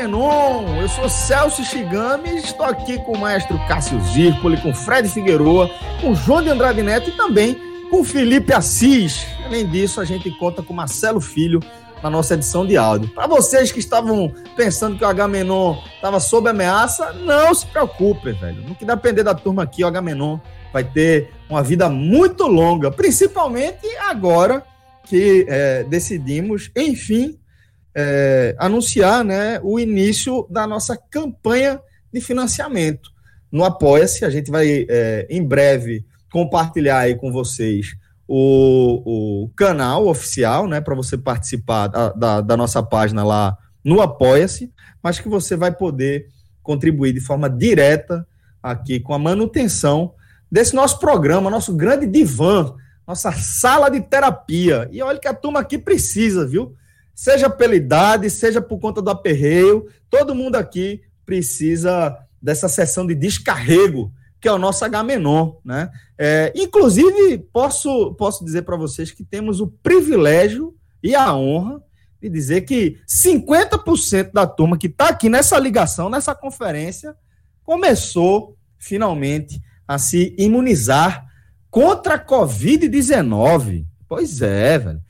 [0.00, 0.80] H-Menon.
[0.80, 5.70] Eu sou Celso Shigami, estou aqui com o maestro Cássio Zirpoli, com Fred Figueroa,
[6.00, 7.56] com João de Andrade Neto e também
[7.90, 9.26] com Felipe Assis.
[9.44, 11.60] Além disso, a gente conta com Marcelo Filho
[12.02, 13.10] na nossa edição de áudio.
[13.10, 18.62] Para vocês que estavam pensando que o H-Menon estava sob ameaça, não se preocupe, velho.
[18.62, 20.38] No que depender da turma aqui, o H-Menon
[20.72, 24.64] vai ter uma vida muito longa, principalmente agora
[25.04, 27.39] que é, decidimos, enfim,
[27.94, 31.80] é, anunciar né, o início da nossa campanha
[32.12, 33.10] de financiamento.
[33.50, 37.96] No Apoia-se, a gente vai é, em breve compartilhar aí com vocês
[38.26, 44.00] o, o canal oficial, né, para você participar da, da, da nossa página lá no
[44.00, 46.28] Apoia-se, mas que você vai poder
[46.62, 48.26] contribuir de forma direta
[48.62, 50.14] aqui com a manutenção
[50.50, 52.74] desse nosso programa, nosso grande divã,
[53.06, 54.88] nossa sala de terapia.
[54.92, 56.76] E olha que a turma aqui precisa, viu?
[57.20, 63.14] Seja pela idade, seja por conta do aperreio, todo mundo aqui precisa dessa sessão de
[63.14, 64.10] descarrego,
[64.40, 65.90] que é o nosso H-Menon, né?
[66.16, 71.82] É, inclusive, posso, posso dizer para vocês que temos o privilégio e a honra
[72.22, 77.14] de dizer que 50% da turma que está aqui nessa ligação, nessa conferência,
[77.62, 81.26] começou finalmente a se imunizar
[81.70, 83.84] contra a Covid-19.
[84.08, 85.09] Pois é, velho.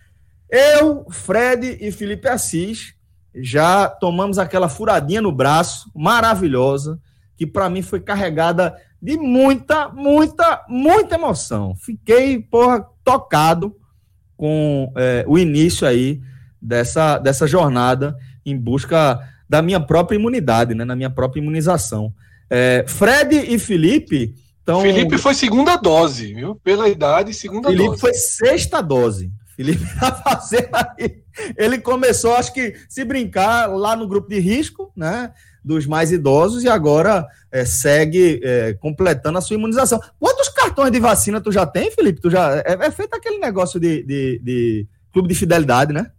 [0.50, 2.94] Eu, Fred e Felipe Assis
[3.34, 7.00] já tomamos aquela furadinha no braço maravilhosa,
[7.36, 11.74] que para mim foi carregada de muita, muita, muita emoção.
[11.76, 13.74] Fiquei, porra, tocado
[14.36, 16.20] com é, o início aí
[16.60, 22.12] dessa, dessa jornada em busca da minha própria imunidade, né, na minha própria imunização.
[22.48, 26.54] É, Fred e Felipe então, Felipe foi segunda dose, viu?
[26.54, 28.00] Pela idade, segunda Felipe dose.
[28.00, 29.32] foi sexta dose.
[29.60, 31.22] Felipe tá fazendo aí.
[31.54, 35.34] Ele começou, acho que, se brincar lá no grupo de risco, né?
[35.62, 40.00] Dos mais idosos, e agora é, segue é, completando a sua imunização.
[40.18, 42.22] Quantos cartões de vacina tu já tem, Felipe?
[42.22, 46.10] Tu já, é, é feito aquele negócio de, de, de, clube de fidelidade, né?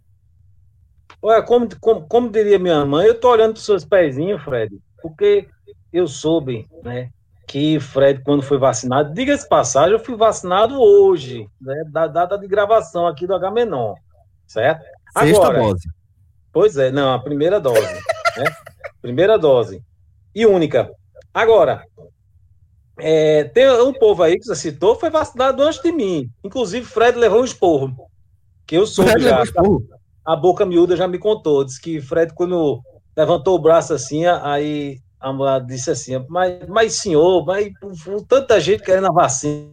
[1.20, 5.48] Olha, como, como, como diria minha mãe, eu tô olhando pros seus pezinhos, Fred, porque
[5.92, 7.10] eu soube, né?
[7.52, 12.48] Que Fred, quando foi vacinado, diga-se passagem, eu fui vacinado hoje, né, da data de
[12.48, 13.92] gravação aqui do H-Menon,
[14.46, 14.82] certo?
[15.18, 15.88] Sexta Agora, dose.
[16.50, 17.76] Pois é, não, a primeira dose,
[18.38, 18.44] né?
[19.02, 19.82] Primeira dose.
[20.34, 20.90] E única.
[21.34, 21.84] Agora,
[22.98, 26.30] é, tem um povo aí que você citou, foi vacinado antes de mim.
[26.42, 27.94] Inclusive, Fred levou um esporro.
[28.66, 29.42] Que eu soube Fred já.
[30.24, 31.64] A boca miúda já me contou.
[31.64, 32.80] Disse que Fred, quando
[33.14, 37.72] levantou o braço assim, aí a mulher disse assim, mas, mas senhor, mas
[38.28, 39.72] tanta gente querendo a vacina,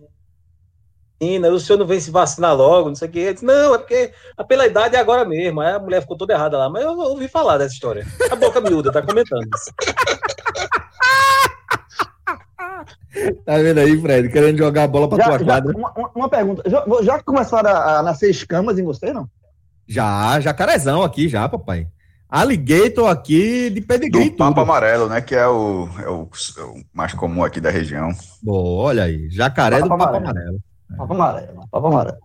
[1.20, 3.34] o senhor não vem se vacinar logo, não sei o que.
[3.34, 4.14] Disse, não, é porque
[4.48, 5.60] pela idade é agora mesmo.
[5.60, 8.06] Aí a mulher ficou toda errada lá, mas eu ouvi falar dessa história.
[8.32, 9.48] A boca miúda tá comentando.
[13.46, 14.30] Tá vendo aí, Fred?
[14.30, 15.76] Querendo jogar a bola pra já, tua quadra.
[15.76, 16.70] Uma, uma, pergunta.
[16.70, 19.28] Já, já começaram a, a nascer escamas em você, não?
[19.88, 21.88] Já, jacarezão aqui, já, papai.
[22.30, 24.30] Alligator aqui de pedigree.
[24.30, 25.20] Do papo amarelo, né?
[25.20, 28.12] Que é o, é o, é o, mais comum aqui da região.
[28.44, 29.28] Boa, olha aí.
[29.32, 30.60] Jacaré papo do papo amarelo.
[30.96, 31.68] Papo amarelo.
[31.72, 32.18] Papo amarelo.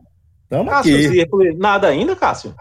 [0.51, 1.57] Tamo Cássio, aqui.
[1.57, 2.55] Nada ainda, Cássio?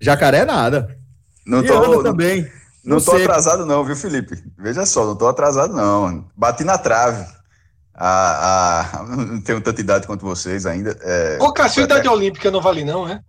[0.00, 0.96] Jacaré nada.
[1.44, 2.42] Não tô, também.
[2.84, 4.40] Não, não tô atrasado não, viu, Felipe?
[4.56, 6.24] Veja só, não tô atrasado não.
[6.36, 7.26] Bati na trave.
[7.92, 10.96] A, a, não tenho tanta idade quanto vocês ainda.
[11.02, 13.20] É, Ô, Cássio, idade olímpica não vale não, é?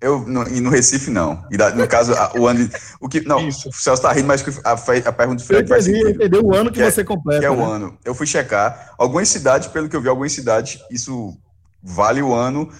[0.00, 1.42] Eu, no, e no Recife, não.
[1.50, 2.68] E no caso, a, o ano.
[3.00, 3.70] O que, não, Isso.
[3.70, 6.10] o Celso tá rindo, mas a, a pergunta de Fred vai ser.
[6.10, 7.40] Entendeu o ano que, que é- você completa.
[7.40, 7.56] Que é né?
[7.56, 7.96] o ano.
[8.04, 8.94] Eu fui checar.
[8.98, 11.36] Algumas cidades, pelo que eu vi, algumas cidades, isso
[11.82, 12.70] vale o ano.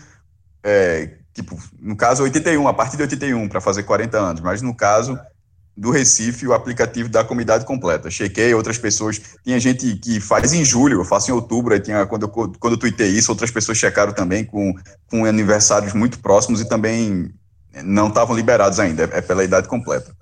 [0.62, 4.40] É, tipo, no caso, 81, a partir de 81, para fazer 40 anos.
[4.42, 5.18] Mas no caso,
[5.76, 8.10] do Recife o aplicativo da comunidade completa.
[8.10, 9.20] Chequei outras pessoas.
[9.44, 11.74] Tinha gente que faz em julho, eu faço em outubro.
[11.74, 14.74] Aí tinha, quando, eu, quando eu tuitei isso, outras pessoas checaram também com,
[15.08, 17.30] com aniversários muito próximos e também
[17.84, 19.02] não estavam liberados ainda.
[19.12, 20.14] É pela idade completa.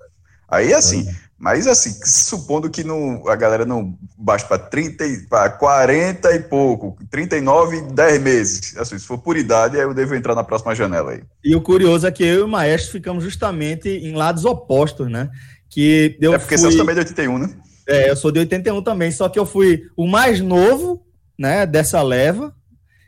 [0.47, 1.07] Aí, assim,
[1.37, 6.97] mas assim, supondo que não, a galera não baixe para 30, para 40 e pouco,
[7.11, 8.77] 39 e 10 meses.
[8.77, 11.23] Assim, se for por idade, aí eu devo entrar na próxima janela aí.
[11.43, 15.29] E o curioso é que eu e o Maestro ficamos justamente em lados opostos, né?
[15.69, 16.71] Que eu é porque fui...
[16.71, 17.49] você também é de 81, né?
[17.87, 21.05] É, eu sou de 81 também, só que eu fui o mais novo,
[21.37, 22.55] né, dessa leva.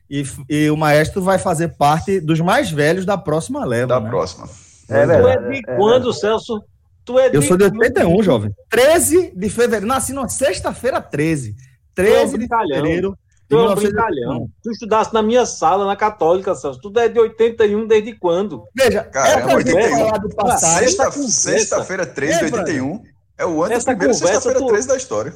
[0.09, 3.87] E, e o Maestro vai fazer parte dos mais velhos da próxima leva.
[3.87, 4.09] Da né?
[4.09, 4.47] próxima.
[4.89, 5.47] É verdade.
[5.47, 6.61] É de quando, Celso?
[7.07, 7.37] Tu é de...
[7.37, 8.51] Eu sou de 81, jovem.
[8.69, 9.87] 13 de fevereiro.
[9.87, 11.55] Nasci na sexta-feira 13.
[11.95, 13.17] 13 é de fevereiro.
[13.47, 14.49] Tu é um brincalhão.
[14.61, 16.81] Tu estudasse na minha sala, na Católica, Celso.
[16.81, 18.65] Tu é de 81 desde quando?
[18.75, 20.19] Veja, Caramba, é 81.
[20.19, 23.03] Do passado, sexta-feira sexta 13 de 81.
[23.37, 24.67] É o ano da primeira sexta-feira tu...
[24.67, 25.33] 13 da história.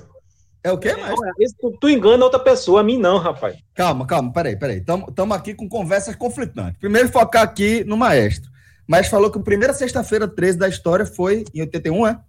[0.61, 1.15] É o quê, mais?
[1.57, 3.55] Tu, tu, engana outra pessoa, a mim não, rapaz.
[3.73, 4.79] Calma, calma, peraí, peraí.
[4.79, 6.77] Estamos aqui com conversas conflitantes.
[6.79, 8.51] Primeiro focar aqui no maestro.
[8.87, 12.19] Mas falou que a primeira sexta-feira 13 da história foi em 81, é?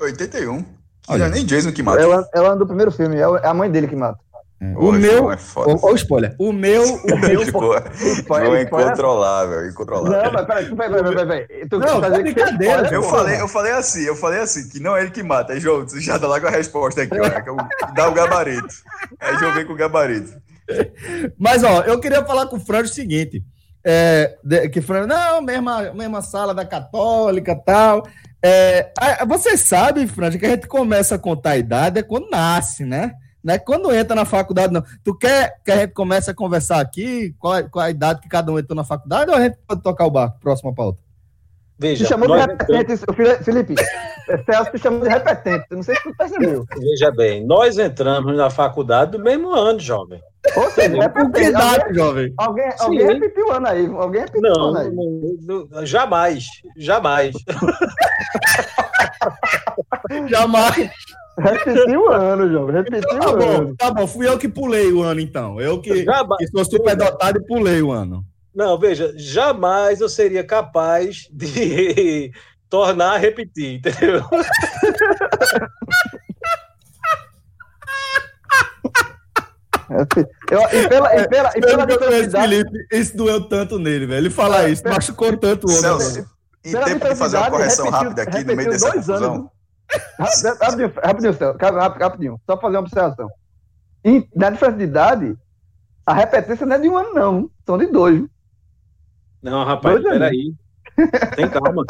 [0.00, 0.64] 81.
[1.08, 2.00] Olha, não é nem Jason que mata.
[2.00, 4.18] Ela, ela do primeiro filme, é, é a mãe dele que mata.
[4.60, 4.72] É.
[4.76, 5.30] O meu.
[5.30, 6.34] É Olha o spoiler.
[6.38, 6.82] O meu.
[6.82, 7.42] O meu.
[7.42, 7.76] Ficou,
[8.16, 10.22] spoiler, é incontrolável, incontrolável.
[10.22, 11.68] Não, mas peraí, peraí, peraí, peraí.
[11.68, 12.88] Tu não, tá brincadeira.
[12.90, 15.52] Eu falei, eu falei assim, eu falei assim, que não é ele que mata.
[15.52, 17.28] Aí, João, você já dá logo a resposta aqui, ó.
[17.42, 17.56] Que eu,
[17.94, 18.74] dá o gabarito.
[19.20, 20.32] Aí, João vem com o gabarito.
[21.38, 23.44] Mas, ó, eu queria falar com o Franjo o seguinte
[23.88, 28.04] é, de, que falando, não, mesma, mesma sala da católica tal.
[28.42, 28.90] É,
[29.26, 33.14] você sabe, França, que a gente começa a contar a idade é quando nasce, né?
[33.42, 34.82] Não é quando entra na faculdade, não.
[35.04, 38.50] Tu quer que a gente comece a conversar aqui qual, qual a idade que cada
[38.50, 40.40] um entrou na faculdade ou a gente pode tocar o barco?
[40.40, 40.98] Próxima pauta.
[41.78, 43.44] Veja, te chamou de repetente, entramos...
[43.44, 43.74] Felipe.
[44.46, 45.66] Celso te chamou de repetente.
[45.70, 46.64] Não sei se tu percebeu.
[46.76, 50.20] Veja bem, nós entramos na faculdade do mesmo ano, jovem.
[50.56, 52.34] Ou seja, é porque idade, jovem.
[52.36, 53.86] Alguém, alguém repetiu o ano aí.
[53.86, 54.90] Alguém repetiu não, o ano aí.
[55.42, 56.44] Não, não, jamais.
[56.76, 57.34] Jamais.
[60.28, 60.90] jamais.
[61.38, 62.76] Repetiu o ano, jovem.
[62.76, 63.76] Repetiu tá o bom, ano.
[63.76, 65.60] Tá bom, fui eu que pulei o ano, então.
[65.60, 68.24] Eu que, que sou super dotado e pulei o ano.
[68.54, 72.32] Não, veja, jamais eu seria capaz de
[72.70, 74.22] tornar a repetir, entendeu?
[79.88, 84.18] Eu, e pela, e pela, e pela Felipe, isso doeu tanto nele, velho.
[84.18, 85.80] Ele fala isso, machucou tanto o homem.
[85.80, 86.26] Celso,
[86.64, 89.50] em tempo de fazer uma correção repetiu, rápida aqui no meio dessa confusão.
[90.18, 91.36] Rapidinho, rapidinho,
[92.00, 93.28] rapidinho, só fazer uma observação.
[94.04, 95.36] E, na diferença de idade,
[96.04, 97.50] a repetência não é de um ano, não.
[97.64, 98.22] São de dois.
[99.42, 100.54] Não, rapaz, peraí.
[101.34, 101.84] Tem calma.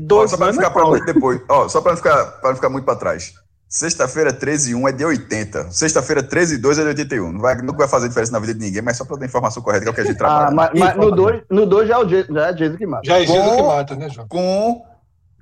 [0.00, 1.40] Dois só para ficar para muito depois.
[1.48, 3.34] Ó, só para não ficar, para ficar muito para trás.
[3.68, 5.70] Sexta-feira 13 e 1 é de 80.
[5.72, 7.32] Sexta-feira 13 e 2 é de 81.
[7.32, 9.60] Não vai, nunca vai fazer diferença na vida de ninguém, mas só para dar informação
[9.60, 10.48] correta que é o que a gente trabalha.
[10.48, 13.02] Ah, mas, mas no 2 no dois já, é o já é Jesus que mata.
[13.04, 14.28] Já é Jesus que mata, né, João?
[14.28, 14.86] Com,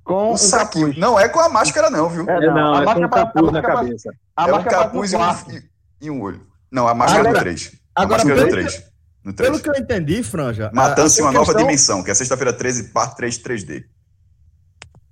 [0.03, 0.87] com o saquinho.
[0.87, 0.99] Capuz.
[0.99, 2.29] Não é com a máscara, não, viu?
[2.29, 4.11] É, não, não a é máscara com capuz na cabeça.
[4.38, 5.20] é um capuz e um,
[6.00, 6.47] e um, olho.
[6.73, 7.73] Não, a máscara agora, é no 3.
[7.94, 8.85] A agora, máscara é no 3.
[9.23, 9.50] No 3.
[9.50, 10.70] Pelo que eu entendi, Franja.
[10.73, 11.47] Matando-se uma questão...
[11.47, 13.85] nova dimensão, que é sexta-feira 13, parte 3 3D.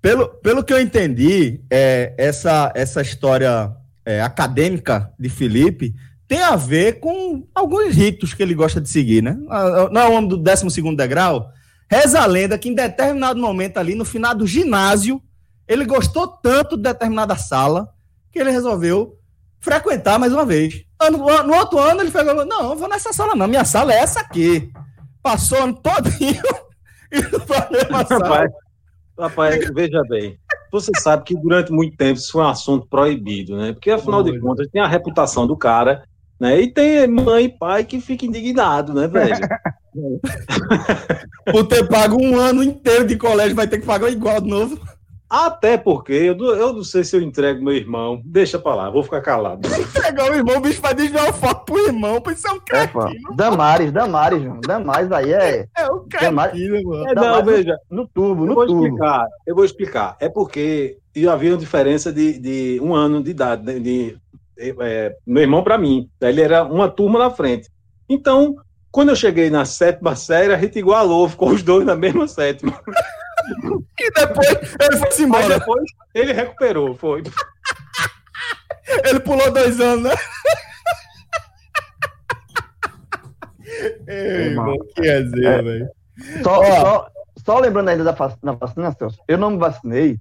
[0.02, 3.72] Pelo, pelo que eu entendi, é, essa, essa história
[4.04, 5.94] é, acadêmica de Felipe
[6.26, 9.38] tem a ver com alguns ritos que ele gosta de seguir, né?
[9.48, 11.48] Ah, ah, não é o homem do 12 degrau?
[11.88, 15.22] Reza a lenda que em determinado momento ali, no final do ginásio,
[15.68, 17.88] ele gostou tanto de determinada sala
[18.32, 19.18] que ele resolveu
[19.60, 20.84] frequentar mais uma vez.
[21.00, 24.20] Ano, no outro ano ele falou, não, vou nessa sala não, minha sala é essa
[24.20, 24.72] aqui.
[25.22, 26.42] Passou ano todinho
[27.12, 28.50] e não falei Rapaz,
[29.18, 30.38] rapaz, veja bem,
[30.70, 33.72] você sabe que durante muito tempo isso foi um assunto proibido, né?
[33.72, 36.04] Porque afinal de contas tem a reputação do cara,
[36.40, 36.60] né?
[36.60, 39.36] E tem mãe e pai que fica indignado, né, velho?
[41.52, 44.80] Por ter pago um ano inteiro de colégio, vai ter que pagar igual de novo.
[45.32, 48.20] Até porque eu, eu não sei se eu entrego meu irmão.
[48.22, 49.66] Deixa pra lá, vou ficar calado.
[49.80, 52.60] Entregar o irmão, o bicho vai desviar o foco pro irmão, pra isso é um
[52.60, 53.08] cretino.
[53.08, 54.60] É, Damares, Damares, João.
[54.60, 55.66] Damares aí é.
[55.74, 57.08] É um cretino, mano.
[57.08, 57.78] É, não, veja.
[57.90, 58.84] No tubo, no eu vou tubo.
[58.84, 59.26] explicar.
[59.46, 60.16] Eu vou explicar.
[60.20, 60.98] É porque
[61.30, 63.64] havia uma diferença de, de um ano de idade.
[63.64, 64.18] De, de
[64.80, 66.10] é, meu irmão para mim.
[66.20, 67.70] Ele era uma turma na frente.
[68.06, 68.54] Então,
[68.92, 72.80] quando eu cheguei na sétima série, a gente igualou, ficou os dois na mesma sétima.
[73.98, 74.48] E depois
[74.80, 75.48] ele foi embora.
[75.48, 75.82] Mas depois
[76.14, 77.24] ele recuperou, foi.
[79.04, 80.14] Ele pulou dois anos, né?
[84.06, 85.90] Ei, irmão, que resenha, é, velho.
[86.42, 87.08] Só, só,
[87.44, 90.20] só, lembrando ainda da, vacina, Celso, eu não me vacinei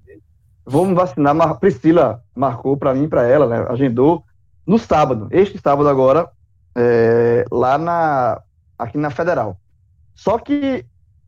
[0.64, 1.34] vou me vacinar.
[1.34, 1.58] Mar...
[1.58, 3.66] Priscila marcou para mim, para ela, né?
[3.68, 4.24] Agendou
[4.66, 6.30] no sábado, este sábado agora,
[6.76, 8.40] é, lá na
[8.82, 9.58] aqui na Federal.
[10.14, 10.84] Só que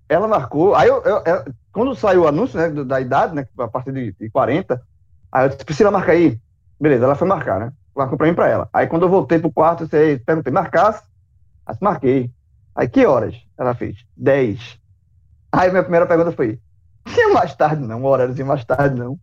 [0.09, 0.75] ela marcou.
[0.75, 3.47] Aí eu, eu, eu, quando saiu o anúncio né, da idade, né?
[3.59, 4.81] A partir de, de 40,
[5.33, 6.39] aí eu disse, Priscila, marca aí.
[6.81, 7.73] Beleza, ela foi marcar, né?
[7.95, 8.69] Marcou pra mim pra ela.
[8.73, 11.03] Aí quando eu voltei pro quarto, eu perguntei, marcasse?
[11.67, 12.31] Aí marquei.
[12.75, 13.37] Aí que horas?
[13.57, 14.79] Ela fez 10.
[15.53, 16.61] Aí minha primeira pergunta foi:
[17.07, 19.19] tinha mais tarde não, um horáriozinho mais tarde não.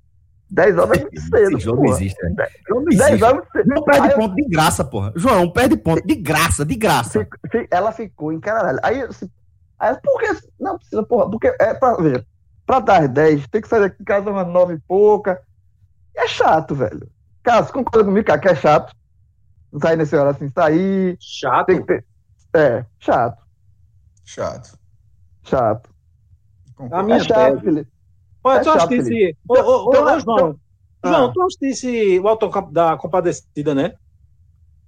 [0.52, 1.58] 10 horas é muito cedo.
[1.58, 1.96] Esse jogo porra.
[1.96, 2.48] existe, né?
[2.92, 5.14] 10 horas é Não perde ponto de graça, porra.
[5.16, 7.26] João, perde ponto de graça, de graça.
[7.72, 8.80] Ela ficou em caralho.
[8.84, 9.02] Aí,
[9.80, 10.50] aí por que?
[10.60, 11.30] Não precisa, porra.
[11.32, 12.26] Porque, é pra, veja,
[12.66, 15.42] pra dar 10, tem que sair daqui de casa umas 9 e pouca.
[16.16, 17.10] É chato, velho.
[17.42, 18.94] Caso, concorda comigo, cara, que é chato.
[19.82, 21.18] Sair nesse hora assim, sair.
[21.20, 21.86] Chato?
[21.86, 22.06] Ter...
[22.54, 23.42] É, chato.
[24.26, 24.78] Chato.
[25.44, 25.90] Chato.
[26.92, 27.91] A minha é chato, Felipe.
[28.44, 29.38] Olha, é tu assistisse.
[29.48, 30.60] Ô, ô, ô, João.
[31.04, 31.32] João, ah.
[31.34, 33.94] tu assistisse o Auto da Compadecida, né?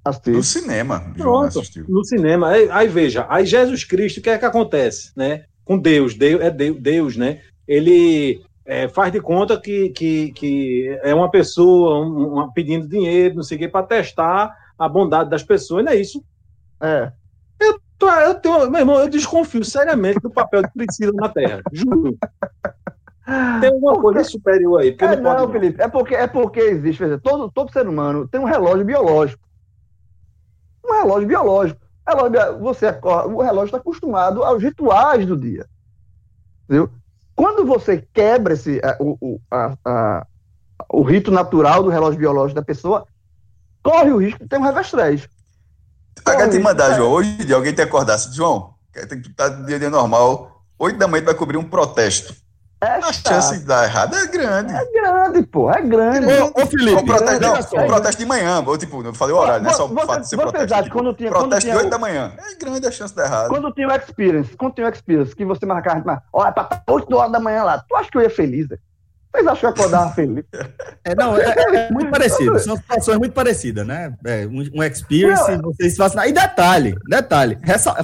[0.05, 0.31] Assisti.
[0.31, 1.13] No cinema.
[1.17, 2.49] Pronto, no cinema.
[2.49, 5.45] Aí, aí, veja, aí Jesus Cristo, o que é que acontece, né?
[5.63, 7.41] Com Deus, Deus é Deus, Deus né?
[7.65, 13.35] Ele é, faz de conta que, que, que é uma pessoa um, um, pedindo dinheiro,
[13.35, 16.23] não sei o que, para testar a bondade das pessoas, não é isso?
[16.81, 17.11] É.
[17.59, 21.61] Eu, tô, eu tenho, meu irmão, eu desconfio seriamente do papel de Priscila na Terra,
[21.71, 22.17] juro.
[23.25, 24.01] Tem alguma porque...
[24.01, 24.95] coisa superior aí.
[24.99, 28.45] É, não, não, Felipe, é porque, é porque existe, todo, todo ser humano tem um
[28.45, 29.43] relógio biológico.
[30.85, 31.79] Um relógio biológico.
[32.05, 35.65] Relógio, você, o relógio está acostumado aos rituais do dia.
[36.65, 36.89] Entendeu?
[37.33, 40.27] Quando você quebra esse, a, o, a, a,
[40.89, 43.07] o rito natural do relógio biológico da pessoa,
[43.81, 45.29] corre o risco de ter um revestrez.
[46.19, 49.89] Acaba de mandar, João, hoje de alguém te acordasse, João, tem que estar no dia
[49.89, 52.35] normal, 8 da manhã vai cobrir um protesto.
[52.83, 54.73] É a chance de dar errado é grande.
[54.73, 56.25] É grande, pô, é grande.
[56.25, 59.37] Ô, ô Felipe, o protesto, não, o protesto de manhã, ou, tipo, eu falei o
[59.37, 60.83] horário, não é só o fato de ser protesto.
[60.83, 62.33] Tipo, quando tinha, protesto quando tinha de 8 da manhã.
[62.37, 63.49] É grande a chance de dar errado.
[63.49, 67.15] Quando tinha o experience, quando tinha o experience, que você marcava, mas, olha, pra 8
[67.15, 68.67] horas da manhã lá, tu acha que eu ia feliz?
[68.67, 68.77] Né?
[69.33, 70.45] Vocês acham que eu acordava feliz?
[71.03, 72.59] É, não, é, é, muito parecido.
[72.59, 74.13] São situações muito parecidas, né?
[74.25, 76.29] É, um, um experience, não, vocês fazem.
[76.29, 77.57] E detalhe, detalhe,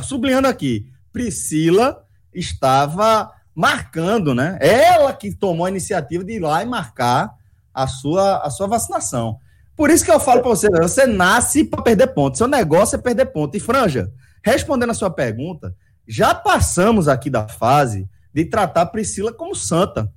[0.03, 4.57] sublinhando aqui, Priscila estava marcando, né?
[4.61, 7.35] Ela que tomou a iniciativa de ir lá e marcar
[7.73, 9.37] a sua, a sua vacinação.
[9.75, 12.37] Por isso que eu falo para você, você nasce para perder ponto.
[12.37, 13.57] Seu negócio é perder ponto.
[13.57, 15.75] E Franja, respondendo a sua pergunta,
[16.07, 20.09] já passamos aqui da fase de tratar Priscila como santa,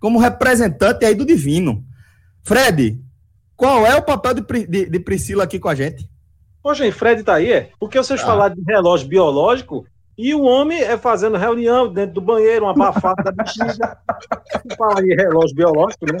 [0.00, 1.84] como representante aí do divino.
[2.42, 3.00] Fred,
[3.54, 6.10] qual é o papel de, de, de Priscila aqui com a gente?
[6.60, 7.70] Poxa, Fred tá aí, é?
[7.78, 8.26] Porque vocês ah.
[8.26, 9.86] falaram de relógio biológico,
[10.20, 13.96] e o homem é fazendo reunião dentro do banheiro, uma abafada da bexiga.
[14.76, 16.18] Fala aí, relógio biológico, né?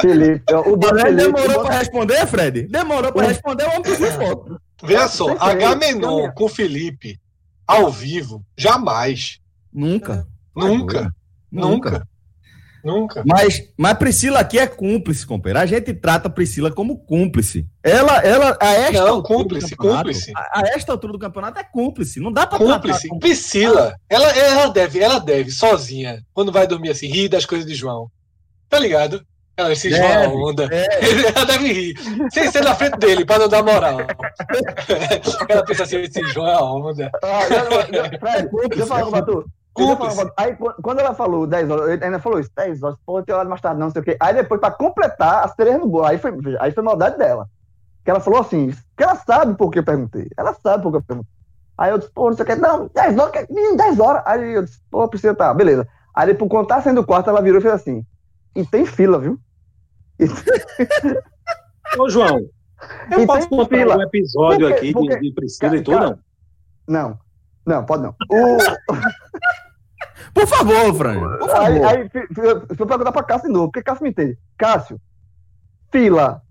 [0.00, 2.62] Felipe, o Felipe demorou para responder, Fred?
[2.68, 4.60] Demorou para responder, o homem pediu foto.
[4.82, 7.18] Veja só, H menor com Felipe,
[7.66, 9.40] ao vivo, jamais.
[9.72, 10.26] Nunca.
[10.54, 11.10] Nunca.
[11.50, 12.06] Nunca.
[12.84, 13.22] Nunca.
[13.26, 15.60] Mas, mas Priscila aqui é cúmplice, companheiro.
[15.60, 17.66] A gente trata Priscila como cúmplice.
[17.82, 20.32] Ela, ela a esta Não, cúmplice, cúmplice.
[20.34, 22.20] A, a, esta altura do campeonato é cúmplice.
[22.20, 23.08] Não dá para cúmplice.
[23.08, 23.20] Como...
[23.20, 27.74] Priscila, ela, ela deve, ela deve sozinha, quando vai dormir assim, rir das coisas de
[27.74, 28.10] João.
[28.68, 29.24] Tá ligado?
[29.56, 30.68] Ela, esse João é onda.
[30.68, 31.26] Deve.
[31.36, 31.94] Ela deve rir.
[32.32, 33.98] Sem ser na frente dele, para não dar moral.
[35.48, 37.10] ela pensa assim, esse João é onda.
[37.22, 39.44] Ah, não, não, Fred, deixa eu falar com
[40.36, 43.48] Aí, quando ela falou 10 horas, ele ainda falou isso, 10 horas, pô, tem hora
[43.48, 44.16] mais tarde, não sei o quê.
[44.20, 46.04] Aí depois, pra completar, as três no gol.
[46.04, 47.48] Aí foi, aí foi maldade dela.
[48.04, 50.28] Que ela falou assim, que ela sabe por que eu perguntei.
[50.36, 51.32] Ela sabe por que eu perguntei.
[51.78, 53.46] Aí eu disse, pô, não sei o que, não, 10 horas,
[53.76, 54.22] 10 horas.
[54.26, 55.88] Aí eu disse, pô, precisa tá, beleza.
[56.14, 58.04] Aí depois, quando tá saindo do quarto, ela virou e fez assim,
[58.54, 59.38] e tem fila, viu?
[61.98, 62.40] Ô, João,
[63.10, 63.96] eu e posso contar fila.
[63.96, 66.18] um episódio porque, aqui porque, de, de Priscila e tudo, não?
[66.86, 67.18] Não,
[67.64, 68.14] não, pode não.
[68.30, 68.58] O...
[70.34, 71.38] Por favor, Fran.
[71.38, 71.66] Por favor.
[71.66, 74.38] Aí, aí fui perguntar pra Cássio de novo, porque Cássio me entende.
[74.56, 75.00] Cássio,
[75.90, 76.42] fila.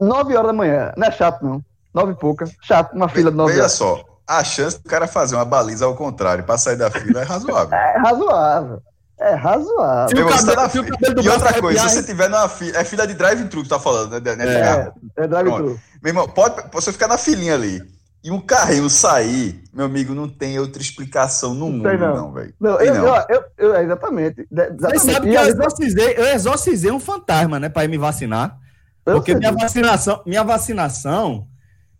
[0.00, 0.92] 9 horas da manhã.
[0.96, 1.64] Não é chato, não.
[1.92, 2.44] Nove e pouca.
[2.62, 3.56] Chato, uma fila de 9 horas.
[3.56, 7.20] Veja só, a chance do cara fazer uma baliza ao contrário para sair da fila
[7.20, 7.76] é razoável.
[7.78, 8.82] É razoável.
[9.18, 10.14] É razoável.
[10.14, 10.86] Meu, cabelo, tá fila.
[11.22, 12.76] E outra coisa, se você tiver na fila.
[12.76, 14.44] É fila de drive-thru que tá falando, né?
[14.44, 15.80] É, é drive-thru.
[16.02, 20.28] Meu irmão, pode você ficar na filinha ali e um carrinho sair, meu amigo, não
[20.28, 22.54] tem outra explicação no mundo, não, não velho.
[22.58, 23.06] Não, eu, não.
[23.06, 24.48] Eu, eu, eu, exatamente.
[24.50, 24.98] exatamente.
[24.98, 28.58] Você sabe que eu exorcizei, eu exorcizei um fantasma, né, para ir me vacinar.
[29.04, 31.46] Porque minha vacinação, minha vacinação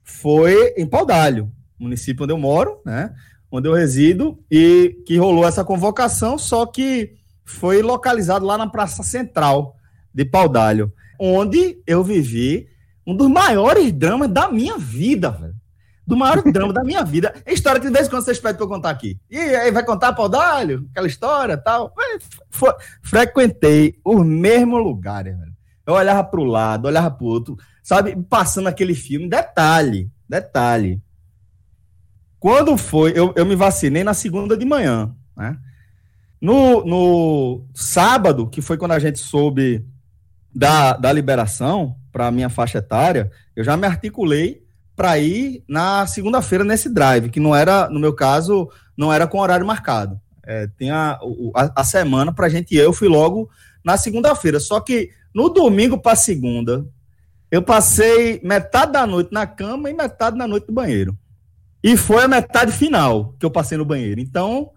[0.03, 3.15] foi em Paudalho, município onde eu moro, né?
[3.51, 9.05] Onde eu resido, e que rolou essa convocação, só que foi localizado lá na Praça
[9.05, 9.77] Central
[10.13, 12.69] de Paudalho, onde eu vivi
[13.07, 15.55] um dos maiores dramas da minha vida, velho.
[16.07, 17.35] Do maior drama da minha vida.
[17.45, 19.19] É história que de vez em quando vocês pedem pra eu contar aqui.
[19.29, 21.93] E aí vai contar Paudalho, aquela história tal.
[22.49, 22.73] Foi,
[23.03, 25.53] frequentei os mesmos lugares, velho.
[25.87, 28.17] Eu olhava para o lado, olhava para o outro, sabe?
[28.29, 29.29] Passando aquele filme.
[29.29, 31.01] Detalhe, detalhe.
[32.39, 35.59] Quando foi, eu, eu me vacinei na segunda de manhã, né?
[36.41, 39.85] No, no sábado, que foi quando a gente soube
[40.55, 44.66] da, da liberação para minha faixa etária, eu já me articulei
[44.97, 49.39] para ir na segunda-feira nesse drive, que não era, no meu caso, não era com
[49.39, 50.19] horário marcado.
[50.45, 51.21] É, tinha
[51.55, 53.51] a, a semana para a gente ir, eu fui logo
[53.85, 54.59] na segunda-feira.
[54.59, 56.87] Só que no domingo para segunda,
[57.51, 61.17] eu passei metade da noite na cama e metade da noite no banheiro.
[61.85, 64.19] E foi a metade final que eu passei no banheiro.
[64.19, 64.71] Então,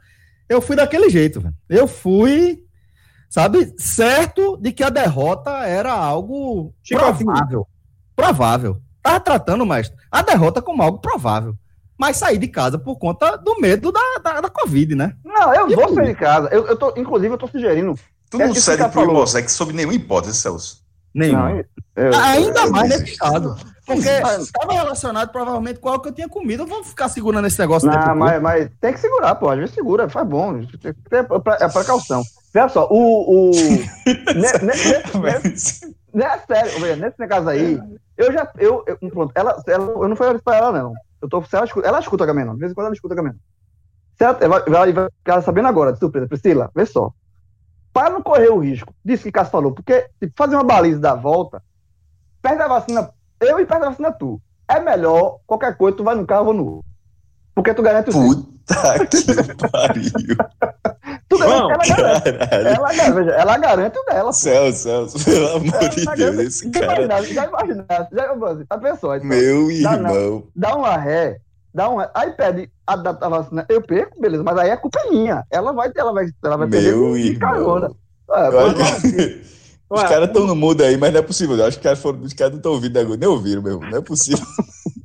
[0.50, 1.56] eu fui daquele jeito, velho.
[1.70, 2.64] Eu fui,
[3.30, 7.68] sabe, certo de que a derrota era algo provável.
[8.16, 8.82] Provável.
[9.02, 11.56] Tava tratando, mestre, a derrota como algo provável.
[11.98, 15.14] Mas saí de casa por conta do medo da, da, da Covid, né?
[15.24, 16.48] Não, eu e vou sair de casa.
[16.50, 17.96] Eu, eu tô, inclusive, eu tô sugerindo.
[18.30, 20.84] Tu não cede pro Ibosec sob nenhuma hipótese, Celso.
[21.14, 21.62] Nenhum.
[22.24, 23.58] Ainda mais nesse estado.
[23.86, 26.64] Porque estava relacionado provavelmente com algo que eu tinha comido.
[26.64, 27.90] Eu vou ficar segurando esse negócio.
[27.90, 29.50] Não, mas, mas, tem que segurar, pô.
[29.50, 30.62] Às vezes segura, faz bom.
[30.62, 32.22] É, é precaução.
[32.54, 33.50] Veja só, o.
[33.50, 33.52] o
[36.14, 37.80] Não é sério, nesse caso aí,
[38.20, 38.52] eu já.
[38.58, 40.94] Eu, eu, pronto, ela, ela, eu não fui pra ela, não.
[41.22, 42.54] Eu tô, ela, escuta, ela escuta a Gamenon.
[42.54, 43.38] De vez em quando ela escuta a Gamenon.
[44.20, 46.28] Ela vai, ficar sabendo agora, de surpresa.
[46.28, 47.14] Priscila, vê só
[47.94, 51.16] para não correr o risco disso que Cássio falou, porque se fazer uma baliza da
[51.16, 51.62] volta,
[52.42, 53.10] perde a vacina,
[53.40, 54.42] eu e perde a vacina tu.
[54.68, 56.86] É melhor, qualquer coisa, tu vai no carro ou no
[57.56, 58.60] Porque tu garante o Puta
[59.10, 60.12] que pariu.
[61.28, 64.34] tu garante, ela, garante, ela, veja, ela garante o dela.
[64.34, 67.08] Céu, Celso, pelo amor de Deus, esse cara.
[67.08, 69.18] já imaginasse, já imaginasse, a pessoa.
[69.18, 70.44] Então, Meu irmão.
[70.56, 71.40] Dá, dá uma ré,
[71.74, 75.00] dá uma, aí pede a data da vacina, eu perco, beleza, mas aí é culpa
[75.10, 75.44] minha.
[75.50, 77.96] Ela vai, ela vai, ela vai perder Meu irmão.
[78.32, 78.50] É,
[79.90, 81.58] os caras estão no mudo aí, mas não é possível.
[81.58, 83.82] Eu acho que os caras, foram, os caras não estão ouvindo agora, nem ouviram mesmo.
[83.82, 84.46] Não é possível.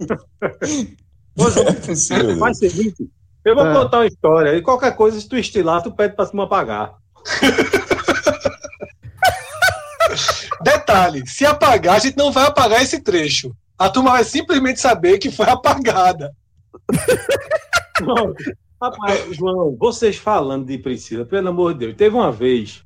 [1.37, 2.39] é possível.
[2.39, 3.09] Faz o seguinte,
[3.45, 3.75] eu vou é.
[3.75, 6.95] contar uma história e qualquer coisa, se tu estilar, tu pede pra cima apagar.
[10.63, 13.55] Detalhe, se apagar, a gente não vai apagar esse trecho.
[13.79, 16.35] A turma vai simplesmente saber que foi apagada.
[18.01, 18.35] Não,
[18.81, 22.85] rapaz, João, vocês falando de Priscila, pelo amor de Deus, teve uma vez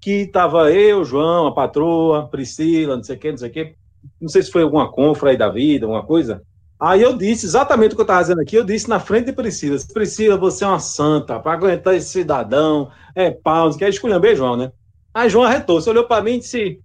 [0.00, 3.74] que tava eu, João, a patroa, Priscila, não sei o que, não sei o que,
[4.20, 6.42] não sei se foi alguma confra aí da vida, alguma coisa.
[6.80, 9.32] Aí eu disse exatamente o que eu estava dizendo aqui, eu disse na frente de
[9.32, 14.34] Priscila, Priscila, você é uma santa, para aguentar esse cidadão, é pau, que é esculhamber
[14.34, 14.72] João, né?
[15.12, 16.80] Aí João arretou, você olhou para mim e disse,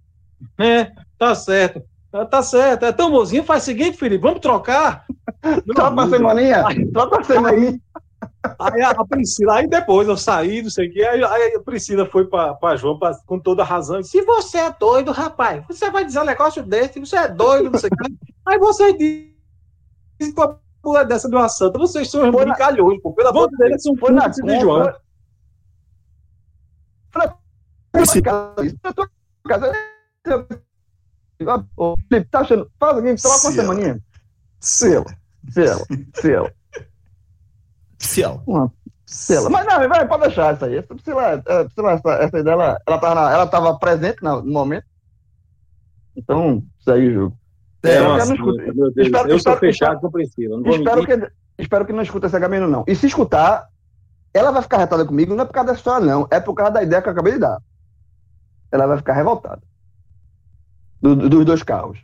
[0.58, 1.81] é, tá certo.
[2.29, 5.05] Tá certo, é tão mozinho, faz o seguinte, Felipe, vamos trocar.
[5.75, 7.79] Troca a semaninha, troca a semaninha.
[8.60, 11.60] Aí a, a, Priscila, aí depois eu saí, não sei o quê, aí, aí a
[11.60, 14.01] Priscila foi para João pra, com toda a razão.
[14.01, 17.79] Se você é doido, rapaz, você vai dizer um negócio desse, você é doido, não
[17.79, 18.13] sei o quê.
[18.45, 19.35] Aí você diz
[20.34, 23.82] com a mulher dessa de uma santa, vocês são brincalhões, pô, pelo amor de Deus,
[23.82, 24.93] são foi na de João.
[32.10, 32.71] Felipe, tá achando?
[32.80, 33.99] Faz alguém, troca uma semaninha.
[34.60, 35.06] Selo,
[35.49, 36.51] selo, selo.
[37.99, 38.43] Ciel.
[38.45, 38.71] Uma
[39.06, 39.49] Priscila.
[39.49, 40.78] Mas não, vai, pode deixar isso aí.
[40.78, 44.86] Essa Priscila, Priscila essa, essa ideia, ela, ela, tava, ela tava presente no momento.
[46.15, 47.38] Então, segue o jogo.
[47.89, 48.74] É, nossa, não escuta.
[48.74, 50.60] Meu Deus, espero, eu espero, fechado com Priscila.
[50.60, 52.84] Não espero, que, espero que não escute esse Agamemnon, não.
[52.88, 53.67] E se escutar,
[54.34, 56.28] ela vai ficar retada comigo, não é por causa da história, não.
[56.30, 57.58] É por causa da ideia que eu acabei de dar.
[58.71, 59.62] Ela vai ficar revoltada.
[61.02, 62.00] Do, do, dos dois carros.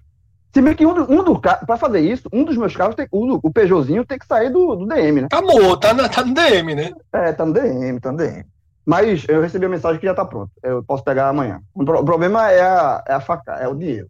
[0.54, 3.40] Se bem que um, um do para fazer isso, um dos meus carros, tem, o,
[3.42, 5.28] o Peugeotzinho tem que sair do, do DM, né?
[5.30, 6.92] Tá bom, tá, na, tá no DM, né?
[7.14, 8.46] É, tá no DM, tá no DM.
[8.86, 10.52] Mas eu recebi a mensagem que já tá pronto.
[10.62, 11.62] Eu posso pegar amanhã.
[11.74, 14.10] O, pro, o problema é a, é a faca, é o dinheiro.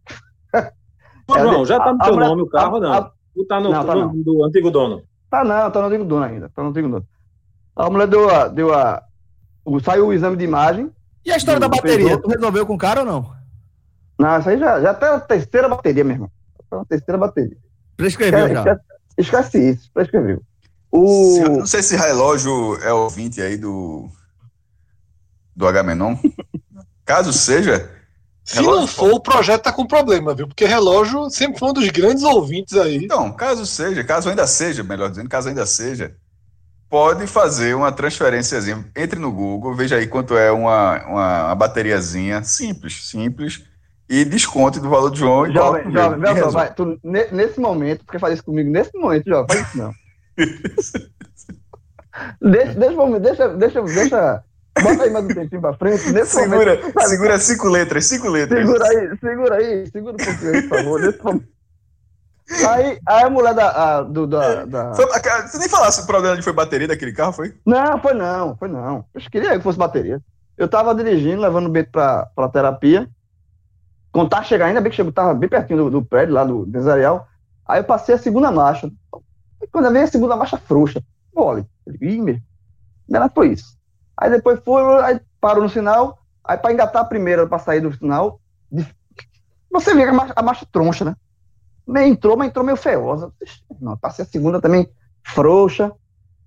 [1.37, 2.93] Não, não, já tá no seu nome o carro, não.
[2.93, 5.03] A, Ou tá no, não, tá no, do antigo dono?
[5.29, 6.49] Tá não, tá no antigo dono ainda.
[6.49, 7.05] Tá no antigo dono.
[7.75, 8.47] A mulher deu a.
[8.47, 9.03] Deu a
[9.63, 10.91] o, saiu o exame de imagem.
[11.23, 12.17] E a história da bateria?
[12.17, 13.33] Tu resolveu com o cara ou não?
[14.17, 16.31] Não, isso aí já, já tá na terceira bateria, meu irmão.
[16.69, 17.57] Tá na terceira bateria.
[17.95, 18.79] Prescreveu esquece, já.
[19.17, 20.41] Esquece, isso, prescreveu.
[20.91, 21.33] O...
[21.33, 24.09] Se, não sei se relógio é ouvinte aí do,
[25.55, 26.15] do Agamenon.
[27.05, 27.89] Caso seja.
[28.43, 28.81] Se relógio...
[28.81, 30.47] não for, o projeto tá com problema, viu?
[30.47, 32.97] Porque relógio sempre foi um dos grandes ouvintes aí.
[32.97, 36.15] Então, caso seja, caso ainda seja, melhor dizendo, caso ainda seja.
[36.89, 38.59] pode fazer uma transferência.
[38.95, 43.63] Entre no Google, veja aí quanto é uma, uma, uma bateriazinha simples, simples,
[44.09, 45.47] e desconte do valor do João.
[45.47, 49.25] E jovem, jovem, só, vai, tu, nesse momento, tu quer fazer isso comigo nesse momento,
[49.25, 49.93] jovem, faz isso não.
[52.41, 54.43] deixa, deixa, deixa, deixa, deixa,
[54.79, 56.11] bota aí mais um tempinho pra frente.
[56.11, 58.59] Nesse segura, momento, segura cinco letras, cinco letras.
[58.59, 61.47] Segura aí, segura aí, segura um pouquinho aí, por favor, nesse momento.
[62.67, 63.69] Aí, aí a mulher da.
[63.69, 64.93] A, do, da, da...
[64.93, 67.55] Foi, você nem falasse o problema de foi bateria daquele carro, foi?
[67.65, 69.05] Não, foi não, foi não.
[69.13, 70.21] Eu queria que fosse bateria.
[70.57, 73.09] Eu tava dirigindo, levando o Beto pra, pra terapia.
[74.11, 76.65] Quando tava chegando, ainda bem que chegou, tava bem pertinho do, do prédio lá do
[76.67, 77.27] empresarial.
[77.65, 78.91] Aí eu passei a segunda marcha.
[79.71, 81.01] Quando eu vi a segunda marcha frouxa,
[81.33, 81.65] olha,
[82.01, 82.37] ih, meu,
[83.09, 83.77] ela foi isso.
[84.17, 87.93] Aí depois foi, aí parou no sinal, aí para engatar a primeira para sair do
[87.93, 88.39] sinal,
[89.71, 91.15] você vê a marcha, a marcha troncha, né?
[91.87, 93.31] Meio entrou, mas entrou meio feiosa.
[93.79, 94.87] Não, passei a segunda também
[95.23, 95.91] frouxa.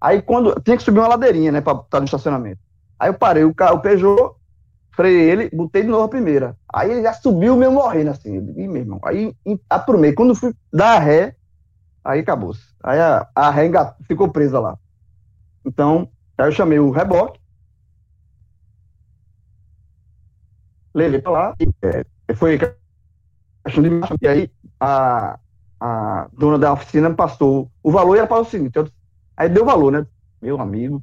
[0.01, 0.61] Aí quando.
[0.61, 2.61] Tinha que subir uma ladeirinha, né, pra estar no estacionamento.
[2.99, 4.35] Aí eu parei o carro, o Peugeot,
[4.93, 6.57] freiei ele, botei de novo a primeira.
[6.73, 8.37] Aí ele já subiu meio morrendo assim.
[8.37, 9.01] Ih, meu irmão.
[9.05, 9.35] Aí
[9.69, 10.13] aprumei.
[10.13, 11.35] Quando fui dar a ré,
[12.05, 12.63] aí acabou-se.
[12.83, 13.71] Aí a, a ré
[14.07, 14.79] ficou presa lá.
[15.65, 17.41] Então, aí eu chamei o reboque.
[20.95, 21.55] Levei pra lá.
[21.61, 22.59] E, é, foi
[24.21, 25.39] e aí a,
[25.81, 28.89] a dona da oficina me passou o valor e ela falou o seguinte: eu,
[29.37, 30.07] aí deu o valor, né?
[30.41, 31.03] Meu amigo,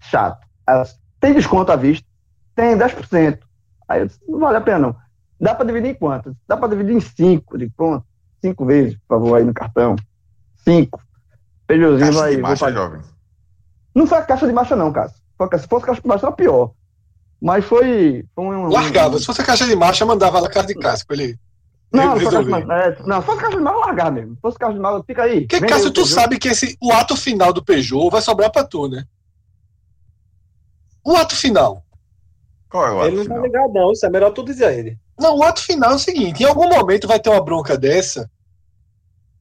[0.00, 0.46] chato.
[0.66, 0.84] Ela,
[1.20, 2.06] tem desconto à vista?
[2.54, 3.40] Tem 10%.
[3.88, 4.96] Aí eu disse, não vale a pena não.
[5.38, 6.34] Dá para dividir em quantas?
[6.48, 7.58] Dá para dividir em cinco.
[7.58, 8.04] De pronto,
[8.40, 9.96] cinco vezes, por favor, aí no cartão.
[10.64, 11.00] Cinco.
[11.66, 12.36] Peugeotzinho vai.
[12.36, 13.00] De marcha, jovem.
[13.94, 15.20] Não foi a caixa de marcha, não, Cássio.
[15.58, 16.72] Se fosse caixa de marcha, era pior.
[17.46, 18.24] Mas foi.
[18.34, 19.14] foi um, Largava.
[19.14, 19.18] Um...
[19.20, 21.38] Se fosse a caixa de marcha, mandava lá casa de Cássio ele.
[21.92, 24.34] Não, não, é, não, se fosse carro de mal, largar mesmo.
[24.34, 25.46] Se fosse carro de mal, fica aí.
[25.46, 28.88] Porque, Cássio, tu sabe que esse, o ato final do Peugeot vai sobrar pra tu,
[28.88, 29.04] né?
[31.04, 31.84] O ato final.
[32.68, 33.42] Qual é o ato Ele não tá final?
[33.42, 33.92] legal, não.
[33.92, 34.98] Isso é melhor tu dizer a ele.
[35.16, 38.28] Não, o ato final é o seguinte: em algum momento vai ter uma bronca dessa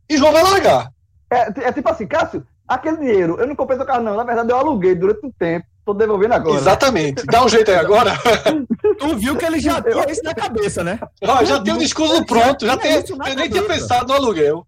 [0.08, 0.92] e João vai largar.
[1.32, 4.16] É, é tipo assim, Cássio, aquele dinheiro, eu não comprei seu carro, não.
[4.16, 5.66] Na verdade, eu aluguei durante um tempo.
[5.86, 6.58] Tô devolvendo agora.
[6.58, 7.24] Exatamente.
[7.28, 8.14] Dá um jeito aí agora.
[8.98, 11.00] tu viu que ele já tinha isso na cabeça, né?
[11.22, 12.66] Ó, já tem o discurso pronto.
[12.66, 14.66] Já tem, eu nem tinha pensado no aluguel.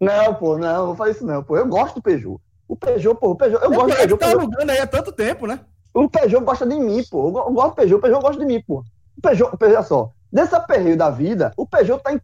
[0.00, 1.56] Não, pô, não, vou fazer isso não, pô.
[1.56, 2.40] Eu gosto do Peugeot.
[2.66, 4.18] O Peugeot, pô, o Peugeot, eu é gosto do Peugeot.
[4.18, 5.60] tá alugando aí há tanto tempo, né?
[5.94, 7.28] O Peugeot gosta de mim, pô.
[7.28, 8.84] Eu gosto do Peugeot, o Peugeot gosta de mim, pô.
[9.16, 12.20] O Peugeot, olha só, desse aperreio da vida, o Peugeot tá em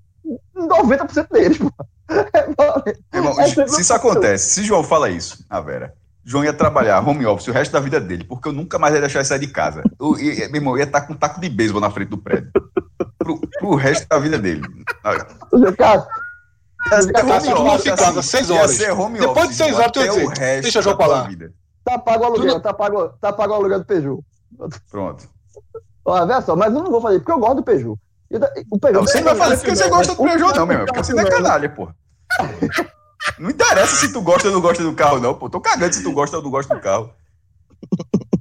[0.56, 1.70] 90% deles, pô.
[3.14, 5.94] Irmão, é se isso acontece, se João fala isso, a Vera,
[6.24, 9.00] João ia trabalhar home office o resto da vida dele, porque eu nunca mais ia
[9.00, 9.82] deixar ele sair de casa.
[10.00, 12.50] Eu, ia, meu irmão, ia estar com um taco de beisebol na frente do prédio.
[13.18, 14.62] Pro, pro resto da vida dele.
[15.02, 15.26] Cara,
[17.64, 18.76] não ficava seis horas.
[18.76, 21.28] Depois de seis horas, tu ia dizer, deixa eu João falar.
[21.84, 24.24] Tá pago o aluguel, tá pago, tá pago o aluguel do Peugeot.
[24.90, 25.28] Pronto.
[26.06, 27.98] Ó, vê só, mas eu não vou fazer, porque eu gosto do Peugeot.
[28.70, 31.02] O Peugeot não, você não vai fazer porque você gosta do Peugeot, não, meu Porque
[31.02, 31.88] você não é canalha, pô.
[33.38, 35.48] Não interessa se tu gosta ou não gosta do carro, não, pô.
[35.48, 37.10] Tô cagando se tu gosta ou não gosta do carro.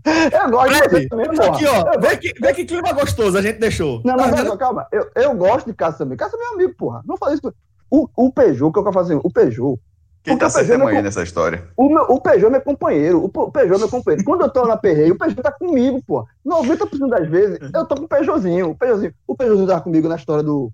[0.05, 1.99] Eu gosto Fred, de também, Aqui, ó.
[1.99, 4.01] Vê que, vê que clima gostoso a gente deixou.
[4.03, 4.87] Não, não, tá não, calma.
[4.91, 6.17] Eu, eu gosto de Cássio também.
[6.17, 7.01] Cássio é meu amigo, porra.
[7.05, 7.53] Não falei isso.
[7.89, 9.79] O, o Peugeot, que eu quero fazer, o Peugeot.
[10.23, 11.67] Quem tá certo é amanhã nessa história?
[11.75, 13.23] O, meu, o Peugeot é meu companheiro.
[13.23, 14.25] O Peugeot é meu companheiro.
[14.25, 16.25] Quando eu tô na perreio, o Peugeot tá comigo, pô.
[16.45, 18.71] 90% das vezes eu tô com o Peugeotzinho.
[18.71, 20.71] O Peugeotzinho, o Peugeotzinho tava comigo na história do,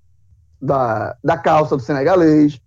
[0.62, 2.60] da, da calça do senegalês.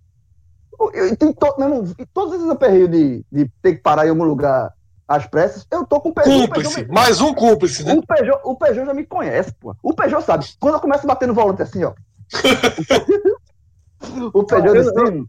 [0.79, 4.73] Eu, tem to, não, todos esses aperreios de, de ter que parar em algum lugar
[5.07, 6.49] às pressas, eu tô com o Peugeot.
[6.49, 7.95] Cúmplice, Peugeot, mais um cúmplice, né?
[7.95, 9.77] O Peugeot, o Peugeot já me conhece, pô.
[9.83, 10.47] O Peugeot sabe.
[10.59, 11.93] Quando eu começo a bater no volante assim, ó.
[14.33, 15.29] o Peugeot eu, eu,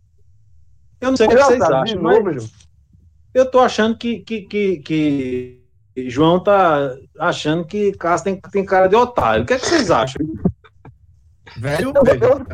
[1.02, 2.52] eu não sei o que vocês sabe, acham, mas
[3.34, 8.88] eu tô achando que, que, que, que João tá achando que Cássio tem, tem cara
[8.88, 9.44] de otário.
[9.44, 10.26] O que, é que vocês acham?
[11.58, 12.46] Velho, eu, eu, eu,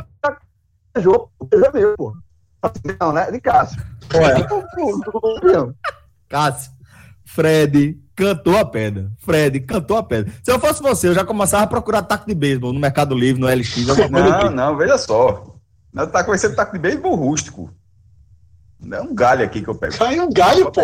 [0.93, 2.13] Peugeot, o Peugeot é meu, pô.
[2.99, 3.31] Não, né?
[3.31, 3.81] De Cássio.
[4.13, 4.45] Ué.
[6.27, 6.71] Cássio,
[7.25, 9.11] Fred cantou a pedra.
[9.19, 10.33] Fred cantou a pedra.
[10.43, 13.39] Se eu fosse você, eu já começava a procurar taco de beisebol no Mercado Livre,
[13.39, 13.85] no LX.
[13.85, 14.49] Não, tipo.
[14.49, 15.55] não, veja só.
[15.93, 17.73] Não tá conhecendo taco de beisebol rústico.
[18.91, 19.97] É um galho aqui que eu pego.
[19.97, 20.81] Cai um galho, pô.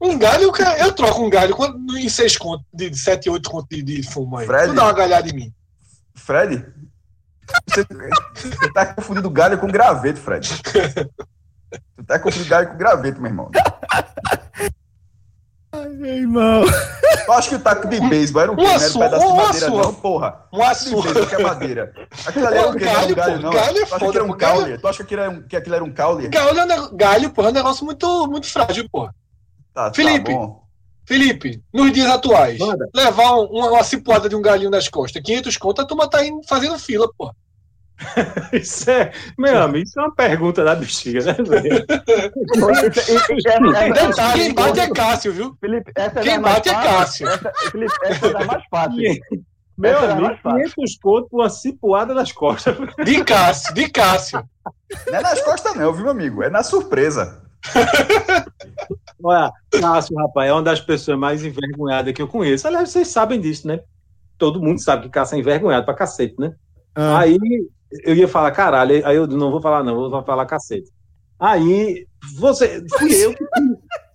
[0.00, 1.56] Um galho, eu troco um galho
[1.96, 4.46] em seis contos, de sete, oito contos de, de fumo aí.
[4.46, 5.54] Fred, tu dá uma galhada em mim.
[6.14, 6.64] Fred,
[7.66, 7.84] você,
[8.34, 10.48] você tá confundindo galho com graveto, Fred.
[11.72, 13.50] Você tá confundindo galho com graveto, meu irmão.
[15.72, 16.64] Ai, meu irmão.
[17.26, 18.56] Eu acho que o taco de beisebol era um, um?
[18.56, 20.46] Não pedaço de madeira, não, porra.
[20.52, 21.26] Um açúcar.
[21.26, 21.92] que é madeira.
[22.26, 22.76] Aquilo ali era um?
[22.76, 23.50] Galho, não, galho, não.
[23.50, 24.78] Galho é foda, era um caule?
[24.78, 26.28] Tu acha que, era um, que aquilo era um caule?
[26.28, 29.14] Galho, é galho, porra, é um negócio muito, muito frágil, porra.
[29.72, 30.50] Tá, tá Felipe, tá
[31.06, 32.88] Felipe, nos dias atuais, Manda.
[32.94, 36.40] levar uma, uma cipuada de um galinho nas costas, 500 conto, a turma tá indo,
[36.46, 37.34] fazendo fila, pô.
[38.52, 41.34] isso é, meu amigo, isso é uma pergunta da bexiga, né?
[44.34, 45.56] Quem bate é Cássio, viu?
[45.60, 47.28] Felipe, essa é Quem bate é Cássio.
[47.28, 49.20] Essa, Felipe, essa é a mais fácil.
[49.76, 52.76] Meu essa amigo, 500 conto por uma cipuada nas costas.
[53.04, 54.44] De Cássio, de Cássio.
[55.06, 56.42] Não é nas costas, não, viu, meu amigo?
[56.42, 57.42] É na surpresa.
[59.22, 62.66] Olha, Cássio, rapaz, é uma das pessoas mais envergonhadas que eu conheço.
[62.66, 63.80] Aliás, vocês sabem disso, né?
[64.36, 66.54] Todo mundo sabe que Cássio é envergonhado pra cacete, né?
[66.94, 67.20] Ah.
[67.20, 67.38] Aí
[68.04, 70.90] eu ia falar caralho, aí eu não vou falar, não, vou falar cacete.
[71.38, 72.06] Aí,
[72.38, 73.44] você, fui eu que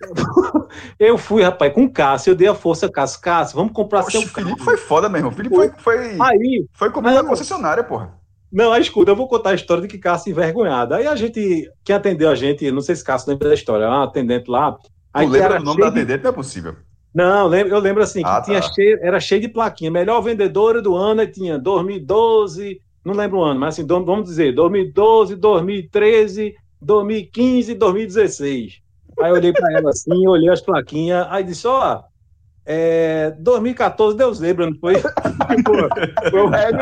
[0.97, 4.19] eu fui, rapaz, com o Cássio, eu dei a força, Cássio, Cássio, vamos comprar Poxa,
[4.19, 4.47] seu carro.
[4.47, 8.13] Felipe foi foda mesmo, Felipe foi, foi, aí, foi comigo na concessionária, porra.
[8.51, 10.93] Não, aí escuta, eu vou contar a história de que Cássio envergonhado.
[10.93, 14.05] Aí a gente, quem atendeu a gente, não sei se Cássio lembra da história, uma
[14.05, 14.77] atendente lá.
[15.13, 16.19] Aí lembra o nome da atendente?
[16.19, 16.23] De...
[16.23, 16.75] Não é possível.
[17.13, 18.71] Não, eu lembro assim, que ah, tinha tá.
[18.73, 19.91] cheio, era cheio de plaquinha.
[19.91, 25.35] Melhor vendedora do ano, tinha 2012, não lembro o ano, mas assim, vamos dizer, 2012,
[25.37, 28.81] 2013, 2015, 2016.
[29.19, 32.03] Aí eu olhei para ela assim, olhei as plaquinhas, aí disse, ó, oh,
[32.65, 34.95] é, 2014, Deus lembra, não foi?
[35.47, 35.71] Tipo,
[36.53, 36.75] é, o,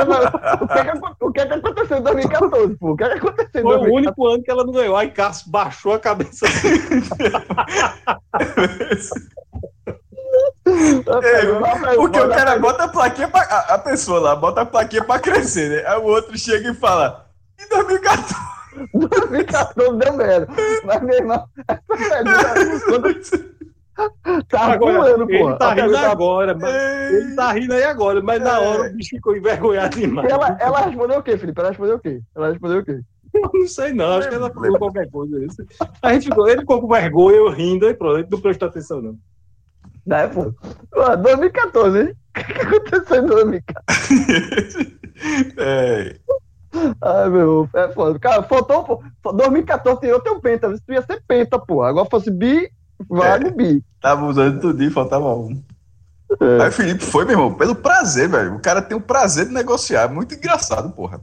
[0.68, 2.90] que é que, o que, é que aconteceu em 2014, pô?
[2.92, 4.96] O que, é que aconteceu Foi o único ano que ela não ganhou.
[4.96, 6.48] Aí Cássio baixou a cabeça.
[10.67, 15.04] É, porque o cara bota a plaquinha pra, a, a, pessoa lá, bota a plaquinha
[15.04, 15.88] pra crescer, né?
[15.88, 17.28] Aí o outro chega e fala,
[17.60, 18.36] em 2014.
[18.93, 20.47] 2014 deu merda.
[20.84, 21.47] Mas, meu irmão,
[24.49, 26.12] Tá agora, ele tá rindo tá...
[26.12, 27.13] agora, mas...
[27.13, 30.30] ele tá rindo aí agora, mas na hora o bicho ficou envergonhado demais.
[30.30, 31.60] Ela, ela respondeu o quê, Felipe?
[31.62, 32.21] Ela respondeu o quê?
[32.36, 32.99] Ela respondeu o quê?
[33.34, 35.38] Eu não sei não, acho que ela falou qualquer coisa.
[36.01, 39.01] A gente ficou, ele ficou com vergonha, eu rindo, aí pronto, ele não prestou atenção
[39.01, 39.17] não.
[40.06, 40.54] Né, pô?
[40.91, 42.13] 2014, hein?
[42.36, 45.00] O que aconteceu em 2014?
[45.58, 46.15] é.
[47.02, 48.20] Ai, meu, é foda.
[48.20, 49.02] Cara, faltou.
[49.24, 51.82] 2014 eu tenho penta, isso ia ser penta, pô.
[51.82, 52.70] Agora fosse bi,
[53.10, 53.84] vago é, bi.
[54.02, 55.63] Tava usando tudo e faltava um.
[56.41, 56.63] É.
[56.63, 58.56] Aí o Felipe foi, meu irmão, pelo prazer, velho.
[58.56, 60.04] O cara tem o prazer de negociar.
[60.04, 61.22] É muito engraçado, porra.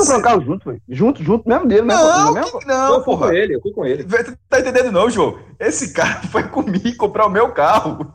[0.00, 0.82] Acho que carro junto, velho.
[0.88, 2.02] Junto, junto, mesmo dele, mesmo.
[2.02, 3.28] Não, mesmo, que, não, eu fui porra.
[3.28, 4.04] com ele, eu fui com ele.
[4.48, 5.38] Tá entendendo não, João?
[5.58, 7.98] Esse cara foi comigo comprar o meu carro.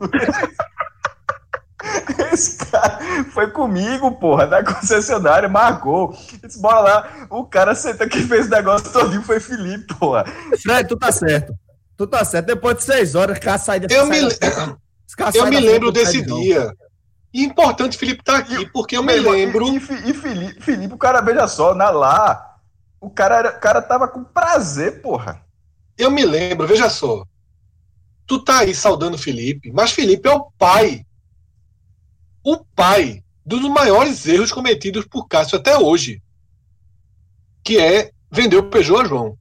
[2.32, 2.98] Esse cara
[3.32, 6.14] foi comigo, porra, na concessionária, marcou.
[6.42, 7.26] Disse, bora lá.
[7.30, 10.24] O cara senta que fez o negócio todinho foi Felipe, porra.
[10.62, 11.54] Fred, tu tá certo.
[11.96, 12.46] Tu tá certo.
[12.46, 14.18] Depois de seis horas, o cara sai Eu me,
[15.34, 16.72] eu me lembro desse dia.
[17.32, 19.68] E importante Felipe tá aqui, porque eu me lembro.
[19.68, 22.56] E, e, e Felipe, Felipe, o cara, veja só, na lá,
[23.00, 25.44] o cara, era, o cara tava com prazer, porra.
[25.96, 27.24] Eu me lembro, veja só.
[28.26, 31.04] Tu tá aí saudando Felipe, mas Felipe é o pai.
[32.42, 36.22] O pai dos maiores erros cometidos por Cássio até hoje.
[37.62, 39.38] Que é vender o Peugeot a João.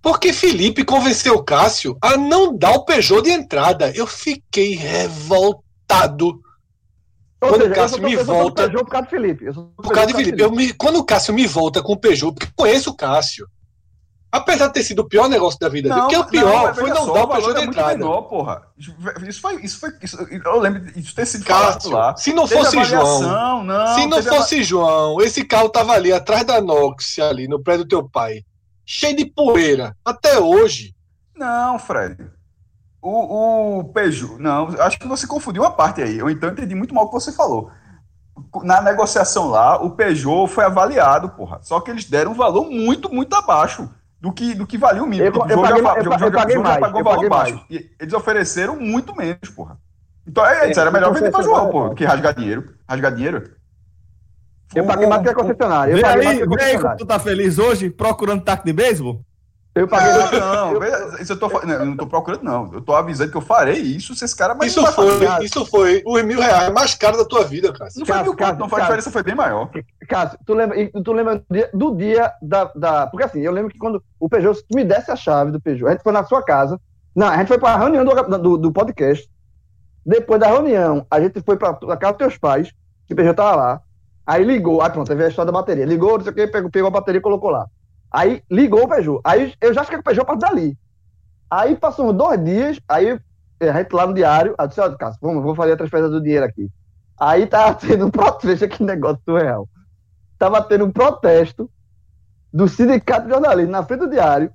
[0.00, 3.90] Porque Felipe convenceu Cássio a não dar o Peugeot de entrada.
[3.90, 5.63] Eu fiquei revoltado
[7.48, 8.62] quando seja, o Cássio me volta.
[8.62, 9.44] Peugeot por causa do Felipe.
[9.52, 10.42] por causa do Felipe.
[10.42, 13.46] Eu me, quando o Cássio me volta com o Peugeot, porque eu conheço o Cássio.
[14.32, 16.74] Apesar de ter sido o pior negócio da vida não, dele, porque o pior não,
[16.74, 17.96] foi não só, dar o Peugeot de entrada.
[17.96, 18.62] Menor, porra.
[18.76, 22.16] Isso foi, isso foi, isso, eu lembro disso ter sido Cássio, lá.
[22.16, 24.62] Se não fosse João, não, se não fosse a...
[24.62, 28.42] João, esse carro tava ali atrás da Nox, ali no prédio do teu pai,
[28.84, 30.96] cheio de poeira, até hoje.
[31.36, 32.16] Não, Fred.
[33.06, 36.18] O, o Peugeot, não, acho que você confundiu uma parte aí.
[36.18, 37.70] Eu então entendi muito mal o que você falou.
[38.62, 41.58] Na negociação lá, o Peugeot foi avaliado, porra.
[41.60, 45.06] Só que eles deram um valor muito, muito abaixo do que, do que valia o
[45.06, 45.26] mínimo.
[45.26, 47.56] Eu, eu, paguei, já, eu, eu, paguei mais, pagou eu valor baixo.
[47.56, 47.66] Mais.
[47.68, 49.76] E eles ofereceram muito menos, porra.
[50.26, 52.74] Então é, é era melhor vender para João, porra, do que rasgar dinheiro.
[52.88, 53.50] Rasgar dinheiro.
[54.74, 55.94] Eu paguei mais que a concessionária.
[55.94, 59.22] Vê aí, vê aí como tu tá feliz hoje, procurando taco de beisebol?
[59.74, 60.12] Eu paguei.
[60.38, 62.70] Não, não, isso eu, tô, não, eu não tô procurando, não.
[62.72, 64.70] Eu tô avisando que eu farei isso se esse cara mais.
[64.70, 67.90] Isso foi, isso foi os mil reais mais caro da tua vida, cara.
[67.96, 69.68] Não foi mil Cássio, não foi a diferença, foi bem maior.
[70.08, 73.06] Cássio, tu lembra, tu lembra do dia, do dia da, da.
[73.08, 75.92] Porque assim, eu lembro que quando o Peugeot me desse a chave do Peugeot, a
[75.92, 76.80] gente foi na sua casa.
[77.14, 79.28] Não, a gente foi pra reunião do, do, do podcast.
[80.06, 82.72] Depois da reunião, a gente foi pra, pra casa dos teus pais,
[83.08, 83.80] que o Peugeot tava lá.
[84.24, 85.84] Aí ligou, aí pronto, teve a história da bateria.
[85.84, 87.66] Ligou, não sei o que, pegou, pegou a bateria e colocou lá.
[88.14, 89.20] Aí ligou o Peugeot.
[89.24, 90.78] Aí eu já fiquei com o Peugeot para dali.
[91.50, 93.18] Aí passou uns dois dias, aí
[93.60, 96.22] a gente lá no diário, aí disse, olha, Cássio, vamos, vou fazer a transferência do
[96.22, 96.70] dinheiro aqui.
[97.18, 99.68] Aí tava tendo um protesto, veja que negócio surreal.
[100.38, 101.68] Tava tendo um protesto
[102.52, 104.52] do sindicato de jornalismo na frente do diário,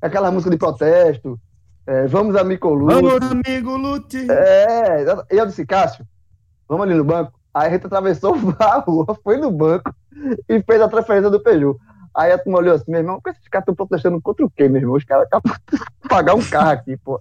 [0.00, 1.38] aquela música de protesto,
[1.86, 2.94] É, vamos, amigo Lute.
[2.94, 4.30] Vamos, amigo Lute.
[4.30, 6.06] É, e eu disse, Cássio,
[6.66, 7.38] vamos ali no banco.
[7.52, 9.94] Aí a gente atravessou a rua, foi no banco
[10.48, 11.78] e fez a transferência do Peugeot.
[12.14, 14.80] Aí a turma olhou assim, meu irmão, esses caras estão protestando contra o quê, meu
[14.80, 14.96] irmão?
[14.96, 17.20] Os caras acabam de pagar um carro aqui, pô.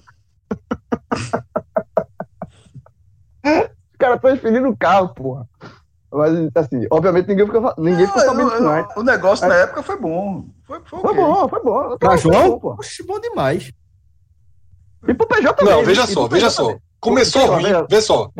[3.43, 5.47] Os caras transferindo o carro, porra.
[6.11, 8.87] Mas, assim, obviamente ninguém ficou, ninguém ficou sabendo disso, não.
[8.95, 10.45] O negócio na época foi bom.
[10.63, 11.23] Foi, foi, foi okay.
[11.23, 11.97] bom, foi bom.
[11.97, 12.59] Pra João?
[12.59, 13.73] Bom, Oxe, bom demais.
[15.07, 15.73] E pro PJ também.
[15.73, 16.65] Não, veja só, veja só.
[16.67, 16.81] Também.
[16.99, 18.31] Começou ruim, veja só.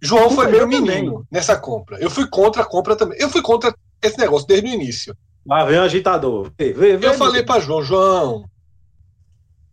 [0.00, 1.98] João foi meu menino nessa compra.
[1.98, 3.18] Eu fui contra a compra também.
[3.20, 5.16] Eu fui contra esse negócio desde o início.
[5.44, 6.52] Lá vem o agitador.
[6.56, 8.50] Vê, vê, eu falei para João, João,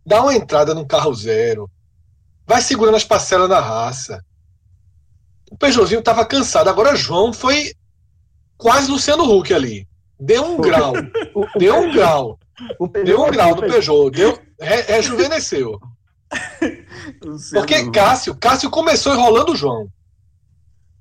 [0.04, 1.70] dá uma entrada num carro zero.
[2.46, 4.24] Vai segurando as parcelas na raça.
[5.50, 6.68] O Peugeotzinho tava cansado.
[6.68, 7.72] Agora João foi
[8.56, 9.86] quase Luciano Huck ali.
[10.18, 10.92] Deu um grau.
[11.56, 12.38] deu um grau.
[13.04, 14.10] Deu um grau no Peugeot.
[14.10, 15.78] Deu, re, rejuvenesceu.
[17.52, 19.88] Porque Cássio, Cássio começou enrolando o João.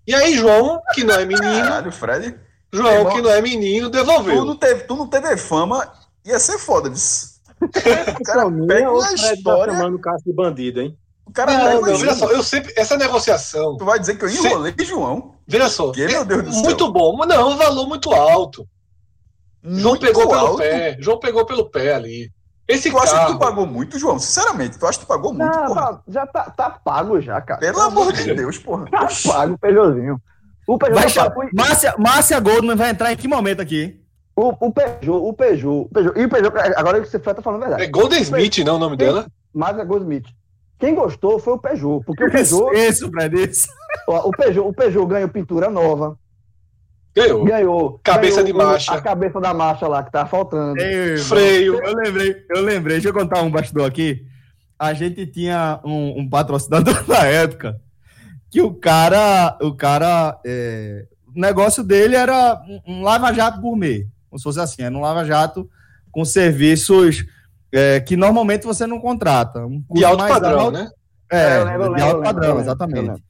[0.08, 1.42] E aí, João, que não é menino.
[1.42, 2.36] Caralho, Fred.
[2.72, 4.42] João, irmão, que não é menino, devolveu.
[4.42, 5.92] Tu não teve, tu não teve fama,
[6.26, 7.40] ia ser foda disso.
[7.62, 9.74] O cara pega uma história.
[9.74, 10.98] Tá chamando o Cássio de bandido, hein?
[11.26, 12.74] O cara não, não, veja só, eu sempre.
[12.76, 13.78] Essa negociação.
[13.78, 14.86] Tu vai dizer que eu enrolei se...
[14.86, 15.36] João?
[15.46, 15.92] Veja só.
[15.92, 16.64] Que, meu Deus do céu.
[16.64, 17.18] Muito bom.
[17.26, 18.68] Não, um valor muito alto.
[19.62, 20.58] Muito João pegou alto.
[20.58, 20.98] pelo pé.
[21.00, 22.32] João pegou pelo pé ali.
[22.68, 23.04] Esse tu carro...
[23.04, 24.18] acha que tu pagou muito, João?
[24.18, 26.04] Sinceramente, tu acha que tu pagou muito, não, porra?
[26.08, 27.60] Já tá, tá pago já, cara.
[27.60, 28.86] Pelo amor de Deus, porra.
[28.90, 30.22] Tá pago o Peugeotzinho.
[30.70, 31.36] O Peugeot vai chamar...
[31.52, 34.00] Márcia, Márcia Goldman vai entrar em que momento aqui?
[34.36, 37.64] O, o Peugeot, o Peugeot, o Peugeot, e o Peugeot, agora que você tá falando
[37.64, 37.84] a verdade.
[37.86, 39.26] É Golden Smith, não é o nome dela?
[39.52, 40.28] Márcia Goldsmith.
[40.78, 42.72] Quem gostou foi o Peugeot, porque o Peugeot...
[42.72, 43.68] Isso, isso, Fred, isso.
[44.08, 46.16] O Peugeot, o Peugeot ganhou pintura nova,
[47.16, 47.44] Ganhou.
[47.44, 48.00] Ganhou.
[48.04, 48.94] Cabeça ganhou de marcha.
[48.94, 50.80] A cabeça da marcha lá que tá faltando.
[50.80, 51.84] Ei, Freio.
[51.84, 52.98] Eu lembrei, eu lembrei.
[52.98, 54.24] Deixa eu contar um bastidor aqui.
[54.78, 57.82] A gente tinha um, um patrocinador na época
[58.50, 64.44] que o cara, o cara, é, o negócio dele era um, lava-jato gourmet, como se
[64.44, 65.70] fosse assim, era um lava-jato
[66.12, 67.26] com serviços
[67.72, 69.66] é, que normalmente você não contrata.
[69.66, 70.90] Um de alto padrão, alto, né?
[71.32, 73.24] É, é lembro, de alto padrão, exatamente.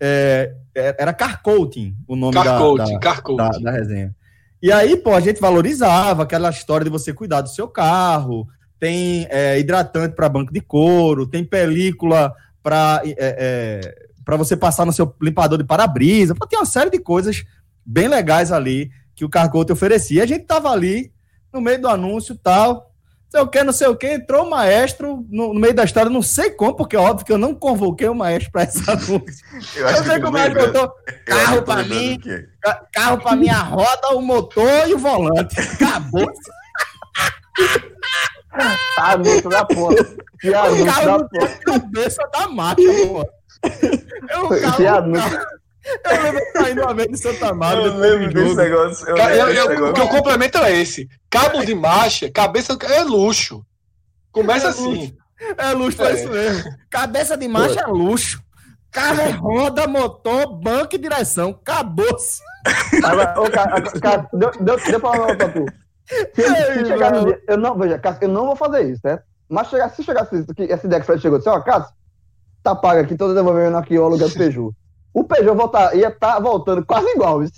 [0.00, 4.14] É, é, era car coating o nome car da, coating, da, car da, da, resenha.
[4.60, 8.48] E aí, pô, a gente valorizava aquela história de você cuidar do seu carro,
[8.80, 14.84] tem é, hidratante para banco de couro, tem película para é, é para você passar
[14.84, 17.44] no seu limpador de para-brisa, tem uma série de coisas
[17.84, 20.24] bem legais ali que o Carcote oferecia.
[20.24, 21.12] A gente tava ali
[21.52, 22.90] no meio do anúncio tal,
[23.30, 26.10] sei o que, não sei o que, entrou o maestro no, no, meio da história,
[26.10, 29.46] não sei como, porque é óbvio que eu não convoquei o maestro para esse anúncio.
[29.76, 30.92] eu, eu sei que o maestro botou
[31.24, 32.20] carro para mim,
[32.92, 35.54] carro para mim, a roda, o motor e o volante.
[35.60, 36.32] Acabou.
[38.98, 39.94] Anúncio da porra.
[40.38, 41.48] Que anúncio da porra.
[41.64, 43.35] Cabeça da marcha, porra.
[44.28, 44.52] Eu,
[46.04, 47.84] eu lembro saindo uma vez de Santa Maria.
[47.84, 49.08] Eu lembro desse negócio.
[49.08, 49.90] Eu eu, eu, negócio.
[49.90, 53.64] O que eu complemento é esse: cabo de marcha, cabeça é luxo.
[54.32, 54.84] Começa é assim.
[54.84, 55.16] Luxo.
[55.58, 56.10] É luxo, é.
[56.10, 56.64] é isso mesmo.
[56.90, 58.42] Cabeça de marcha é luxo.
[58.90, 61.50] Carro é roda, motor, banco e direção.
[61.50, 62.40] Acabou-se.
[64.60, 65.66] Deixa eu falar uma pra tu.
[66.34, 69.24] Se, se chegar no dia, eu não, veja, eu não vou fazer isso, certo?
[69.48, 71.92] Mas chegar, se chegar essa ideia que o Fred chegou, disse, ó, Cássio,
[72.66, 74.74] tá pago aqui, tô devolvendo aqui o aluguel do Peugeot.
[75.14, 77.42] O Peugeot voltar, ia estar tá voltando quase igual.
[77.42, 77.48] Ia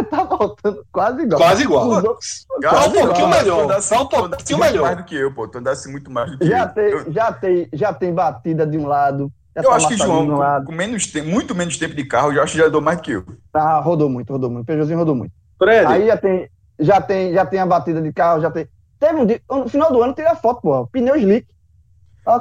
[0.00, 1.40] estar tá voltando quase igual.
[1.40, 1.84] Quase igual.
[1.92, 3.82] Só um pouquinho melhor.
[3.82, 4.82] Só um pouquinho melhor.
[4.82, 5.46] mais do que eu, pô.
[5.46, 6.68] Tu andasse muito mais do que já eu.
[6.68, 7.12] Tem, eu.
[7.12, 9.30] Já, tem, já tem batida de um lado.
[9.54, 12.42] Eu tá acho que João, com, com, menos tempo, muito menos tempo de carro, eu
[12.42, 13.24] acho que já andou mais do que eu.
[13.52, 14.64] Tá, rodou muito, rodou muito.
[14.64, 15.32] O Peugeotzinho rodou muito.
[15.56, 15.86] Fred.
[15.86, 16.48] Aí já tem,
[16.80, 18.66] já tem, já tem a batida de carro, já tem.
[18.98, 20.86] Teve um dia, no final do ano, teve a foto, pô.
[20.88, 21.46] Pneu slick.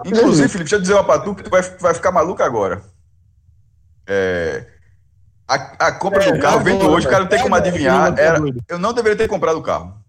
[0.05, 2.81] Inclusive, Felipe, deixa eu dizer uma pra tu que tu vai, vai ficar maluco agora.
[4.07, 4.65] É,
[5.47, 8.17] a, a compra é, do carro veio hoje, o cara não tem como adivinhar.
[8.17, 10.03] Era, eu não deveria ter comprado o carro.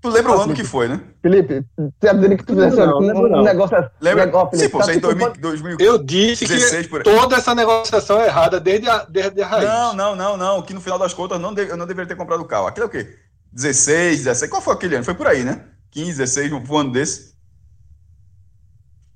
[0.00, 1.00] Tu lembra o ano que foi, né?
[1.20, 3.88] Felipe, você tá dizendo que tu fizesse um negócio assim.
[4.00, 4.26] Lembra?
[4.26, 7.02] Negócio, Sim, pô, você em 2000, Eu disse que por...
[7.02, 9.68] toda essa negociação é errada desde a, desde a raiz.
[9.68, 10.62] Não, não, não, não.
[10.62, 12.66] Que no final das contas não de, eu não deveria ter comprado o carro.
[12.66, 13.16] Aquilo é o quê?
[13.52, 14.50] 16, 17.
[14.50, 15.04] Qual foi aquele ano?
[15.04, 15.64] Foi por aí, né?
[15.90, 17.35] 15, 16, um ano desse.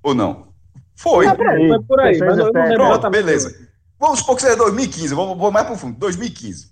[0.02, 0.52] Ou não?
[0.94, 1.26] Foi.
[1.26, 1.68] Foi por aí.
[1.68, 3.68] Foi por aí mas eu não Pronto, beleza.
[3.98, 5.98] Vamos supor que seja 2015, vou, vou mais pro fundo.
[5.98, 6.70] 2015.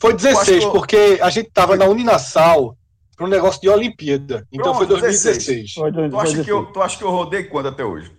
[0.00, 0.70] Foi 16, que...
[0.70, 2.76] porque a gente tava na Uninasal
[3.16, 4.46] para um negócio de Olimpíada.
[4.52, 5.72] Então Pronto, foi 2016.
[5.74, 8.16] Foi tu, acha que eu, tu acha que eu rodei quando até hoje?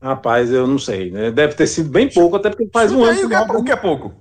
[0.00, 1.30] Rapaz, eu não sei, né?
[1.30, 3.26] Deve ter sido bem pouco, até porque faz um ano.
[3.26, 4.14] que, é, o que é pouco?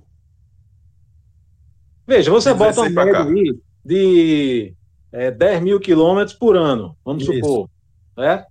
[2.08, 4.74] Veja, você bota um médio aí de
[5.14, 7.34] é, 10 mil quilômetros por ano, vamos Isso.
[7.34, 7.70] supor.
[8.18, 8.44] Né?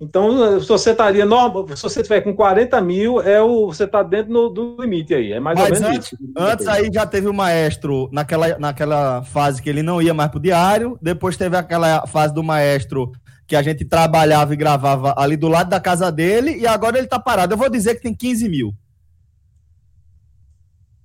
[0.00, 4.02] Então, se você estaria normal, se você tiver com 40 mil, é o, você está
[4.02, 5.32] dentro no, do limite aí.
[5.32, 6.32] É mais Mas ou menos antes, isso.
[6.36, 10.40] Antes aí já teve o maestro naquela, naquela fase que ele não ia mais pro
[10.40, 10.98] diário.
[11.00, 13.12] Depois teve aquela fase do maestro
[13.46, 16.56] que a gente trabalhava e gravava ali do lado da casa dele.
[16.58, 17.54] E agora ele está parado.
[17.54, 18.74] Eu vou dizer que tem 15 mil.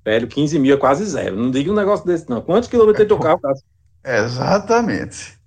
[0.03, 1.36] Velho, 15 mil é quase zero.
[1.36, 2.41] Não diga um negócio desse, não.
[2.41, 3.63] Quantos quilômetros tem teu carro, Cássio?
[4.03, 5.37] Exatamente.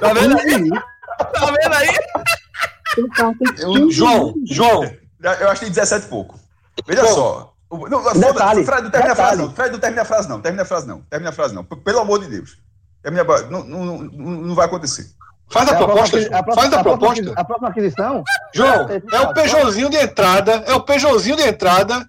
[0.00, 0.68] Tá vendo aí?
[1.32, 1.88] tá vendo aí?
[3.58, 4.82] Eu, João, João.
[5.22, 6.38] Eu acho que tem 17 e pouco.
[6.86, 7.14] Veja João.
[7.14, 7.54] só.
[7.88, 9.52] Não, detalhe, Fred, não termina a frase, não.
[9.52, 10.40] Fred, não termina a frase, não.
[10.40, 11.00] Termina a frase, não.
[11.02, 11.64] Termina a frase, não.
[11.64, 12.58] Pelo amor de Deus.
[13.02, 15.06] Termina, não, não, não, não vai acontecer.
[15.48, 17.22] Faz a, é proposta, a próxima, Faz a, a proposta.
[17.22, 18.24] Próxima, a próxima aquisição?
[18.54, 22.08] João, é o Peugeotzinho de entrada, é o Peugeotzinho de entrada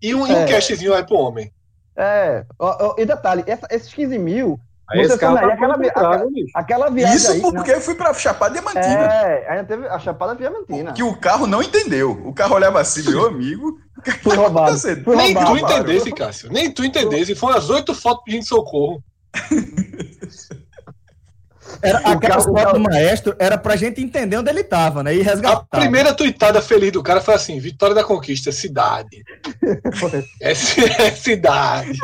[0.00, 0.36] e um, é.
[0.36, 1.52] um cashzinho aí pro homem.
[1.98, 2.44] É,
[2.96, 6.24] e detalhe, essa, esses 15 mil Aí você tá aquela, aquela,
[6.54, 9.04] aquela viagem Isso aí, porque eu fui pra Chapada Diamantina.
[9.04, 10.92] É, aí teve a Chapada Diamantina.
[10.94, 12.12] Que o carro não entendeu.
[12.24, 13.78] O carro olhava assim, meu amigo.
[14.02, 14.78] Que foi tá roubado.
[14.78, 16.50] Foi Nem roubado, tu entendesse, Cássio.
[16.50, 17.34] Nem tu entendesse.
[17.34, 19.02] Foram as oito fotos pedindo socorro.
[21.82, 25.14] Era, aquela foto do maestro era pra gente entender onde ele tava, né?
[25.14, 25.66] E resgatar.
[25.70, 29.22] A primeira tuitada feliz do cara foi assim: Vitória da Conquista, cidade.
[30.42, 30.54] é, é
[31.12, 31.98] cidade.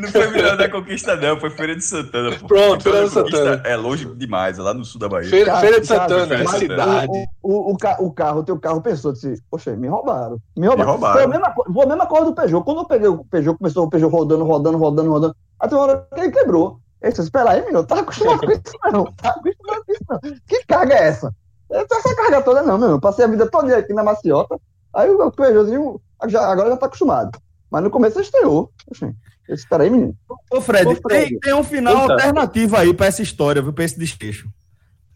[0.00, 2.36] não foi Vitória da Conquista, não, foi Feira de Santana.
[2.38, 2.46] Pô.
[2.46, 3.62] Pronto, Feira de Santana.
[3.64, 5.28] É longe demais, é lá no sul da Bahia.
[5.30, 7.12] Feira, Feira de Santana, é cidade.
[7.42, 10.38] O, o, o, o carro, o teu carro pensou, disse, poxa, me roubaram.
[10.56, 10.86] Me roubaram.
[10.86, 11.14] Me roubaram.
[11.14, 12.64] Foi a mesma, foi a mesma coisa do Peugeot.
[12.64, 15.36] Quando eu peguei o Peugeot, começou o Peugeot rodando, rodando, rodando, rodando.
[15.58, 16.81] Até uma hora que ele quebrou.
[17.02, 20.20] Eu disse, aí, menino, tá acostumado com isso não, tá acostumado com isso não.
[20.46, 21.34] Que carga é essa?
[21.70, 24.56] Essa carga toda não, meu Eu passei a vida toda aqui na maciota,
[24.94, 27.38] aí o Peugeotzinho já, agora já tá acostumado.
[27.70, 28.70] Mas no começo ele estreou.
[28.90, 29.14] Assim,
[29.48, 30.14] espera aí, menino.
[30.50, 31.30] Ô, Fred, Ô, Fred.
[31.30, 32.12] Tem, tem, um final Eita.
[32.12, 34.48] alternativo aí pra essa história, viu, pra esse desfecho.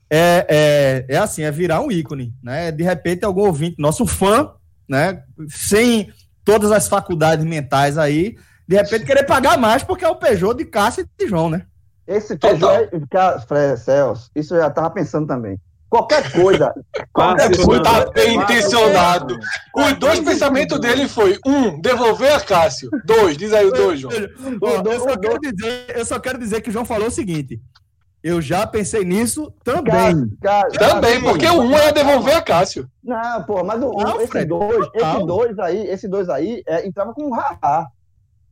[0.08, 2.72] É, é, é assim, é virar um ícone, né?
[2.72, 4.52] De repente, algum ouvinte, nosso fã,
[4.88, 5.22] né?
[5.48, 6.10] Sem
[6.44, 10.64] todas as faculdades mentais aí, de repente querer pagar mais porque é o Peugeot de
[10.64, 11.66] Cássio e de João, né?
[12.06, 12.88] Esse Peugeot,
[13.50, 15.58] é, Celso, isso eu já estava pensando também.
[15.88, 16.74] Qualquer coisa.
[17.12, 19.38] qualquer coisa tá bem intencionado.
[19.74, 22.90] Os dois pensamentos dele foi: um, devolver a Cássio.
[23.04, 24.12] Dois, diz aí o dois, João.
[24.12, 27.60] eu, só quero dizer, eu só quero dizer que o João falou o seguinte:
[28.22, 30.28] eu já pensei nisso também.
[30.42, 32.88] Cara, cara, também, porque o um é devolver a Cássio.
[33.02, 37.14] Não, pô, mas o, não, esse, dois, esse dois aí, esse dois aí é, entrava
[37.14, 37.86] com um haha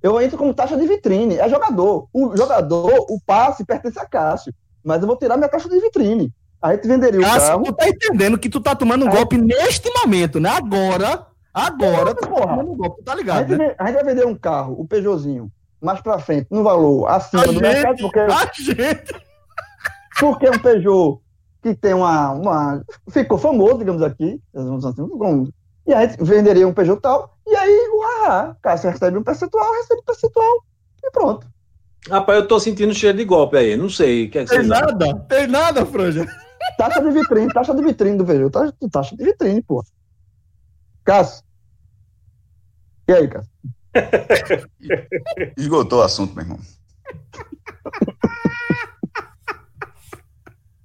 [0.04, 1.38] eu entro como taxa de vitrine.
[1.38, 2.06] É jogador.
[2.12, 4.52] O jogador, o passe pertence a Cássio.
[4.84, 6.30] Mas eu vou tirar minha taxa de vitrine.
[6.60, 7.64] A gente venderia Cássio, o carro.
[7.64, 10.50] tu tá entendendo que tu tá tomando um golpe neste momento, né?
[10.50, 13.46] Agora, agora, tu tá tomando um golpe, tá ligado?
[13.46, 13.74] A gente, né?
[13.78, 15.50] a gente vai vender um carro, o Peugeotzinho,
[15.80, 18.18] mais pra frente, no valor acima a do gente, mercado, porque...
[18.18, 19.24] A gente...
[20.20, 21.18] Porque é um Peugeot
[21.62, 22.82] que tem uma, uma...
[23.08, 24.80] Ficou famoso, digamos aqui, assim,
[25.86, 30.00] e a gente venderia um Peugeot tal, e aí, uau, Cássio recebe um percentual, recebe
[30.00, 30.64] um percentual,
[31.02, 31.46] e pronto.
[32.08, 34.28] Rapaz, eu tô sentindo cheiro de golpe aí, não sei.
[34.28, 35.14] Que é que tem nada, dá?
[35.20, 36.26] tem nada, Franja.
[36.76, 39.84] Taxa de vitrine, taxa de vitrine do Peugeot, taxa, taxa de vitrine, pô.
[41.04, 41.42] Cássio.
[43.08, 43.50] E aí, Cássio?
[45.56, 46.58] Esgotou o assunto, meu irmão.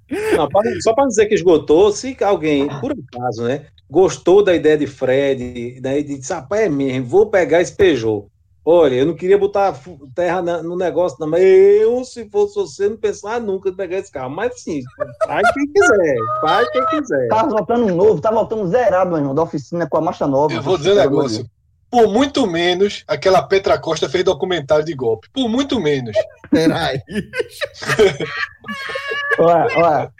[0.10, 0.50] Não,
[0.82, 5.80] só para dizer que esgotou, se alguém, por acaso, né, gostou da ideia de Fred,
[5.82, 8.28] daí disse, rapaz, é mesmo, vou pegar esse Peugeot.
[8.64, 9.74] Olha, eu não queria botar
[10.14, 14.12] terra no negócio, não, mas eu, se fosse você, não pensava nunca em pegar esse
[14.12, 14.30] carro.
[14.30, 14.82] Mas sim,
[15.26, 17.28] faz quem quiser, faz quem quiser.
[17.30, 20.54] Tá voltando um novo, tá voltando zerado, meu irmão, da oficina com a marcha nova.
[20.54, 21.50] Eu vou dizer um negócio.
[21.90, 25.28] Por muito menos, aquela Petra Costa fez documentário de golpe.
[25.34, 26.16] Por muito menos.
[26.52, 27.02] Peraí.
[29.40, 30.14] olha, olha.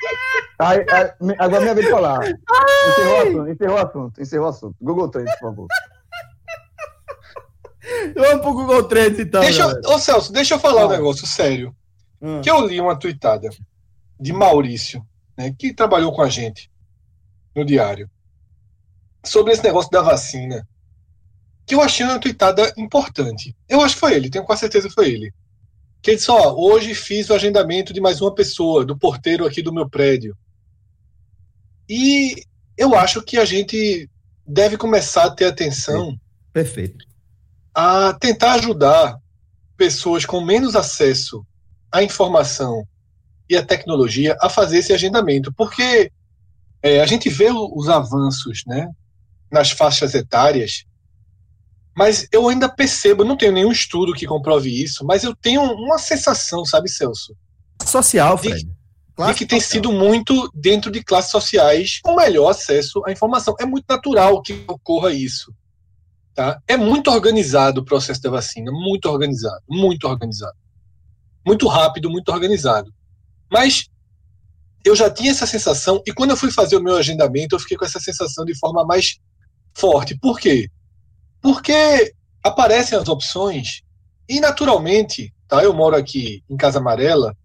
[0.58, 2.28] Aí, aí, agora minha vez de falar.
[2.28, 4.76] Encerrou o assunto, encerrou o assunto, encerrou o assunto.
[4.82, 5.68] Google Trends, por favor.
[8.16, 9.42] Vamos pro Google Trends então.
[9.42, 11.76] Deixa eu, ô Celso, deixa eu falar um negócio sério.
[12.22, 12.42] Hum.
[12.42, 13.50] Que eu li uma tweetada
[14.20, 15.06] de Maurício,
[15.38, 16.70] né, que trabalhou com a gente
[17.56, 18.10] no diário,
[19.24, 20.68] sobre esse negócio da vacina
[21.70, 23.56] que eu achei uma tweetada importante.
[23.70, 25.32] Eu acho que foi ele, tenho quase certeza que foi ele.
[26.02, 29.62] Que ele disse: Ó, hoje fiz o agendamento de mais uma pessoa, do porteiro aqui
[29.62, 30.36] do meu prédio.
[31.88, 32.44] E
[32.76, 34.10] eu acho que a gente
[34.48, 36.18] deve começar a ter atenção.
[36.52, 37.06] Perfeito.
[37.72, 39.20] A tentar ajudar
[39.78, 41.46] pessoas com menos acesso
[41.92, 42.84] à informação
[43.48, 45.54] e à tecnologia a fazer esse agendamento.
[45.54, 46.12] Porque
[46.82, 48.90] é, a gente vê os avanços né,
[49.52, 50.89] nas faixas etárias
[52.00, 55.98] Mas eu ainda percebo, não tenho nenhum estudo que comprove isso, mas eu tenho uma
[55.98, 57.36] sensação, sabe, Celso?
[57.86, 58.64] Social, Fred.
[58.64, 63.54] De, de que tem sido muito dentro de classes sociais com melhor acesso à informação.
[63.60, 65.54] É muito natural que ocorra isso.
[66.34, 66.62] Tá?
[66.70, 70.56] É muito organizado o processo da vacina, muito organizado, muito organizado.
[71.46, 72.94] Muito rápido, muito organizado.
[73.52, 73.90] Mas
[74.86, 77.76] eu já tinha essa sensação, e quando eu fui fazer o meu agendamento, eu fiquei
[77.76, 79.20] com essa sensação de forma mais
[79.76, 80.18] forte.
[80.18, 80.72] Por quê?
[81.42, 82.14] Porque
[82.44, 83.82] aparecem as opções
[84.28, 85.64] e naturalmente, tá?
[85.64, 87.36] Eu moro aqui em Casa Amarela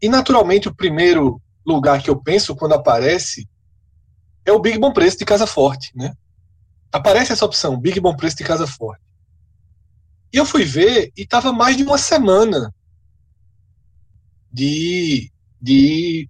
[0.00, 3.48] e naturalmente o primeiro lugar que eu penso quando aparece
[4.44, 6.14] é o Big Bom Preço de Casa Forte, né?
[6.92, 9.02] Aparece essa opção, Big Bom Preço de Casa Forte.
[10.32, 12.72] E eu fui ver e tava mais de uma semana
[14.52, 16.28] de, de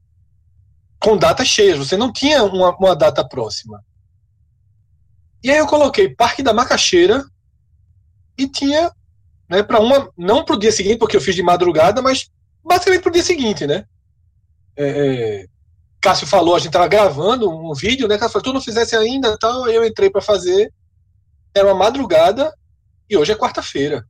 [0.99, 1.79] com datas cheias.
[1.79, 3.85] Você não tinha uma, uma data próxima.
[5.43, 7.25] E aí eu coloquei Parque da Macaxeira
[8.37, 8.91] e tinha,
[9.49, 12.31] né, para uma, não para o dia seguinte, porque eu fiz de madrugada, mas
[12.65, 13.85] basicamente para o dia seguinte, né?
[14.77, 15.47] É, é,
[16.01, 18.19] Cássio falou, a gente estava gravando um vídeo, né?
[18.19, 20.73] Cássio falou, tu não fizesse ainda, tal, eu entrei para fazer.
[21.55, 22.53] Era uma madrugada
[23.09, 24.05] e hoje é quarta-feira.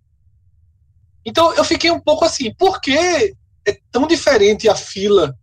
[1.24, 2.97] Então eu fiquei um pouco assim, por que
[3.64, 5.37] é tão diferente a fila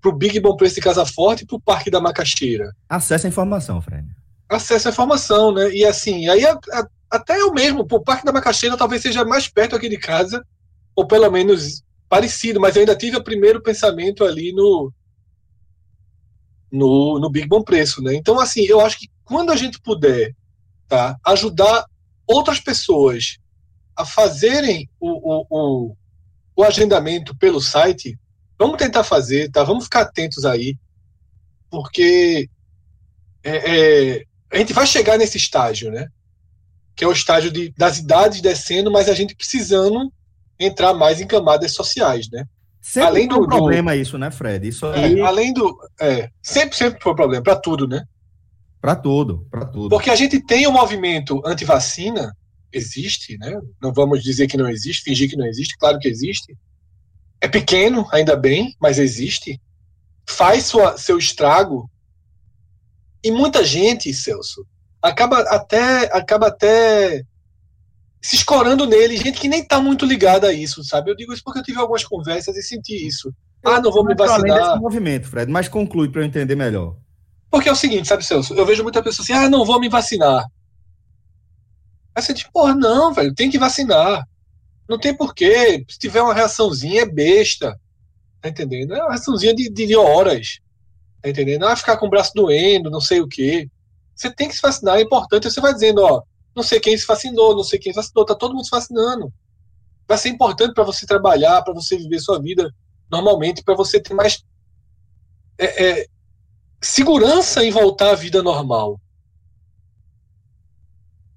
[0.00, 2.72] pro Big Bom Preço de Casa Forte e pro Parque da Macaxeira?
[2.88, 4.06] Acesse a informação, Fred
[4.48, 5.70] acesso à informação, né?
[5.72, 9.48] E assim, aí a, a, até eu mesmo, o Parque da Macaxeira talvez seja mais
[9.48, 10.44] perto aqui de casa,
[10.94, 14.92] ou pelo menos parecido, mas eu ainda tive o primeiro pensamento ali no
[16.70, 18.14] no, no Big Bom Preço, né?
[18.14, 20.34] Então, assim, eu acho que quando a gente puder
[20.88, 21.86] tá, ajudar
[22.26, 23.38] outras pessoas
[23.96, 25.96] a fazerem o, o, o,
[26.56, 28.18] o agendamento pelo site,
[28.58, 29.62] vamos tentar fazer, tá?
[29.62, 30.76] Vamos ficar atentos aí,
[31.70, 32.48] porque
[33.42, 36.08] é, é, a gente vai chegar nesse estágio, né?
[36.94, 40.10] Que é o estágio de, das idades descendo, mas a gente precisando
[40.58, 42.44] entrar mais em camadas sociais, né?
[42.80, 44.68] Sempre além do, um problema do, isso, né, Fred?
[44.68, 45.18] Isso é, aí...
[45.18, 48.04] é, além do, é, sempre sempre foi problema para tudo, né?
[48.80, 49.88] Para tudo, para tudo.
[49.88, 52.32] Porque a gente tem o um movimento anti-vacina,
[52.72, 53.58] existe, né?
[53.82, 56.56] Não vamos dizer que não existe, fingir que não existe, claro que existe.
[57.40, 59.60] É pequeno, ainda bem, mas existe.
[60.24, 61.90] Faz sua, seu estrago
[63.26, 64.64] e muita gente, Celso,
[65.02, 67.24] acaba até, acaba até
[68.22, 71.10] se escorando nele, gente que nem está muito ligada a isso, sabe?
[71.10, 73.34] Eu digo isso porque eu tive algumas conversas e senti isso.
[73.64, 74.58] Ah, não vou me vacinar.
[74.58, 76.96] Além desse movimento, Fred, mas conclui para eu entender melhor.
[77.50, 78.54] Porque é o seguinte, sabe, Celso?
[78.54, 80.44] Eu vejo muita pessoa assim, ah, não vou me vacinar.
[82.14, 84.24] Aí você diz, porra, não, velho, tem que vacinar.
[84.88, 85.84] Não tem porquê.
[85.88, 87.76] Se tiver uma reaçãozinha, é besta.
[88.40, 88.94] Tá entendendo?
[88.94, 90.60] É uma reaçãozinha de, de horas.
[91.22, 91.66] Tá entendendo?
[91.66, 93.68] Ah, ficar com o braço doendo, não sei o quê.
[94.14, 95.50] Você tem que se vacinar, é importante.
[95.50, 96.22] Você vai dizendo, ó,
[96.54, 99.32] não sei quem se vacinou, não sei quem se vacinou, tá todo mundo se vacinando.
[100.08, 102.72] Vai ser importante para você trabalhar, para você viver sua vida
[103.10, 104.42] normalmente, para você ter mais
[105.58, 106.06] é, é,
[106.80, 109.00] segurança em voltar à vida normal.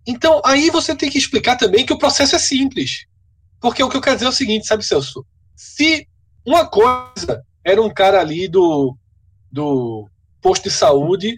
[0.06, 3.06] Então, aí você tem que explicar também que o processo é simples.
[3.60, 5.26] Porque o que eu quero dizer é o seguinte, sabe, Celso?
[5.56, 6.08] Se
[6.46, 8.98] uma coisa era um cara ali do
[9.52, 10.08] do
[10.42, 11.36] posto de saúde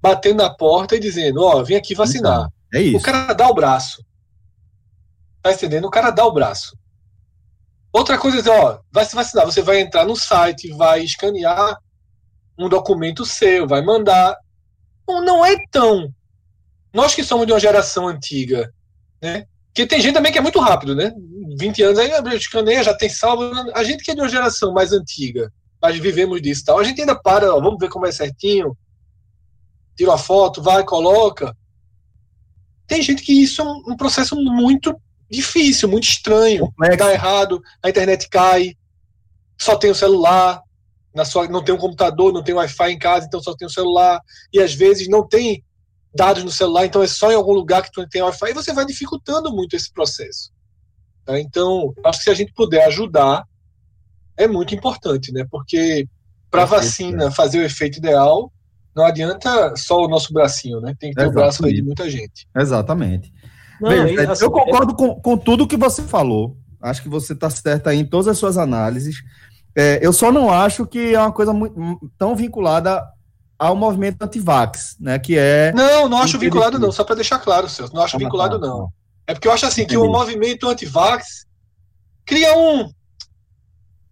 [0.00, 2.48] batendo na porta e dizendo: Ó, oh, vem aqui vacinar.
[2.72, 2.98] É isso.
[2.98, 4.04] O cara dá o braço.
[5.42, 5.86] Tá entendendo?
[5.86, 6.76] O cara dá o braço.
[7.92, 9.46] Outra coisa é dizer: ó, vai se vacinar.
[9.46, 11.78] Você vai entrar no site, vai escanear
[12.58, 14.36] um documento seu, vai mandar.
[15.06, 16.12] Não, não é tão.
[16.92, 18.72] Nós que somos de uma geração antiga,
[19.22, 19.46] né?
[19.68, 21.12] Porque tem gente também que é muito rápido, né?
[21.56, 23.52] 20 anos aí, escaneia, já tem salvo.
[23.74, 26.78] A gente que é de uma geração mais antiga, mas vivemos disso tal.
[26.78, 28.76] A gente ainda para, ó, vamos ver como é certinho,
[29.96, 31.56] tira a foto, vai, coloca.
[32.86, 34.94] Tem gente que isso é um, um processo muito
[35.30, 36.72] difícil, muito estranho.
[36.96, 38.74] Dá errado, a internet cai,
[39.60, 40.62] só tem o celular,
[41.14, 43.70] na sua, não tem um computador, não tem Wi-Fi em casa, então só tem o
[43.70, 44.20] celular,
[44.52, 45.64] e às vezes não tem
[46.14, 48.72] dados no celular, então é só em algum lugar que tu tem Wi-Fi, e você
[48.72, 50.52] vai dificultando muito esse processo.
[51.24, 51.38] Tá?
[51.38, 53.44] Então, acho que se a gente puder ajudar
[54.38, 55.44] é muito importante, né?
[55.50, 56.06] Porque
[56.50, 57.30] para a vacina é.
[57.30, 58.50] fazer o efeito ideal,
[58.96, 60.94] não adianta só o nosso bracinho, né?
[60.98, 61.30] Tem que ter Exatamente.
[61.30, 62.48] o braço aí de muita gente.
[62.56, 63.32] Exatamente.
[63.80, 66.56] Não, Bem, assim, eu concordo com, com tudo que você falou.
[66.80, 69.16] Acho que você está certo aí em todas as suas análises.
[69.76, 73.04] É, eu só não acho que é uma coisa muito, tão vinculada
[73.58, 75.18] ao movimento anti-vax, né?
[75.18, 75.72] Que é.
[75.72, 77.94] Não, não acho vinculado, não, só para deixar claro, Celso.
[77.94, 78.88] Não acho ah, vinculado, tá, não.
[79.26, 80.00] É porque eu acho assim Entendi.
[80.00, 81.46] que o movimento anti-vax
[82.24, 82.90] cria um,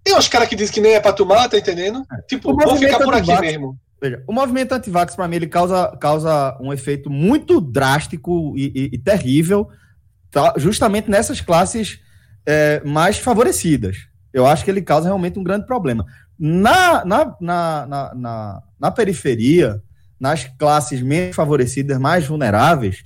[0.06, 2.06] tem uns caras que dizem que nem é pra tomar, tá entendendo?
[2.12, 2.22] É.
[2.28, 3.76] Tipo, vou ficar por aqui mesmo.
[4.00, 8.90] Veja, o movimento antivax, para mim, ele causa, causa um efeito muito drástico e, e,
[8.92, 9.68] e terrível,
[10.30, 10.54] tá?
[10.58, 11.98] justamente nessas classes
[12.46, 13.96] é, mais favorecidas.
[14.32, 16.04] Eu acho que ele causa realmente um grande problema.
[16.38, 19.82] Na, na, na, na, na, na periferia,
[20.20, 23.02] nas classes menos favorecidas, mais vulneráveis,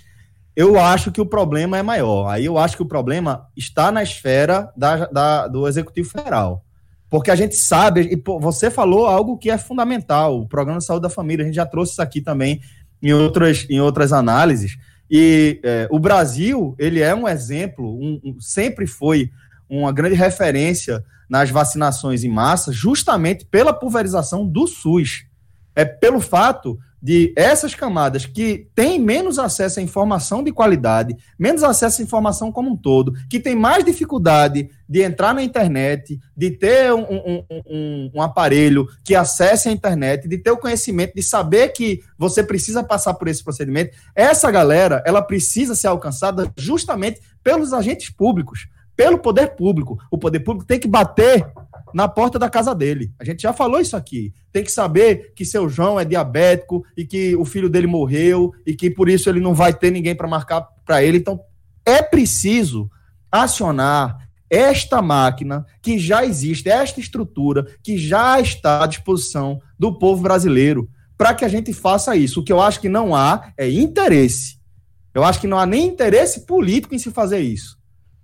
[0.55, 2.29] eu acho que o problema é maior.
[2.29, 6.63] Aí eu acho que o problema está na esfera da, da, do Executivo Federal.
[7.11, 11.03] Porque a gente sabe, e você falou algo que é fundamental, o Programa de Saúde
[11.03, 12.61] da Família, a gente já trouxe isso aqui também
[13.03, 14.79] em outras, em outras análises.
[15.11, 19.29] E é, o Brasil, ele é um exemplo, um, um, sempre foi
[19.69, 25.25] uma grande referência nas vacinações em massa, justamente pela pulverização do SUS.
[25.75, 31.63] É pelo fato de essas camadas que têm menos acesso à informação de qualidade, menos
[31.63, 36.51] acesso à informação como um todo, que têm mais dificuldade de entrar na internet, de
[36.51, 41.23] ter um, um, um, um, aparelho que acesse a internet, de ter o conhecimento, de
[41.23, 47.21] saber que você precisa passar por esse procedimento, essa galera, ela precisa ser alcançada justamente
[47.43, 48.69] pelos agentes públicos,
[49.01, 49.99] pelo poder público.
[50.11, 51.51] O poder público tem que bater
[51.95, 53.11] na porta da casa dele.
[53.19, 54.35] A gente já falou isso aqui.
[54.53, 58.75] Tem que saber que seu João é diabético e que o filho dele morreu e
[58.75, 61.17] que por isso ele não vai ter ninguém para marcar para ele.
[61.17, 61.41] Então,
[61.83, 62.91] é preciso
[63.33, 64.19] acionar
[64.51, 70.91] esta máquina que já existe, esta estrutura que já está à disposição do povo brasileiro
[71.17, 72.41] para que a gente faça isso.
[72.41, 74.59] O que eu acho que não há é interesse.
[75.15, 77.81] Eu acho que não há nem interesse político em se fazer isso.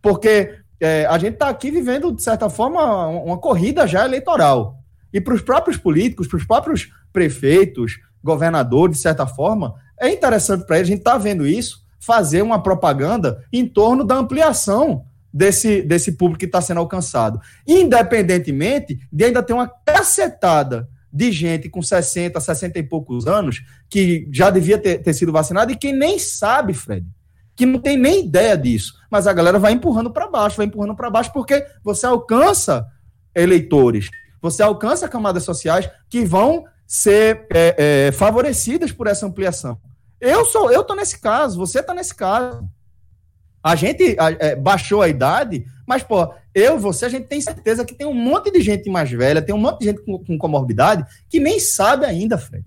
[0.07, 4.79] Porque é, a gente está aqui vivendo, de certa forma, uma corrida já eleitoral.
[5.13, 10.67] E para os próprios políticos, para os próprios prefeitos, governadores, de certa forma, é interessante
[10.67, 15.83] para eles, a gente está vendo isso, fazer uma propaganda em torno da ampliação desse,
[15.83, 17.41] desse público que está sendo alcançado.
[17.67, 24.29] Independentemente de ainda ter uma cacetada de gente com 60, 60 e poucos anos que
[24.31, 27.07] já devia ter, ter sido vacinada e que nem sabe, Fred,
[27.57, 28.95] que não tem nem ideia disso.
[29.11, 32.87] Mas a galera vai empurrando para baixo, vai empurrando para baixo, porque você alcança
[33.35, 39.81] eleitores, você alcança camadas sociais que vão ser é, é, favorecidas por essa ampliação.
[40.21, 42.69] Eu sou, eu tô nesse caso, você tá nesse caso.
[43.63, 47.95] A gente é, baixou a idade, mas, pô, eu, você, a gente tem certeza que
[47.95, 51.05] tem um monte de gente mais velha, tem um monte de gente com, com comorbidade
[51.29, 52.65] que nem sabe ainda, Fred.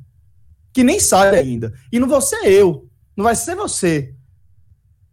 [0.73, 1.73] Que nem sabe ainda.
[1.91, 4.13] E não vou ser eu, não vai ser você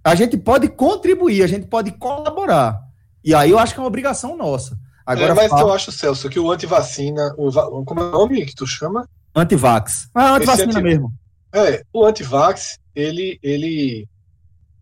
[0.07, 2.81] a gente pode contribuir, a gente pode colaborar.
[3.25, 4.79] E aí eu acho que é uma obrigação nossa.
[5.05, 5.63] Agora, é, mas fala...
[5.63, 9.09] eu acho, Celso, que o antivacina, o, como é o nome que tu chama?
[9.35, 10.09] Antivax.
[10.15, 10.83] Ah, antivacina anti...
[10.83, 11.13] mesmo.
[11.53, 14.09] É, o antivax, ele, ele,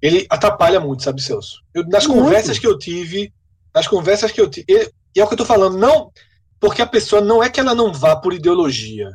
[0.03, 1.63] ele atrapalha muito, sabe, Celso?
[1.73, 2.23] Eu, nas muito.
[2.23, 3.33] conversas que eu tive,
[3.75, 6.11] nas conversas que eu tive, e é o que eu tô falando, não,
[6.61, 9.09] porque a pessoa não é que ela não vá por ideologia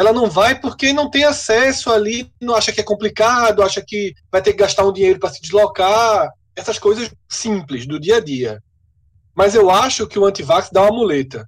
[0.00, 4.14] ela não vai porque não tem acesso ali, não acha que é complicado, acha que
[4.32, 8.20] vai ter que gastar um dinheiro para se deslocar, essas coisas simples do dia a
[8.20, 8.62] dia.
[9.34, 11.46] Mas eu acho que o antivax dá uma muleta.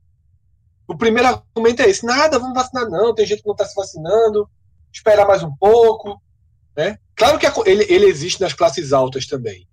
[0.86, 3.74] O primeiro argumento é esse: nada, vamos vacinar, não, tem gente que não está se
[3.74, 4.46] vacinando,
[4.92, 6.20] esperar mais um pouco.
[6.76, 6.98] Né?
[7.16, 9.66] Claro que ele, ele existe nas classes altas também.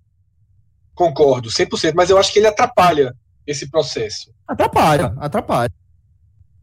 [0.95, 3.13] Concordo, 100%, mas eu acho que ele atrapalha
[3.45, 4.31] esse processo.
[4.47, 5.73] Atrapalha, atrapalha.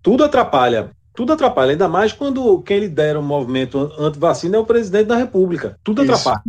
[0.01, 0.96] Tudo atrapalha.
[1.17, 5.79] Tudo atrapalha, ainda mais quando quem lidera o movimento anti-vacina é o presidente da República.
[5.83, 6.13] Tudo Isso.
[6.13, 6.43] atrapalha.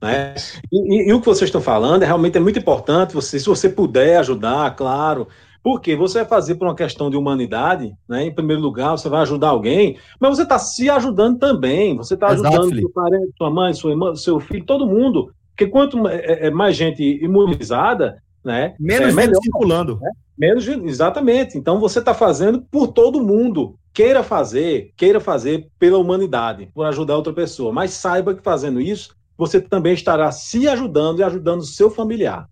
[0.00, 0.34] Né?
[0.72, 3.14] E, e, e, o que vocês estão falando é realmente é muito importante.
[3.14, 5.28] Você, se você puder ajudar, claro.
[5.62, 8.24] Porque você vai fazer por uma questão de humanidade, né?
[8.24, 11.96] Em primeiro lugar, você vai ajudar alguém, mas você está se ajudando também.
[11.96, 15.32] Você está ajudando seu parente, sua mãe, sua irmã, seu filho, todo mundo.
[15.50, 18.74] Porque quanto é, é, mais gente imunizada, né?
[18.80, 20.00] Menos é melhor, circulando.
[20.00, 20.10] Né?
[20.36, 21.56] Menos, exatamente.
[21.56, 23.76] Então você está fazendo por todo mundo.
[23.92, 27.72] Queira fazer, queira fazer pela humanidade, por ajudar outra pessoa.
[27.72, 32.48] Mas saiba que fazendo isso, você também estará se ajudando e ajudando o seu familiar.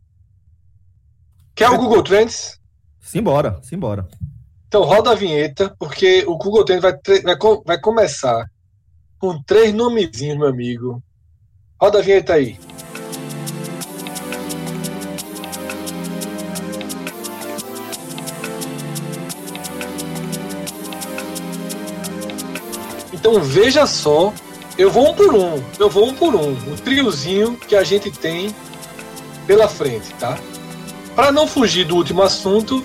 [1.54, 2.58] Quer o Google Trends?
[3.00, 4.06] Simbora, simbora.
[4.68, 8.46] Então roda a vinheta, porque o Google Trends vai, vai, vai começar
[9.18, 11.02] com três nomezinhos, meu amigo.
[11.80, 12.58] Roda a vinheta aí.
[23.30, 24.34] Então veja só,
[24.76, 28.10] eu vou um por um, eu vou um por um, o triozinho que a gente
[28.10, 28.52] tem
[29.46, 30.36] pela frente, tá?
[31.14, 32.82] Para não fugir do último assunto,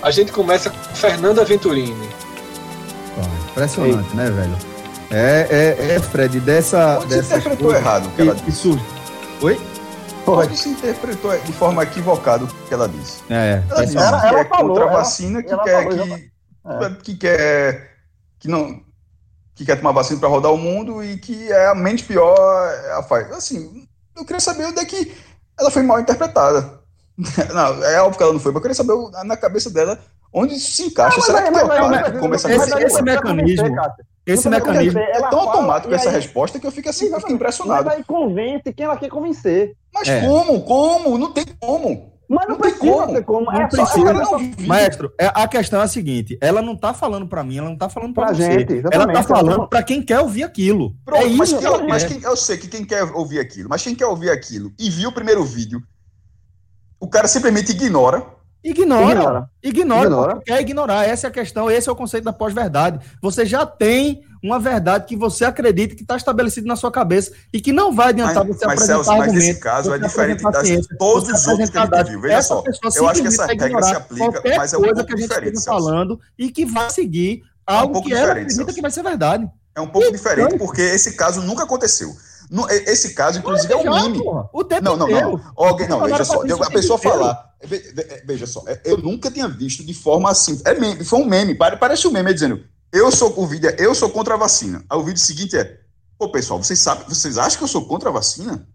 [0.00, 2.08] a gente começa com Fernanda Venturini.
[3.50, 4.16] impressionante, Ei.
[4.16, 4.56] né, velho?
[5.10, 6.98] É, é, é, Fred, dessa.
[6.98, 8.50] Pode dessa se interpretou errado o que, que ela disse.
[8.50, 8.80] Isso...
[9.42, 9.60] Oi?
[10.24, 13.20] Pode se interpretou de forma equivocada o que ela disse.
[13.28, 16.84] É, ela disse ela, que ela é falou, contra a vacina, que quer falou, que,
[16.84, 16.90] é.
[17.02, 17.90] que quer
[18.38, 18.91] que não
[19.62, 22.36] que quer tomar vacina para rodar o mundo e que é a mente pior
[22.84, 23.30] é a faz.
[23.32, 23.86] Assim,
[24.16, 25.12] eu queria saber onde é que
[25.58, 26.80] ela foi mal interpretada.
[27.54, 28.94] Não, é óbvio que ela não foi, mas eu queria saber
[29.24, 29.98] na cabeça dela
[30.32, 31.18] onde isso se encaixa.
[31.18, 33.76] Não, Será que tem otário que começa a esse, esse mecanismo,
[34.24, 37.84] esse mecanismo é tão automático essa resposta que eu fico assim, eu fico impressionado.
[37.84, 39.76] Mas aí convence quem ela quer convencer.
[39.92, 40.26] Mas é.
[40.26, 40.62] como?
[40.62, 41.18] Como?
[41.18, 42.11] Não tem como.
[42.32, 43.12] Mas não, não precisa como.
[43.12, 43.52] ter como.
[43.52, 44.12] Não é precisa.
[44.12, 47.68] Não Maestro, é, a questão é a seguinte: ela não tá falando para mim, ela
[47.68, 48.52] não tá falando para você.
[48.52, 50.96] Gente, ela tá falando para quem quer ouvir aquilo.
[51.04, 53.82] Pronto, é isso mas, quem, mas quem, eu sei que quem quer ouvir aquilo, mas
[53.82, 55.82] quem quer ouvir aquilo e viu o primeiro vídeo,
[56.98, 58.24] o cara simplesmente ignora.
[58.64, 60.40] Ignora, ignora, ignora, ignora.
[60.46, 61.04] quer ignorar.
[61.04, 63.04] Essa é a questão, esse é o conceito da pós-verdade.
[63.20, 67.60] Você já tem uma verdade que você acredita que está estabelecido na sua cabeça e
[67.60, 69.34] que não vai adiantar mas, você mas, apresentar Celso, argumento.
[69.34, 72.20] Mas nesse caso é diferente das todos os outros que a gente viu.
[72.20, 72.64] Veja só,
[72.96, 75.64] eu acho que essa regra se aplica, mas é um pouco que a gente diferente.
[75.64, 78.74] falando e que vai seguir algo é um pouco que ela acredita Celso.
[78.74, 79.48] que vai ser verdade.
[79.74, 82.12] É um pouco e, diferente, porque esse caso nunca aconteceu.
[82.86, 84.20] Esse caso, inclusive, é um meme.
[84.52, 85.40] O tempo não, não, não.
[85.56, 86.42] Alguém, não, veja só.
[86.42, 87.52] A pessoa falar.
[88.26, 90.60] Veja só, eu nunca tinha visto de forma assim.
[90.64, 91.54] É meme, foi um meme.
[91.54, 92.62] Parece um meme dizendo:
[92.92, 94.84] eu sou o vídeo é, eu sou contra a vacina.
[94.88, 95.80] Aí o vídeo seguinte é:
[96.18, 98.68] Pô, pessoal, vocês sabem, vocês acham que eu sou contra a vacina?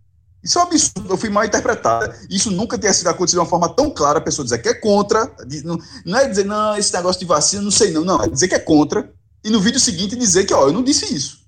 [0.43, 2.18] Isso é um absurdo, eu fui mal interpretada.
[2.30, 4.74] Isso nunca tinha sido acontecido de uma forma tão clara, a pessoa dizer que é
[4.74, 5.30] contra,
[6.05, 8.55] não, é dizer, não, esse negócio de vacina, não sei não, não, é dizer que
[8.55, 9.11] é contra,
[9.43, 11.39] e no vídeo seguinte dizer que, ó, eu não disse isso.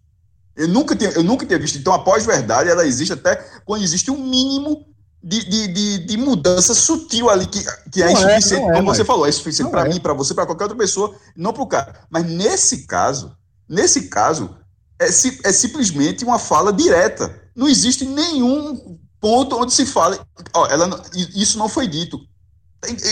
[0.55, 1.77] Eu nunca tinha, eu nunca tinha visto.
[1.77, 4.85] Então, a pós-verdade, ela existe até quando existe um mínimo
[5.21, 9.03] de, de, de, de, mudança sutil ali, que, que é insuficiente, é, é, como você
[9.03, 9.89] falou, é suficiente para é.
[9.89, 11.93] mim, para você, para qualquer outra pessoa, não para o cara.
[12.09, 13.35] Mas nesse caso,
[13.67, 14.55] nesse caso,
[14.99, 17.33] é, é simplesmente uma fala direta.
[17.55, 21.03] Não existe nenhum ponto onde se fala, ó, ela,
[21.35, 22.19] isso não foi dito.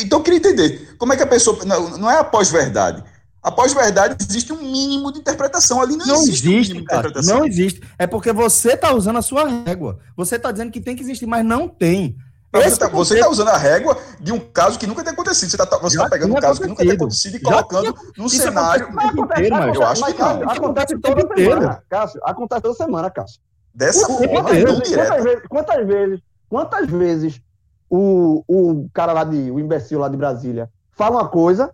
[0.01, 3.03] Então eu queria entender, como é que a pessoa, não, não é a pós-verdade,
[3.47, 5.81] Após verdade, existe um mínimo de interpretação.
[5.81, 7.81] Ali não, não existe, existe um cara, Não existe.
[7.97, 9.99] É porque você está usando a sua régua.
[10.17, 12.17] Você está dizendo que tem que existir, mas não tem.
[12.51, 15.49] Você está você tá usando a régua de um caso que nunca tem acontecido.
[15.49, 18.87] Você está você tá pegando um caso que nunca tem acontecido e colocando num cenário.
[18.97, 20.49] Acontece, inteiro, eu acho que não.
[20.49, 22.21] Acontece toda semana, Cássio.
[22.25, 23.39] Acontece toda semana, Cássio.
[23.73, 26.19] Dessa forma, quantas vezes, quantas vezes, quantas vezes,
[26.49, 27.41] quantas vezes
[27.89, 31.73] o, o cara lá de, o imbecil lá de Brasília fala uma coisa,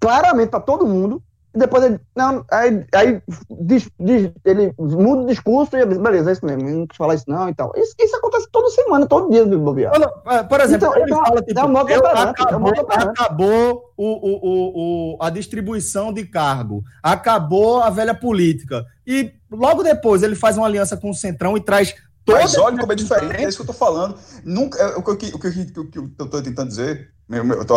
[0.00, 1.22] claramente para todo mundo,
[1.52, 3.22] e depois ele, não, aí, aí
[3.62, 7.24] diz, diz, ele muda o discurso e beleza, é isso mesmo, não quis falar isso
[7.26, 7.72] não e tal.
[7.76, 9.92] Isso, isso acontece toda semana, todo dia, Bobear.
[10.26, 14.06] É, por exemplo, então, ele então, fala, tipo, é um eu, acabou, é acabou o,
[14.06, 20.36] o, o, o, a distribuição de cargo, acabou a velha política, e logo depois ele
[20.36, 21.94] faz uma aliança com o Centrão e traz
[22.28, 24.16] mas olha como é diferente, é isso que eu tô falando.
[24.44, 27.64] Nunca, é, o, que, o, que, o, que, o que eu tô tentando dizer, eu
[27.64, 27.74] tô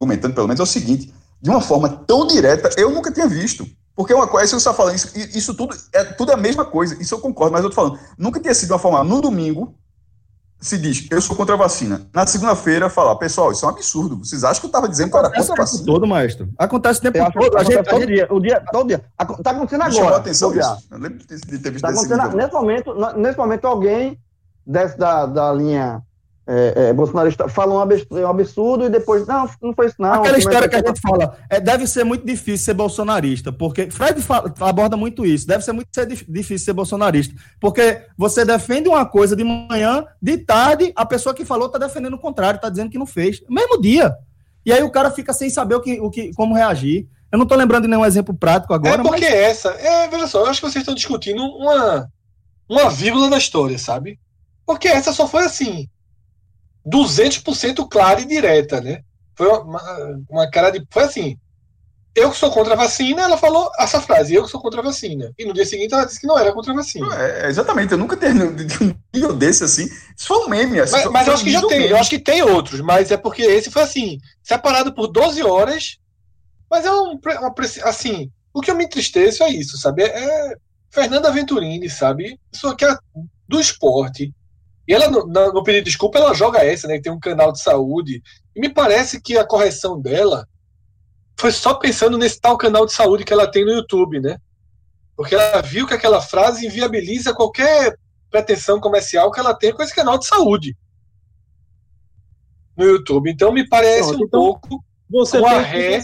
[0.00, 3.66] argumentando pelo menos, é o seguinte: de uma forma tão direta, eu nunca tinha visto.
[3.94, 7.14] Porque uma coisa, você está falando, isso, isso tudo é tudo a mesma coisa, isso
[7.14, 9.74] eu concordo, mas eu estou falando, nunca tinha sido de uma forma, no domingo,
[10.60, 12.06] se diz, eu sou contra a vacina.
[12.12, 14.18] Na segunda-feira, falar, pessoal, isso é um absurdo.
[14.18, 15.84] Vocês acham que eu estava dizendo que era contra a vacina?
[15.84, 16.48] todo, maestro.
[16.58, 17.56] Acontece o tempo todo.
[17.56, 19.04] A gente, todo dia, o dia, todo dia.
[19.20, 19.94] Está acontecendo agora.
[19.94, 20.86] Chamou atenção isso.
[20.90, 24.18] Eu lembro de ter visto tá nesse momento, nesse momento, alguém
[24.66, 26.02] desce da, da linha
[26.50, 30.14] é, é, bolsonarista fala um absurdo, um absurdo, e depois, não, não foi isso não.
[30.14, 34.22] Aquela história que a gente fala, é, deve ser muito difícil ser bolsonarista, porque Fred
[34.22, 39.04] fala, aborda muito isso, deve ser muito ser difícil ser bolsonarista, porque você defende uma
[39.04, 42.90] coisa de manhã, de tarde, a pessoa que falou está defendendo o contrário, está dizendo
[42.90, 44.16] que não fez, mesmo dia.
[44.64, 47.06] E aí o cara fica sem saber o que, o que, como reagir.
[47.30, 49.02] Eu não estou lembrando de nenhum exemplo prático agora.
[49.02, 49.34] É porque mas...
[49.34, 52.08] essa, é, veja só, eu acho que vocês estão discutindo uma,
[52.66, 54.18] uma vírgula da história, sabe?
[54.64, 55.88] Porque essa só foi assim
[56.88, 59.02] 200% clara e direta, né?
[59.36, 60.84] Foi uma, uma, cara de.
[60.90, 61.38] Foi assim.
[62.14, 64.84] Eu que sou contra a vacina, ela falou essa frase, eu que sou contra a
[64.84, 65.32] vacina.
[65.38, 67.06] E no dia seguinte ela disse que não era contra a vacina.
[67.14, 69.84] É, exatamente, eu nunca tenho de um nível desse assim.
[69.84, 70.80] Isso foi um meme.
[70.80, 71.90] Assim, mas, mas eu acho que já tem, meme.
[71.90, 75.98] eu acho que tem outros, mas é porque esse foi assim, separado por 12 horas.
[76.68, 77.12] Mas é um.
[77.12, 80.02] Uma, assim, o que eu me entristeço é isso, sabe?
[80.02, 80.56] É, é
[80.90, 82.40] Fernanda Venturini, sabe?
[82.52, 82.96] Isso aqui é
[83.46, 84.32] do esporte
[84.88, 86.96] e ela, no, no pedido de desculpa, ela joga essa, né?
[86.96, 88.22] Que tem um canal de saúde.
[88.56, 90.48] E me parece que a correção dela
[91.38, 94.38] foi só pensando nesse tal canal de saúde que ela tem no YouTube, né?
[95.14, 97.98] Porque ela viu que aquela frase inviabiliza qualquer
[98.30, 100.74] pretensão comercial que ela tem com esse canal de saúde
[102.74, 103.30] no YouTube.
[103.30, 106.00] Então me parece Pronto, um então, pouco você uma ré, é,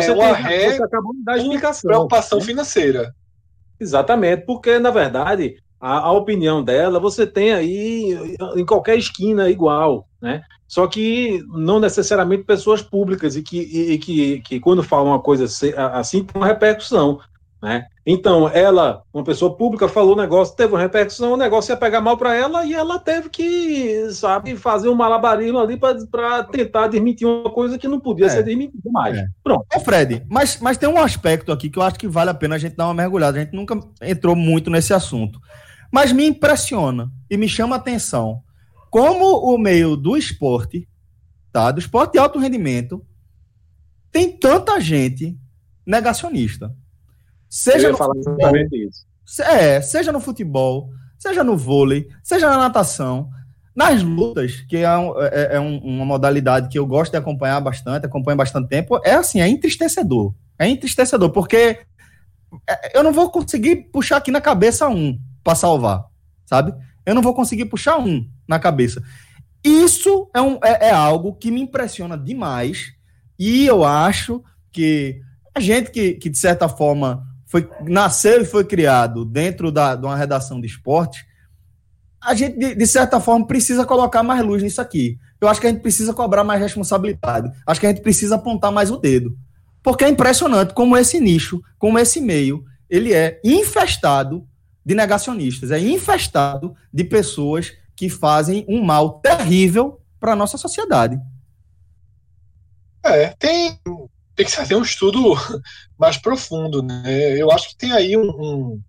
[0.00, 1.88] você uma ré, você acabou de dar explicação.
[1.88, 2.44] Preocupação né?
[2.46, 3.14] financeira.
[3.78, 8.18] Exatamente, porque na verdade a, a, opinião dela, você tem aí
[8.56, 10.42] em qualquer esquina igual, né?
[10.66, 15.44] Só que não necessariamente pessoas públicas e que, e, que, que quando falam uma coisa
[15.44, 17.20] assim tem uma repercussão,
[17.62, 17.84] né?
[18.06, 22.00] Então, ela, uma pessoa pública, falou o negócio, teve uma repercussão, o negócio ia pegar
[22.00, 27.28] mal para ela e ela teve que, sabe, fazer um malabarismo ali para tentar desmentir
[27.28, 28.28] uma coisa que não podia é.
[28.30, 29.18] ser desmentida mais.
[29.18, 29.26] É.
[29.42, 29.66] Pronto.
[29.74, 32.54] Ô, Fred, mas, mas tem um aspecto aqui que eu acho que vale a pena
[32.54, 33.36] a gente dar uma mergulhada.
[33.36, 35.38] A gente nunca entrou muito nesse assunto.
[35.94, 38.42] Mas me impressiona e me chama a atenção
[38.90, 40.88] como o meio do esporte,
[41.52, 41.70] tá?
[41.70, 43.06] Do esporte de alto rendimento,
[44.10, 45.38] tem tanta gente
[45.86, 46.74] negacionista.
[47.48, 48.52] Seja no futebol,
[49.38, 53.30] é, seja no futebol, seja no vôlei, seja na natação,
[53.72, 57.60] nas lutas, que é, um, é, é um, uma modalidade que eu gosto de acompanhar
[57.60, 60.34] bastante, acompanho bastante tempo, é assim, é entristecedor.
[60.58, 61.78] É entristecedor, porque
[62.68, 66.06] é, eu não vou conseguir puxar aqui na cabeça um para salvar,
[66.46, 66.74] sabe?
[67.06, 69.02] Eu não vou conseguir puxar um na cabeça.
[69.62, 72.92] Isso é, um, é, é algo que me impressiona demais
[73.38, 74.42] e eu acho
[74.72, 75.20] que
[75.54, 80.04] a gente que, que de certa forma, foi, nasceu e foi criado dentro da, de
[80.04, 81.24] uma redação de esporte,
[82.20, 85.18] a gente, de, de, certa forma, precisa colocar mais luz nisso aqui.
[85.40, 87.52] Eu acho que a gente precisa cobrar mais responsabilidade.
[87.66, 89.36] Acho que a gente precisa apontar mais o dedo.
[89.82, 94.46] Porque é impressionante como esse nicho, como esse meio, ele é infestado
[94.84, 101.18] de negacionistas, é infestado de pessoas que fazem um mal terrível para a nossa sociedade.
[103.02, 103.78] É, tem
[104.34, 105.34] tem que fazer um estudo
[105.98, 107.40] mais profundo, né?
[107.40, 108.80] Eu acho que tem aí um, um,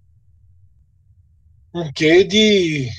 [1.73, 2.89] um quê de,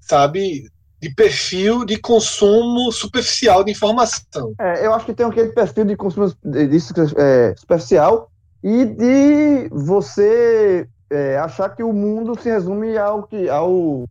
[0.00, 4.54] sabe, de perfil de consumo superficial de informação.
[4.60, 6.32] É, eu acho que tem um quê de perfil de consumo
[6.68, 8.30] disso, é, superficial
[8.62, 14.04] e de você é, achar que o mundo se resume ao que ao,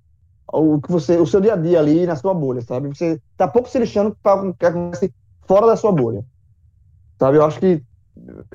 [0.48, 2.88] ao que você o seu dia a dia ali na sua bolha, sabe?
[2.90, 5.14] Você tá pouco se lixando para o que acontece
[5.48, 6.24] fora da sua bolha.
[7.20, 7.84] Sabe, eu acho que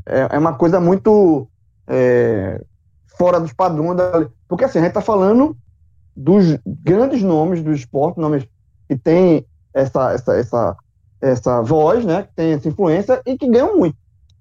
[0.06, 1.48] é, é uma coisa muito
[1.86, 2.62] é,
[3.16, 3.96] fora dos padrões.
[3.96, 4.28] Da...
[4.48, 5.56] Porque assim, a gente está falando
[6.16, 8.46] dos grandes nomes do esporte, nomes
[8.88, 10.76] que têm essa, essa, essa,
[11.20, 13.96] essa voz, né, que tem essa influência e que ganham muito.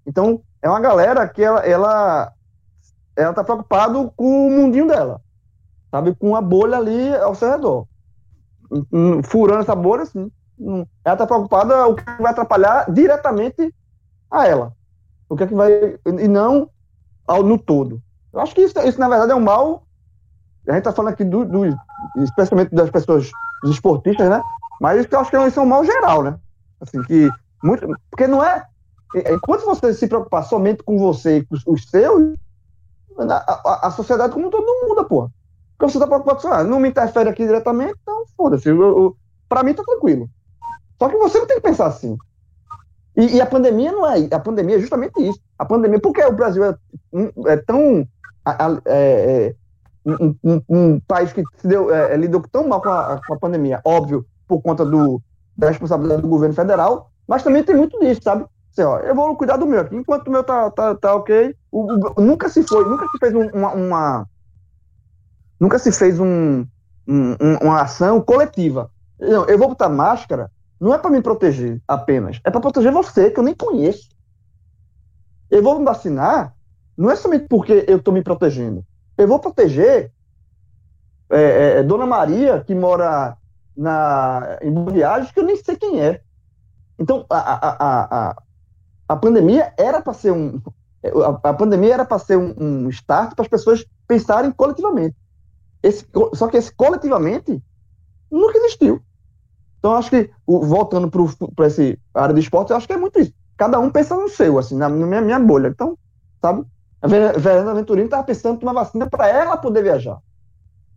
[0.05, 2.33] Então, é uma galera que ela, ela,
[3.19, 5.21] ela tá preocupado com o mundinho dela,
[5.91, 7.85] sabe, com a bolha ali ao seu redor.
[9.25, 10.31] Furando essa bolha, assim,
[11.03, 13.73] ela tá preocupada o que vai atrapalhar diretamente
[14.31, 14.73] a ela.
[15.27, 15.99] O que é que vai.
[16.05, 16.69] E não
[17.27, 18.01] ao, no todo.
[18.31, 19.83] Eu acho que isso, isso na verdade, é um mal.
[20.67, 21.65] A gente está falando aqui do, do,
[22.17, 23.29] especialmente das pessoas,
[23.63, 24.41] dos esportistas, né?
[24.79, 26.39] Mas eu acho que isso é um mal geral, né?
[26.79, 27.29] Assim, que
[27.63, 28.65] muito, porque não é.
[29.31, 32.37] Enquanto você se preocupar somente com você e com os seus,
[33.27, 35.29] a, a, sociedade como todo muda, porra.
[35.77, 38.69] Porque você está preocupado ah, não me interfere aqui diretamente, então foda-se.
[39.47, 40.29] Para mim tá tranquilo.
[40.97, 42.17] Só que você não tem que pensar assim.
[43.15, 44.27] E, e, a pandemia não é.
[44.31, 45.39] A pandemia é justamente isso.
[45.57, 46.75] A pandemia, porque o Brasil é,
[47.47, 48.07] é tão.
[48.85, 49.55] É, é,
[50.05, 53.81] um, um, um, país que deu, é, lidou tão mal com a, com a pandemia,
[53.83, 55.21] óbvio, por conta do,
[55.55, 58.45] da responsabilidade do governo federal, mas também tem muito disso, sabe?
[58.71, 61.55] Assim, ó, eu vou cuidar do meu aqui, enquanto o meu tá, tá, tá ok.
[61.71, 64.29] O, o, nunca se foi, nunca se fez uma, uma
[65.59, 66.65] nunca se fez um,
[67.07, 68.89] um, uma ação coletiva.
[69.19, 70.49] Eu, eu vou botar máscara
[70.79, 74.09] não é para me proteger apenas, é para proteger você, que eu nem conheço.
[75.51, 76.55] Eu vou me vacinar,
[76.95, 78.85] não é somente porque eu estou me protegendo.
[79.17, 80.11] Eu vou proteger
[81.29, 83.37] é, é, é, Dona Maria, que mora
[83.75, 86.21] na, em Boa Viagem, que eu nem sei quem é.
[86.97, 88.43] Então, a, a, a,
[89.09, 90.61] a pandemia era para ser um.
[91.03, 95.15] A, a pandemia era para ser um, um start para as pessoas pensarem coletivamente.
[95.81, 96.05] Esse,
[96.35, 97.59] só que esse coletivamente
[98.29, 99.01] nunca existiu.
[99.79, 101.09] Então, acho que, voltando
[101.55, 103.33] para essa área de esporte, eu acho que é muito isso.
[103.57, 105.69] Cada um pensa no seu, assim, na minha, minha bolha.
[105.69, 105.97] Então,
[106.41, 106.65] sabe?
[107.01, 110.19] A Fernanda Venturini estava pensando uma vacina para ela poder viajar.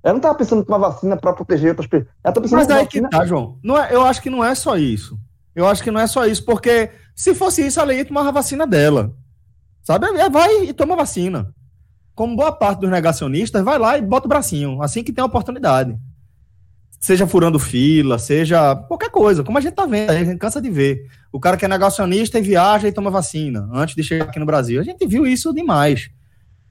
[0.03, 2.11] Ela não estava pensando uma vacina para proteger outras pessoas.
[2.23, 3.09] Ela tá pensando Mas aí vacina...
[3.09, 3.57] que tá, João.
[3.63, 5.17] Não é, eu acho que não é só isso.
[5.55, 8.33] Eu acho que não é só isso, porque se fosse isso, ela ia tomar a
[8.33, 9.15] vacina dela.
[9.83, 10.07] Sabe?
[10.31, 11.53] Vai e toma vacina.
[12.15, 15.27] Como boa parte dos negacionistas, vai lá e bota o bracinho, assim que tem a
[15.27, 15.99] oportunidade
[17.03, 20.71] seja furando fila, seja qualquer coisa, como a gente tá vendo, a gente cansa de
[20.71, 21.09] ver.
[21.33, 24.47] O cara que é negacionista e viaja e toma vacina antes de chegar aqui no
[24.47, 24.81] Brasil.
[24.81, 26.11] A gente viu isso demais.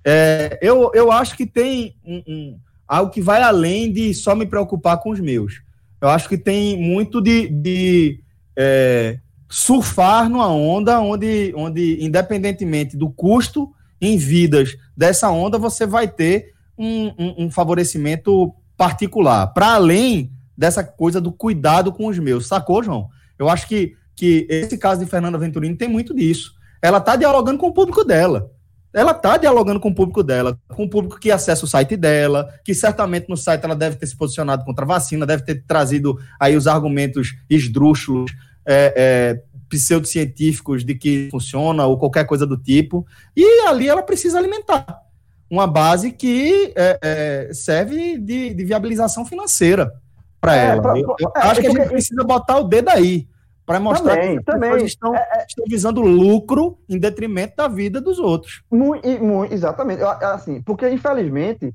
[0.06, 4.46] É, eu, eu acho que tem um, um, algo que vai além de só me
[4.46, 5.62] preocupar com os meus.
[6.00, 8.24] Eu acho que tem muito de, de
[8.56, 9.20] é,
[9.52, 16.54] surfar numa onda onde, onde, independentemente do custo em vidas dessa onda, você vai ter
[16.78, 22.82] um, um, um favorecimento particular, para além dessa coisa do cuidado com os meus, sacou,
[22.82, 23.10] João?
[23.38, 26.54] Eu acho que, que esse caso de Fernanda Venturini tem muito disso.
[26.82, 28.50] Ela está dialogando com o público dela.
[28.94, 32.50] ela está dialogando com o público dela, com o público que acessa o site dela,
[32.64, 36.18] que certamente no site ela deve ter se posicionado contra a vacina, deve ter trazido
[36.40, 38.32] aí os argumentos esdrúxulos,
[38.66, 43.06] é, é, pseudocientíficos de que funciona ou qualquer coisa do tipo,
[43.36, 45.02] e ali ela precisa alimentar
[45.50, 49.92] uma base que é, é, serve de, de, viabilização financeira
[50.40, 50.82] para é, ela.
[50.82, 53.28] Pra, eu, eu acho que a gente precisa botar o dedo aí
[53.66, 54.86] para mostrar também, que também.
[54.86, 58.64] Estão, é, é, estão visando lucro em detrimento da vida dos outros.
[58.72, 60.02] Muito, muito exatamente.
[60.04, 61.74] Assim, porque, infelizmente,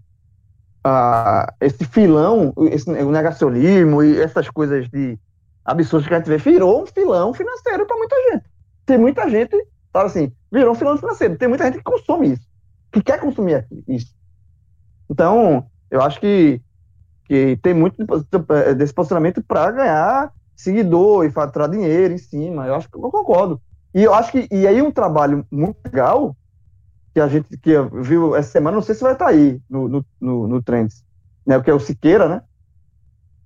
[0.82, 5.18] ah, esse filão, esse, o negacionismo e essas coisas de
[5.66, 8.44] absurdas que a gente vê, virou um filão financeiro para muita gente.
[8.86, 9.56] Tem muita gente,
[9.92, 11.36] sabe assim, virou um filão financeiro.
[11.36, 12.46] Tem muita gente que consome isso
[12.96, 14.14] que quer consumir isso.
[15.10, 16.60] Então, eu acho que,
[17.24, 17.96] que tem muito
[18.76, 22.66] desse posicionamento para ganhar seguidor e faturar dinheiro em cima.
[22.66, 23.60] Eu acho que eu concordo.
[23.94, 26.36] E eu acho que e aí um trabalho muito legal
[27.14, 29.88] que a gente que viu essa semana, não sei se vai estar tá aí no,
[29.88, 31.04] no, no, no Trends,
[31.46, 31.56] né?
[31.56, 32.42] Porque é o Siqueira, né?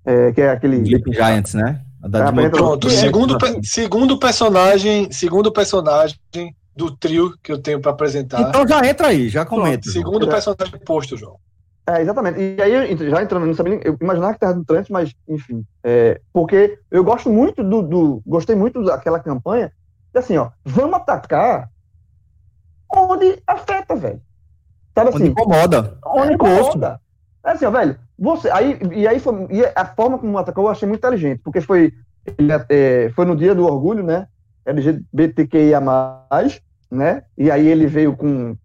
[0.03, 0.77] É, que é aquele.
[0.77, 1.81] Sleeping Giants, né?
[2.03, 6.17] É, pronto, segundo, segundo personagem, segundo personagem
[6.75, 8.41] do trio que eu tenho para apresentar.
[8.41, 9.81] Então já entra aí, já comenta.
[9.81, 11.37] Pronto, segundo personagem posto, João.
[11.87, 12.39] É, exatamente.
[12.39, 15.65] E aí, já entrando, não sabia, eu imaginava que estava no trânsito, mas, enfim.
[15.83, 19.71] É, porque eu gosto muito do, do, Gostei muito daquela campanha.
[20.13, 21.69] E assim, ó, vamos atacar
[22.93, 24.21] onde afeta, velho.
[24.93, 25.23] Sabe assim?
[25.23, 25.97] Onde incomoda.
[26.05, 27.01] Onde é, incomoda.
[27.43, 27.97] É assim, ó, velho.
[28.17, 31.59] Você, aí, e aí foi, e a forma como atacou eu achei muito inteligente, porque
[31.59, 31.93] foi,
[32.69, 34.27] é, foi no dia do orgulho, né?
[34.65, 35.81] LGBTQIA+,
[36.91, 37.23] né?
[37.37, 38.55] E aí ele veio com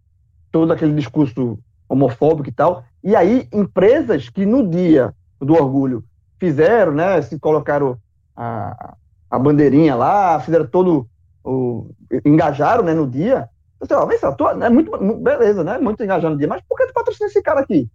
[0.53, 1.59] todo aquele discurso
[1.89, 2.85] homofóbico e tal.
[3.03, 6.05] E aí empresas que no dia do orgulho
[6.39, 7.23] fizeram, né?
[7.23, 7.97] Se colocaram
[8.37, 8.95] a,
[9.31, 11.09] a bandeirinha lá, fizeram todo
[11.43, 11.91] o
[12.25, 12.93] engajaram, né?
[12.93, 13.49] No dia.
[13.81, 15.79] Assim, ó, vem só, tô, é muito, beleza, né?
[15.79, 17.89] Muito engajado no dia, mas por que tu patrocina esse cara aqui?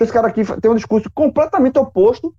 [0.00, 2.34] Esse cara aqui tem um discurso completamente oposto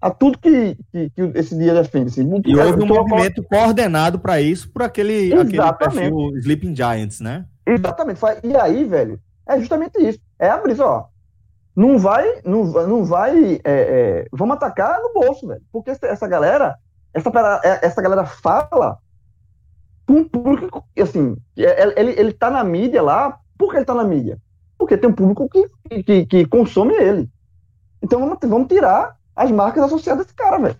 [0.00, 2.08] a tudo que, que, que esse dia defende.
[2.08, 2.42] Assim.
[2.46, 7.44] E houve um movimento coordenado para isso, por aquele, aquele perfil Sleeping Giants, né?
[7.66, 8.20] Exatamente.
[8.42, 10.18] E aí, velho, é justamente isso.
[10.38, 11.06] É abrir, ó.
[11.76, 15.62] Não vai, não, não vai, é, é, vamos atacar no bolso, velho.
[15.72, 16.76] Porque essa galera,
[17.12, 17.30] essa,
[17.64, 18.98] é, essa galera fala
[20.06, 23.94] com um público, assim, é, ele, ele tá na mídia lá, por que ele tá
[23.94, 24.38] na mídia?
[24.84, 27.26] Porque tem um público que, que, que consome ele.
[28.02, 30.76] Então vamos, vamos tirar as marcas associadas a esse cara, velho.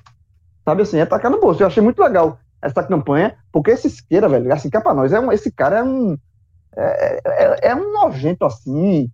[0.63, 1.63] Sabe assim, é tacar no bolso.
[1.63, 5.11] Eu achei muito legal essa campanha, porque esse Siqueira, velho, assim, que é pra nós,
[5.11, 6.19] é um, esse cara é um.
[6.77, 9.11] É, é, é, um nojento, assim,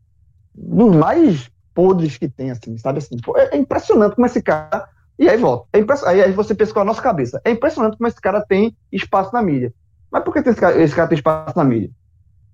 [0.52, 3.16] dos mais podres que tem, assim, sabe assim?
[3.36, 4.88] É, é impressionante como esse cara.
[5.16, 5.68] E aí volta.
[5.72, 6.02] É impress...
[6.02, 7.40] aí, você pensa com a nossa cabeça.
[7.44, 9.72] É impressionante como esse cara tem espaço na mídia.
[10.10, 11.92] Mas por que esse cara, esse cara tem espaço na mídia?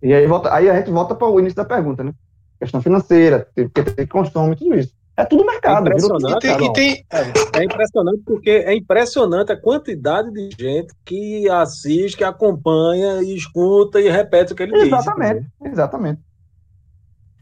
[0.02, 2.12] E aí, volta, aí a gente volta para o início da pergunta, né?
[2.58, 4.94] Questão financeira, porque tem consome tudo isso.
[5.16, 5.88] É tudo mercado.
[5.88, 11.48] É impressionante, e tem, é, é, impressionante porque é impressionante a quantidade de gente que
[11.48, 15.46] assiste, que acompanha, e escuta e repete o que ele exatamente, diz.
[15.62, 16.20] Exatamente, exatamente.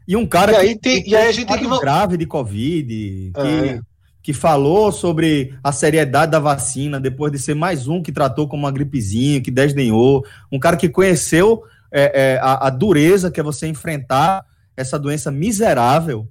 [0.06, 2.16] E um cara e aí que, tem, que e aí a gente tem que grave
[2.16, 3.80] de Covid, que, é.
[4.22, 8.64] que falou sobre a seriedade da vacina depois de ser mais um que tratou como
[8.64, 13.42] uma gripezinha, que desdenhou, um cara que conheceu é, é, a, a dureza que é
[13.42, 14.44] você enfrentar
[14.76, 16.28] essa doença miserável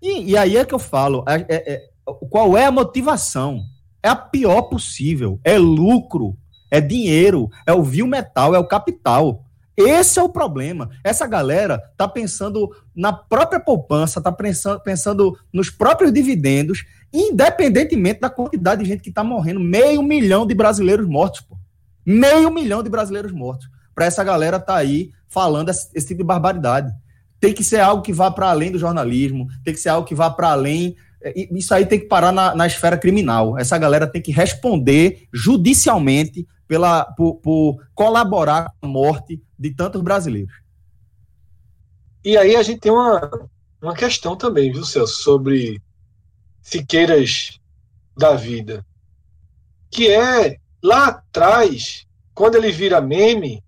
[0.00, 1.82] e, e aí é que eu falo, é, é,
[2.30, 3.62] qual é a motivação?
[4.02, 5.40] É a pior possível.
[5.42, 6.36] É lucro,
[6.70, 9.44] é dinheiro, é o vil metal, é o capital.
[9.76, 10.90] Esse é o problema.
[11.04, 18.82] Essa galera tá pensando na própria poupança, tá pensando, nos próprios dividendos, independentemente da quantidade
[18.82, 19.60] de gente que tá morrendo.
[19.60, 21.56] Meio milhão de brasileiros mortos, pô.
[22.06, 23.68] Meio milhão de brasileiros mortos.
[23.94, 26.92] Para essa galera tá aí falando esse, esse tipo de barbaridade
[27.40, 30.14] tem que ser algo que vá para além do jornalismo, tem que ser algo que
[30.14, 30.96] vá para além.
[31.22, 33.58] É, isso aí tem que parar na, na, esfera criminal.
[33.58, 40.02] Essa galera tem que responder judicialmente pela, por, por colaborar com a morte de tantos
[40.02, 40.54] brasileiros.
[42.24, 43.48] E aí a gente tem uma,
[43.80, 45.80] uma questão também, viu, Celso, sobre
[46.60, 47.60] Siqueiras
[48.16, 48.84] da vida.
[49.90, 53.62] Que é lá atrás, quando ele vira meme,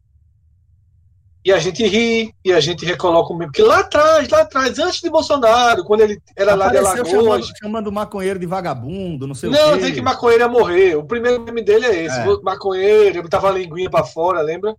[1.45, 3.53] e a gente ri, e a gente recoloca o mesmo.
[3.53, 7.47] Porque lá atrás, lá atrás, antes de Bolsonaro, quando ele era Apareceu lá de Alagoas.
[7.47, 9.71] Chamando, chamando maconheiro de vagabundo, não sei não, o quê.
[9.71, 10.97] Não, tem que maconheiro ia morrer.
[10.97, 12.19] O primeiro meme dele é esse.
[12.19, 12.27] É.
[12.43, 14.75] Maconheiro, ele tava a linguinha pra fora, lembra?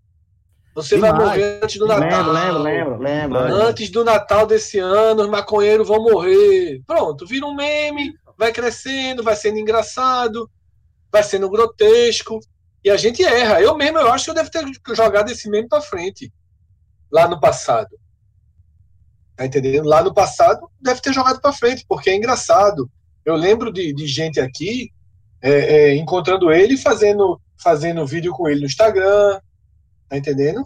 [0.75, 2.31] Você vai morrer antes do Natal.
[2.31, 6.81] Lembro, lembro, lembro, Antes do Natal desse ano, os maconheiros vão morrer.
[6.85, 10.49] Pronto, vira um meme, vai crescendo, vai sendo engraçado,
[11.11, 12.39] vai sendo grotesco.
[12.83, 13.61] E a gente erra.
[13.61, 16.31] Eu mesmo, eu acho que eu devo ter jogado esse meme pra frente
[17.11, 17.97] lá no passado.
[19.35, 19.87] Tá entendendo?
[19.87, 22.89] Lá no passado deve ter jogado para frente, porque é engraçado.
[23.23, 24.91] Eu lembro de, de gente aqui
[25.41, 29.39] é, é, encontrando ele fazendo fazendo vídeo com ele no Instagram,
[30.07, 30.63] tá entendendo?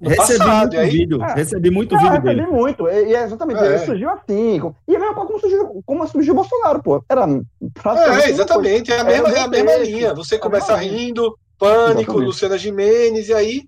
[0.00, 2.46] No recebi passado, muito aí, vídeo, é, recebi muito é, vídeo recebi dele.
[2.46, 6.82] muito, e, é exatamente, ele surgiu assim, e é como surgiu, como surgiu o Bolsonaro,
[6.82, 12.00] pô, era É, exatamente, é a mesma, é a mesma linha, você começa rindo, Pânico,
[12.00, 12.26] exatamente.
[12.26, 13.62] Luciana Gimenez, e aí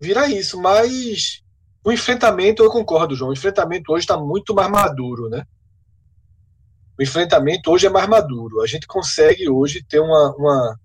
[0.00, 1.42] vira isso, mas
[1.84, 5.44] o enfrentamento, eu concordo, João, o enfrentamento hoje está muito mais maduro, né?
[6.98, 8.60] O enfrentamento hoje é mais maduro.
[8.60, 10.80] A gente consegue hoje ter uma, uma,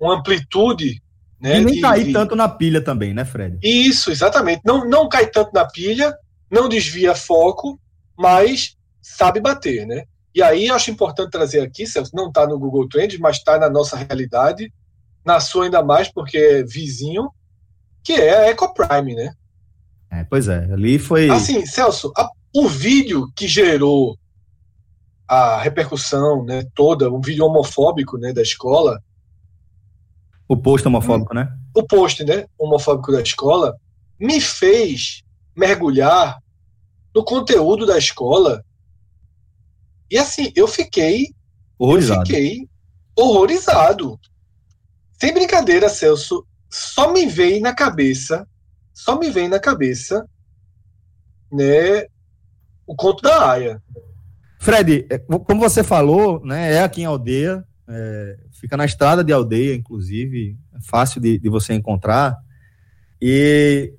[0.00, 1.00] uma amplitude.
[1.40, 3.58] Né, e nem de, cair tanto na pilha também, né, Fred?
[3.62, 4.62] Isso, exatamente.
[4.64, 6.16] Não, não cai tanto na pilha,
[6.50, 7.78] não desvia foco,
[8.18, 10.04] mas sabe bater, né?
[10.34, 13.70] E aí acho importante trazer aqui, Celso, não está no Google Trends, mas está na
[13.70, 14.72] nossa realidade,
[15.24, 17.30] na sua ainda mais, porque é vizinho,
[18.04, 19.34] que é a EcoPrime, né?
[20.10, 21.30] É, pois é, ali foi.
[21.30, 24.16] Assim, Celso, a, o vídeo que gerou
[25.26, 29.02] a repercussão né, toda, um vídeo homofóbico né, da escola.
[30.46, 31.50] O post homofóbico, né?
[31.74, 33.74] O post né, homofóbico da escola
[34.20, 35.22] me fez
[35.56, 36.38] mergulhar
[37.14, 38.62] no conteúdo da escola.
[40.10, 41.34] E assim, eu fiquei.
[41.78, 42.20] Horrorizado.
[42.20, 42.68] Eu fiquei
[43.16, 44.20] horrorizado.
[45.18, 48.48] Sem brincadeira, Celso, só me veio na cabeça,
[48.92, 50.28] só me vem na cabeça,
[51.52, 52.06] né,
[52.84, 53.80] o conto da Aya.
[54.58, 59.32] Fred, é, como você falou, né, é aqui em Aldeia, é, fica na estrada de
[59.32, 62.36] Aldeia, inclusive, é fácil de, de você encontrar.
[63.22, 63.94] E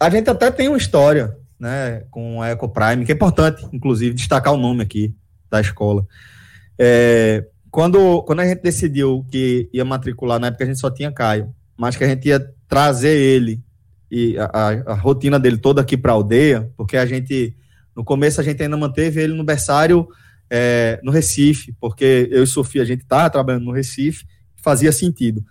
[0.00, 4.54] a gente até tem uma história né, com a Ecoprime, que é importante, inclusive, destacar
[4.54, 5.14] o nome aqui
[5.50, 6.06] da escola.
[6.78, 11.12] É, quando, quando a gente decidiu que ia matricular, na época a gente só tinha
[11.12, 13.62] Caio, mas que a gente ia trazer ele
[14.10, 17.56] e a, a, rotina dele toda aqui para a aldeia, porque a gente
[17.94, 20.08] no começo a gente ainda manteve ele no berçário
[20.50, 24.26] é, no Recife, porque eu e Sofia, a gente estava trabalhando no Recife,
[24.56, 25.44] fazia sentido.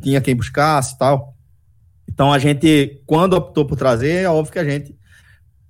[0.00, 1.36] Tinha quem buscasse e tal.
[2.08, 4.96] Então a gente, quando optou por trazer, é óbvio que a gente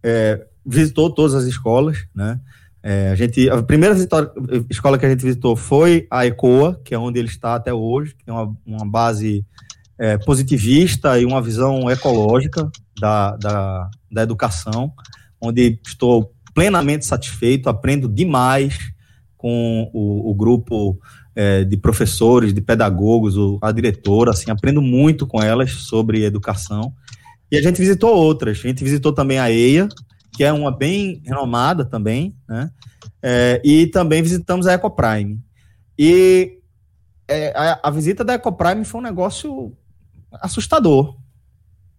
[0.03, 2.40] é, visitou todas as escolas, né?
[2.82, 3.97] É, a, gente, a primeira
[4.68, 8.14] escola que a gente visitou foi a ECOA, que é onde ele está até hoje,
[8.14, 9.45] que é uma, uma base
[9.99, 14.92] é, positivista e uma visão ecológica da, da, da educação
[15.40, 18.78] onde estou plenamente satisfeito, aprendo demais
[19.36, 20.99] com o, o grupo
[21.34, 26.92] é, de professores, de pedagogos, o, a diretora, assim, aprendo muito com elas sobre educação.
[27.51, 29.88] E a gente visitou outras, a gente visitou também a EIA,
[30.32, 32.70] que é uma bem renomada também, né?
[33.22, 35.40] É, e também visitamos a Ecoprime.
[35.99, 36.59] E
[37.28, 39.76] é, a, a, visita da Ecoprime foi um negócio
[40.41, 41.16] assustador.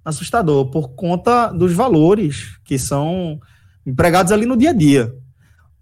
[0.03, 3.39] Assustador, por conta dos valores que são
[3.85, 5.13] empregados ali no dia a dia.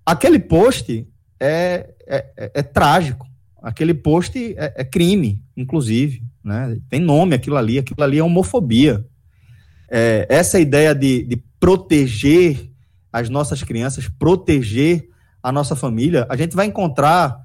[0.06, 1.08] Aquele post
[1.40, 3.28] é, é, é, é trágico.
[3.62, 6.24] Aquele post é, é, crime, inclusive.
[6.44, 6.78] Né?
[6.90, 9.06] Tem nome aquilo ali, aquilo ali é homofobia.
[9.90, 12.70] É, essa ideia de, de proteger
[13.12, 15.08] as nossas crianças, proteger
[15.42, 17.38] a nossa família, a gente vai encontrar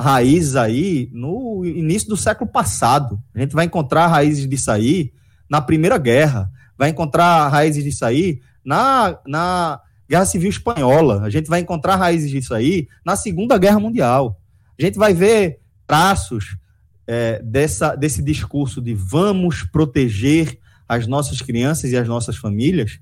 [0.00, 3.20] raízes aí no início do século passado.
[3.34, 5.12] A gente vai encontrar raízes disso aí
[5.48, 11.22] na Primeira Guerra, vai encontrar raízes disso aí na, na Guerra Civil Espanhola.
[11.22, 14.40] A gente vai encontrar raízes disso aí na Segunda Guerra Mundial.
[14.78, 16.56] A gente vai ver traços
[17.06, 20.58] é, dessa, desse discurso de vamos proteger
[20.88, 22.98] as nossas crianças e as nossas famílias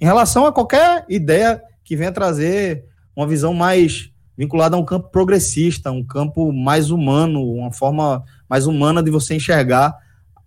[0.00, 2.84] em relação a qualquer ideia que venha trazer
[3.14, 8.66] uma visão mais vinculada a um campo progressista, um campo mais humano, uma forma mais
[8.66, 9.96] humana de você enxergar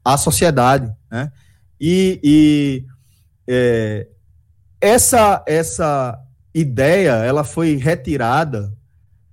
[0.03, 1.31] a sociedade, né?
[1.80, 2.85] E, e
[3.47, 4.07] é,
[4.81, 6.19] essa essa
[6.53, 8.73] ideia ela foi retirada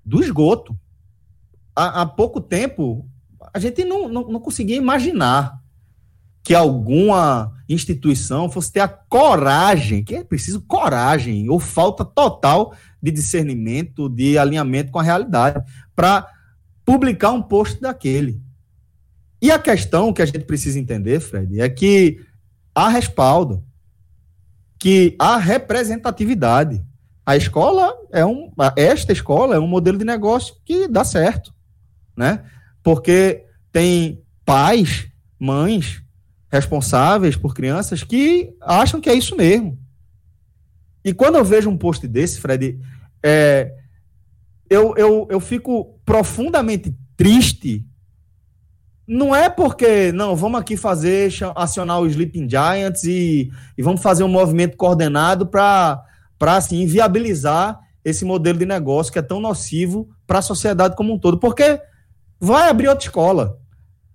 [0.05, 0.77] do esgoto.
[1.75, 3.09] Há, há pouco tempo,
[3.53, 5.59] a gente não, não, não, conseguia imaginar
[6.43, 12.75] que alguma instituição fosse ter a coragem, que é preciso coragem, ou falta total
[13.05, 15.63] de discernimento, de alinhamento com a realidade,
[15.95, 16.27] para
[16.85, 18.41] publicar um post daquele.
[19.43, 22.25] E a questão que a gente precisa entender, Fred, é que
[22.75, 23.63] há respaldo
[24.79, 26.83] que a representatividade.
[27.27, 31.55] A escola é um, esta escola é um modelo de negócio que dá certo,
[32.17, 32.43] né?
[32.83, 35.09] Porque tem pais,
[35.39, 36.03] mães
[36.51, 39.79] responsáveis por crianças que acham que é isso mesmo.
[41.05, 42.81] E quando eu vejo um post desse, Fred,
[43.25, 43.73] é,
[44.69, 47.85] eu, eu, eu fico profundamente triste
[49.07, 54.25] não é porque, não, vamos aqui fazer, acionar o Sleeping Giants e, e vamos fazer
[54.25, 56.03] um movimento coordenado para,
[56.41, 61.19] assim, viabilizar esse modelo de negócio que é tão nocivo para a sociedade como um
[61.19, 61.39] todo.
[61.39, 61.79] Porque
[62.41, 63.59] vai abrir outra escola.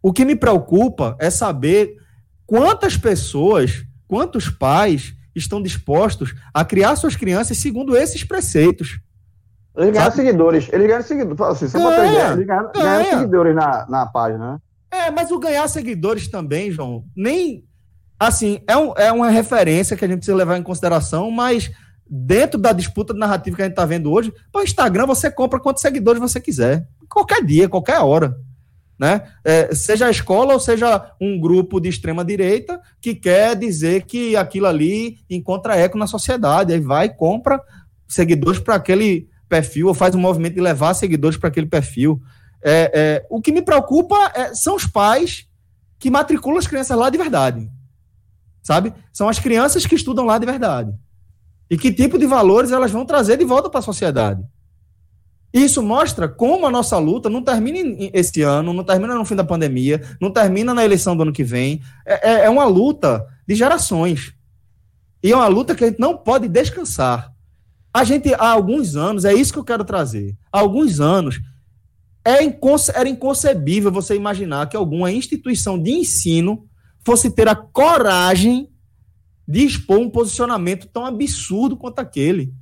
[0.02, 1.96] O que me preocupa é saber
[2.48, 9.00] quantas pessoas, quantos pais estão dispostos a criar suas crianças segundo esses preceitos.
[9.78, 10.70] Eles ganham seguidores.
[10.72, 11.42] Eles ganham seguidores.
[11.42, 14.60] Assim, só ganha, eles ganham, ganham seguidores na, na página, né?
[14.92, 17.64] É, mas o ganhar seguidores também, João, nem.
[18.20, 21.72] Assim, é, um, é uma referência que a gente precisa levar em consideração, mas
[22.10, 25.60] dentro da disputa de narrativa que a gente está vendo hoje, o Instagram você compra
[25.60, 26.86] quantos seguidores você quiser.
[27.08, 28.36] Qualquer dia, qualquer hora.
[29.00, 29.24] Né?
[29.46, 34.36] É, seja a escola ou seja um grupo de extrema direita que quer dizer que
[34.36, 36.74] aquilo ali encontra eco na sociedade.
[36.74, 37.64] Aí vai e compra
[38.06, 42.22] seguidores para aquele perfil, ou faz um movimento de levar seguidores para aquele perfil.
[42.62, 45.48] É, é, o que me preocupa é, são os pais
[45.98, 47.70] que matriculam as crianças lá de verdade.
[48.62, 48.94] Sabe?
[49.14, 50.94] São as crianças que estudam lá de verdade.
[51.70, 54.44] E que tipo de valores elas vão trazer de volta para a sociedade.
[55.54, 57.80] Isso mostra como a nossa luta não termina
[58.14, 61.44] esse ano, não termina no fim da pandemia, não termina na eleição do ano que
[61.44, 61.82] vem.
[62.06, 64.34] É, é, é uma luta de gerações.
[65.24, 67.34] E é uma luta que a gente não pode descansar.
[67.92, 70.38] A gente, há alguns anos, é isso que eu quero trazer.
[70.52, 71.42] Há alguns anos,
[72.24, 76.68] é inconce era inconcebível você imaginar que alguma instituição de ensino
[77.04, 78.70] fosse ter a coragem
[79.48, 82.54] de expor um posicionamento tão absurdo quanto aquele.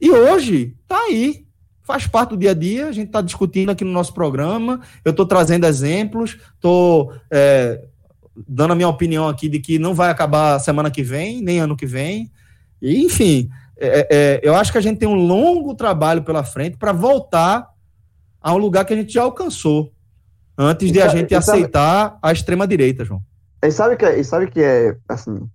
[0.00, 1.44] E hoje, está aí.
[1.82, 5.10] Faz parte do dia a dia, a gente está discutindo aqui no nosso programa, eu
[5.10, 7.82] estou trazendo exemplos, estou é,
[8.46, 11.76] dando a minha opinião aqui de que não vai acabar semana que vem, nem ano
[11.76, 12.30] que vem.
[12.80, 16.76] E, enfim, é, é, eu acho que a gente tem um longo trabalho pela frente
[16.76, 17.68] para voltar
[18.40, 19.92] a um lugar que a gente já alcançou
[20.56, 23.22] antes de a gente aceitar a extrema direita, João.
[23.62, 25.48] E sabe que e sabe que é assim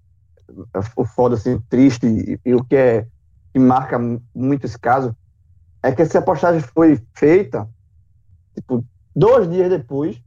[0.96, 3.06] o foda assim triste e, e, o que é
[3.56, 3.98] que marca
[4.36, 5.16] muito esse caso
[5.82, 7.66] é que essa postagem foi feita
[8.54, 8.84] tipo
[9.16, 10.22] dois dias depois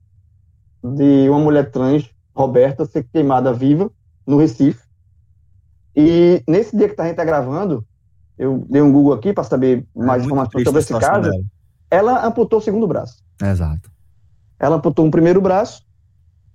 [0.82, 3.90] de uma mulher trans Roberta ser queimada viva
[4.26, 4.82] no Recife
[5.94, 7.84] e nesse dia que a gente tá gravando
[8.38, 11.44] eu dei um Google aqui para saber é mais é informações sobre esse caso dela
[11.90, 13.22] ela amputou o segundo braço.
[13.42, 13.90] Exato.
[14.59, 15.86] Ela amputou um primeiro braço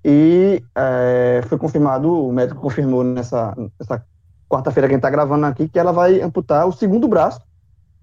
[0.04, 4.06] e é, foi confirmado, o médico confirmou nessa, nessa
[4.54, 7.42] quarta-feira que a gente está gravando aqui, que ela vai amputar o segundo braço,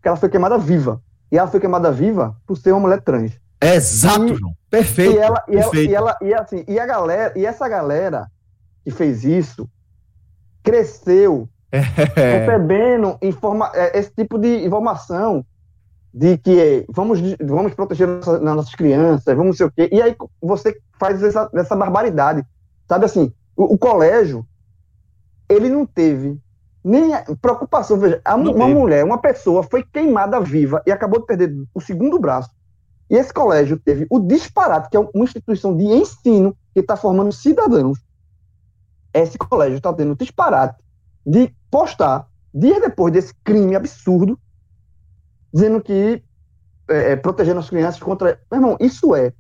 [0.02, 1.00] que ela foi queimada viva.
[1.30, 3.38] E ela foi queimada viva por ser uma mulher trans.
[3.60, 4.52] Exato, e, João.
[4.68, 5.14] Perfeito.
[5.14, 8.26] E ela, e ela, e ela, e assim, e a galera, e essa galera
[8.84, 9.68] que fez isso
[10.62, 11.78] cresceu é.
[11.78, 15.44] recebendo informa, é, esse tipo de informação
[16.12, 19.88] de que vamos, vamos proteger nossas, nossas crianças, vamos sei o quê.
[19.92, 22.44] E aí você faz essa, essa barbaridade.
[22.88, 24.44] Sabe assim, o, o colégio,
[25.50, 26.38] ele não teve
[26.82, 27.10] nem
[27.42, 27.98] preocupação.
[27.98, 32.50] Veja, uma mulher, uma pessoa foi queimada viva e acabou de perder o segundo braço.
[33.10, 37.32] E esse colégio teve o disparate, que é uma instituição de ensino que está formando
[37.32, 37.98] cidadãos.
[39.12, 40.78] Esse colégio está tendo o disparate
[41.26, 44.38] de postar, dias depois desse crime absurdo,
[45.52, 46.22] dizendo que
[46.88, 48.40] é, é, protegendo as crianças contra.
[48.50, 49.32] Meu irmão, isso é.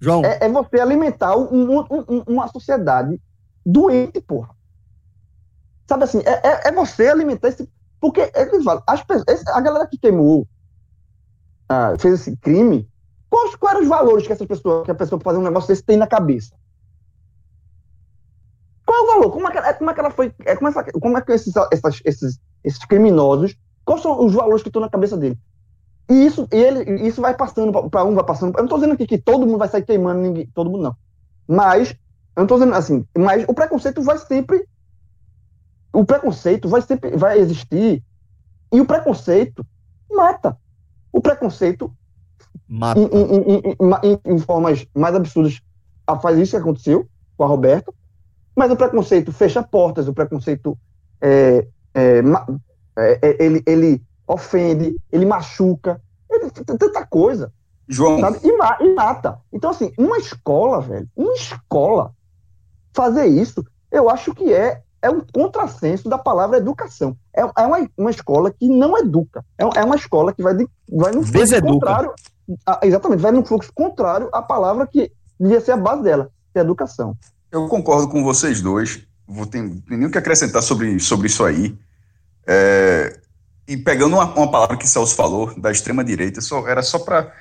[0.00, 0.24] João.
[0.24, 3.20] É, é você alimentar um, um, uma sociedade
[3.64, 4.55] doente, porra.
[5.88, 7.68] Sabe assim, é, é, é você alimentar esse.
[8.00, 10.46] Porque é que falam, as pessoas, a galera que queimou,
[11.68, 12.88] ah, fez esse crime,
[13.30, 15.82] quais, quais eram os valores que essa pessoa, que a pessoa fazer um negócio desse
[15.82, 16.54] tem na cabeça?
[18.84, 19.30] Qual é o valor?
[19.32, 20.34] Como é que, como é que ela foi.
[20.44, 23.56] É, como, essa, como é que esses, esses, esses, esses criminosos
[23.86, 25.38] Quais são os valores que estão na cabeça dele?
[26.10, 28.50] E isso, ele, isso vai passando para um, vai passando.
[28.54, 30.96] Eu não estou dizendo aqui que todo mundo vai sair queimando ninguém, todo mundo não.
[31.46, 31.96] Mas, eu
[32.38, 34.68] não estou dizendo assim, mas o preconceito vai sempre.
[35.96, 38.02] O preconceito vai sempre vai existir.
[38.72, 39.64] E o preconceito
[40.10, 40.58] mata.
[41.10, 41.90] O preconceito
[42.68, 43.00] mata.
[43.00, 43.62] Em, em,
[44.02, 45.60] em, em formas mais absurdas
[46.20, 47.92] faz isso que aconteceu com a Roberta.
[48.54, 50.78] Mas o preconceito fecha portas, o preconceito
[51.20, 52.22] é, é,
[52.96, 56.00] é, é, ele, ele ofende, ele machuca,
[56.30, 57.52] ele, tanta coisa.
[57.88, 58.20] João.
[58.20, 58.40] Sabe?
[58.42, 59.38] E, e, mata.
[59.52, 62.14] Então, assim, uma escola, velho, uma escola
[62.92, 67.16] fazer isso, eu acho que é, é um contrassenso da palavra educação.
[67.34, 69.44] É, é uma, uma escola que não educa.
[69.56, 71.72] É, é uma escola que vai, de, vai no fluxo Deseduca.
[71.72, 72.12] contrário.
[72.66, 76.58] A, exatamente, vai no fluxo contrário à palavra que devia ser a base dela, que
[76.58, 77.16] é a educação.
[77.50, 79.02] Eu concordo com vocês dois.
[79.26, 81.76] Vou ter, nem o que acrescentar sobre, sobre isso aí.
[82.46, 83.18] É,
[83.66, 87.32] e pegando uma, uma, palavra que Celso falou, da extrema-direita, só, era só para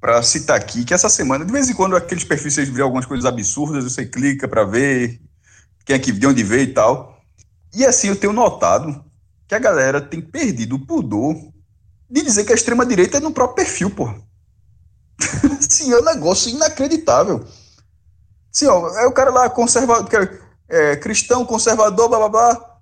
[0.00, 3.04] para citar aqui que essa semana, de vez em quando, aqueles perfis vocês vê algumas
[3.04, 5.20] coisas absurdas, você clica para ver
[5.88, 7.18] quem é que de onde veio e tal.
[7.74, 9.02] E assim, eu tenho notado
[9.46, 11.34] que a galera tem perdido o pudor
[12.10, 14.12] de dizer que a extrema-direita é no próprio perfil, pô.
[15.66, 17.42] Sim, é um negócio inacreditável.
[18.52, 20.38] Sim, ó, é o cara lá conservador,
[20.68, 22.78] é, cristão, conservador, blá blá blá.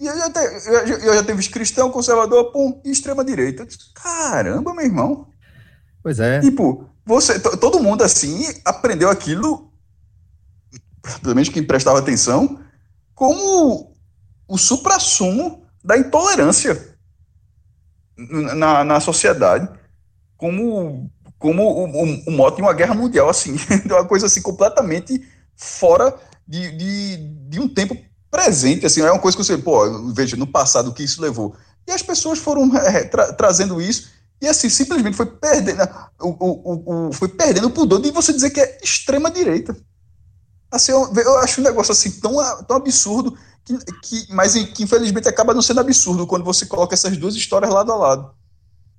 [0.00, 3.68] E eu já, te, eu, eu já teve cristão, conservador, pum, e extrema-direita.
[3.94, 5.28] Caramba, meu irmão.
[6.02, 6.40] Pois é.
[6.40, 9.67] Tipo, você, todo mundo assim aprendeu aquilo,
[11.22, 12.60] pelo menos quem prestava atenção,
[13.14, 13.92] como
[14.46, 16.96] o supra-sumo da intolerância
[18.16, 19.68] na, na sociedade,
[20.36, 23.56] como, como o, o, o mote de uma guerra mundial, assim,
[23.86, 25.22] uma coisa assim completamente
[25.54, 26.14] fora
[26.46, 27.16] de, de,
[27.48, 27.96] de um tempo
[28.30, 31.54] presente, assim, é uma coisa que você, pô, veja, no passado o que isso levou.
[31.86, 35.82] E as pessoas foram é, tra trazendo isso e assim, simplesmente foi perdendo
[36.20, 39.76] o, o, o, foi perdendo o pudor de você dizer que é extrema direita.
[40.70, 42.34] Assim, eu, eu acho um negócio assim tão,
[42.64, 47.16] tão absurdo que, que, mas que infelizmente acaba não sendo absurdo quando você coloca essas
[47.16, 48.30] duas histórias lado a lado.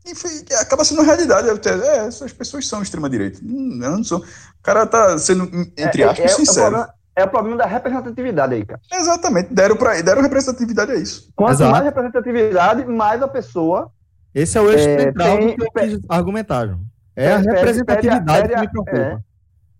[0.05, 1.49] E foi, acaba sendo realidade.
[1.49, 3.39] Até, é, essas pessoas são extrema-direita.
[3.43, 4.19] Hum, eu não sou.
[4.19, 5.43] O cara tá sendo,
[5.77, 6.65] entre é, aspas, é, é, sincero.
[6.65, 8.81] É o, problema, é o problema da representatividade aí, cara.
[8.91, 9.53] Exatamente.
[9.53, 11.29] Deram, pra, deram representatividade a isso.
[11.35, 11.71] Quanto Exato.
[11.71, 13.91] mais representatividade, mais a pessoa.
[14.33, 16.81] Esse é o eixo é, central tem, do que eu quis argumentar, João.
[17.15, 19.23] É a representatividade pede, pede, que me preocupa.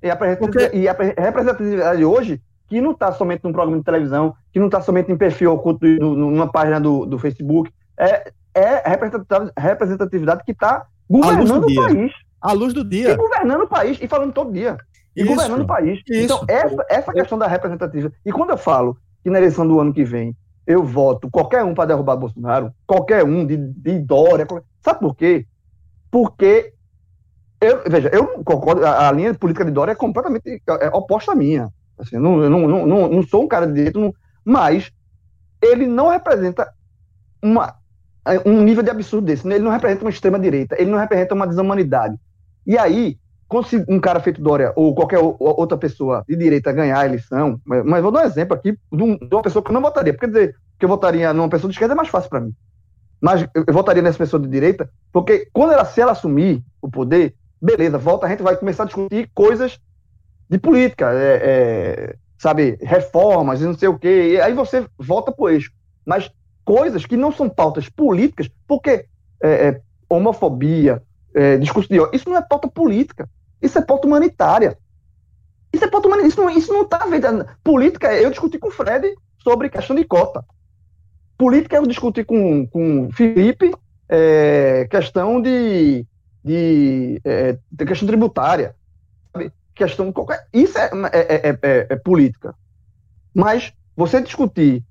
[0.02, 0.72] E, a Porque...
[0.74, 4.80] e a representatividade hoje que não está somente num programa de televisão, que não está
[4.80, 8.84] somente em perfil oculto numa página do, do Facebook, é, é
[9.58, 12.12] representatividade que está governando o país.
[12.40, 13.12] À luz do dia.
[13.12, 14.78] E governando o país, e falando todo dia.
[15.16, 16.00] E isso, governando o país.
[16.08, 16.24] Isso.
[16.24, 18.16] Então, essa, essa questão da representatividade.
[18.24, 20.36] E quando eu falo que na eleição do ano que vem
[20.66, 24.68] eu voto qualquer um para derrubar Bolsonaro, qualquer um de, de Dória, qualquer...
[24.82, 25.48] sabe por quê?
[26.12, 26.74] Porque
[27.62, 31.34] eu, veja, eu concordo, a, a linha política de Dória é completamente é, é oposta
[31.34, 31.70] à minha.
[31.98, 34.14] Assim, não, eu não, não, não, sou um cara de direito, não,
[34.46, 34.92] mas
[35.62, 36.72] ele não representa
[37.42, 37.76] uma,
[38.46, 39.46] um nível de absurdo desse.
[39.48, 42.18] Ele não representa uma extrema-direita, ele não representa uma desumanidade.
[42.66, 43.18] E aí,
[43.50, 48.02] quando um cara feito Dória ou qualquer outra pessoa de direita ganhar a eleição, mas
[48.02, 50.86] vou dar um exemplo aqui de, uma pessoa que eu não votaria, porque dizer que
[50.86, 52.54] eu votaria numa pessoa de esquerda é mais fácil para mim.
[53.20, 57.36] Mas eu votaria nessa pessoa de direita, porque quando ela, se ela assumir o poder,
[57.62, 59.80] beleza, volta, a gente vai começar a discutir coisas
[60.50, 64.34] de política, é, é, sabe, reformas e não sei o quê.
[64.34, 65.72] E aí você volta pro eixo.
[66.06, 66.32] Mas
[66.66, 69.06] coisas que não são pautas políticas, porque
[69.42, 71.04] é, é homofobia,
[71.34, 73.30] é, discurso de ódio, isso não é pauta política,
[73.62, 74.78] isso é pauta humanitária.
[75.72, 77.46] Isso é pauta humanitária, isso não, isso não tá vendo.
[77.64, 80.44] Política, eu discuti com o Fred sobre questão de cota.
[81.38, 83.72] Política, eu discuti com, com o Felipe
[84.10, 86.06] é, questão de,
[86.44, 87.22] de,
[87.72, 88.76] de questão tributária
[89.80, 90.46] questão qualquer.
[90.54, 92.54] Isso é, é, é, é política.
[93.34, 94.84] Mas você discutir,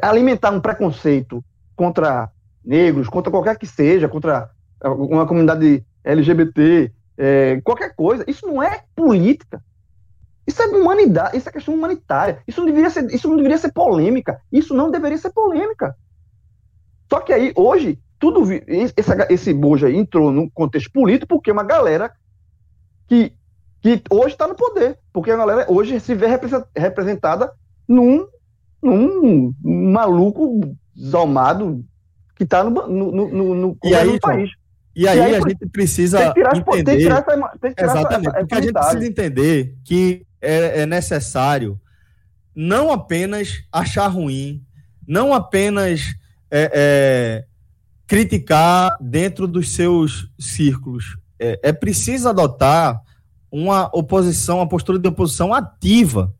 [0.00, 1.44] alimentar um preconceito
[1.74, 2.30] contra
[2.64, 4.48] negros, contra qualquer que seja, contra
[4.84, 6.92] uma comunidade LGBT,
[7.64, 9.62] qualquer coisa, isso não é política.
[10.46, 12.38] Isso é humanidade, isso é questão humanitária.
[12.46, 14.40] Isso não deveria ser, isso não deveria ser polêmica.
[14.52, 15.96] Isso não deveria ser polêmica.
[17.10, 18.94] Só que aí, hoje, tudo esse,
[19.28, 22.10] esse bojo aí entrou no contexto político porque uma galera
[23.06, 23.34] que
[23.82, 26.26] que hoje está no poder, porque a galera hoje se vê
[26.74, 27.52] representada
[27.86, 28.26] num,
[28.82, 31.84] num maluco desalmado
[32.34, 34.50] que está no, no, no, no, e aí, país.
[34.96, 36.84] E aí, e aí a gente precisa tem que tirar, entender...
[36.84, 40.26] Tem que tirar essa, tem que tirar Exatamente, essa, porque a gente precisa entender que
[40.40, 41.78] é, é necessário
[42.56, 44.64] não apenas achar ruim,
[45.06, 46.14] não apenas
[46.50, 47.44] é, é,
[48.14, 51.16] criticar dentro dos seus círculos.
[51.36, 53.02] É, é preciso adotar
[53.50, 56.32] uma oposição, uma postura de oposição ativa.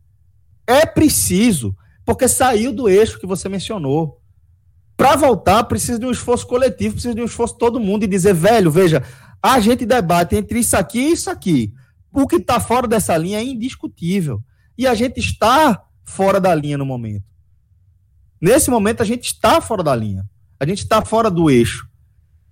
[0.69, 4.21] É preciso, porque saiu do eixo que você mencionou.
[4.97, 8.35] Para voltar, precisa de um esforço coletivo, precisa de um esforço todo mundo e dizer,
[8.35, 9.03] velho, veja,
[9.43, 11.75] a gente debate entre isso aqui e isso aqui.
[12.13, 14.41] O que está fora dessa linha é indiscutível.
[14.79, 17.25] E a gente está fora da linha no momento.
[18.41, 20.25] Nesse momento, a gente está fora da linha.
[20.65, 21.89] A gente está fora do eixo.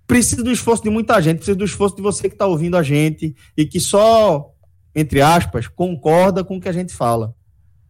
[0.07, 2.83] Precisa do esforço de muita gente, precisa do esforço de você que está ouvindo a
[2.83, 4.53] gente e que só
[4.95, 7.33] entre aspas, concorda com o que a gente fala.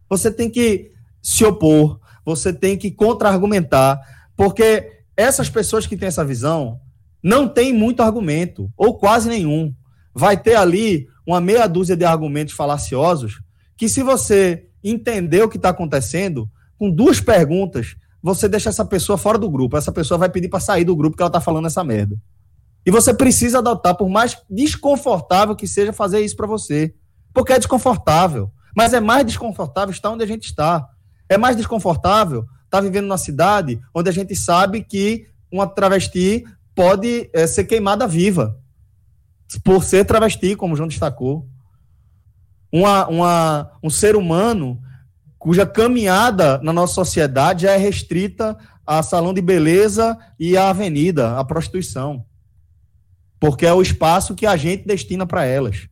[0.08, 4.00] Você tem que se opor, você tem que contra-argumentar,
[4.36, 6.80] porque essas pessoas que têm essa visão
[7.22, 9.74] não têm muito argumento, ou quase nenhum.
[10.14, 13.40] Vai ter ali uma meia dúzia de argumentos falaciosos
[13.76, 19.18] que, se você entender o que está acontecendo, com duas perguntas, você deixa essa pessoa
[19.18, 19.76] fora do grupo.
[19.76, 22.16] Essa pessoa vai pedir para sair do grupo que ela está falando essa merda.
[22.86, 26.94] E você precisa adotar, por mais desconfortável que seja fazer isso para você.
[27.34, 28.50] Porque é desconfortável.
[28.74, 30.88] Mas é mais desconfortável estar onde a gente está.
[31.28, 36.44] É mais desconfortável estar vivendo numa cidade onde a gente sabe que uma travesti
[36.74, 38.58] pode é, ser queimada viva.
[39.62, 41.46] Por ser travesti, como o João destacou.
[42.72, 44.80] Uma, uma, um ser humano
[45.44, 48.56] cuja caminhada na nossa sociedade já é restrita
[48.86, 52.24] a salão de beleza e a avenida, a prostituição
[53.44, 55.86] porque é o espaço que a gente destina para elas,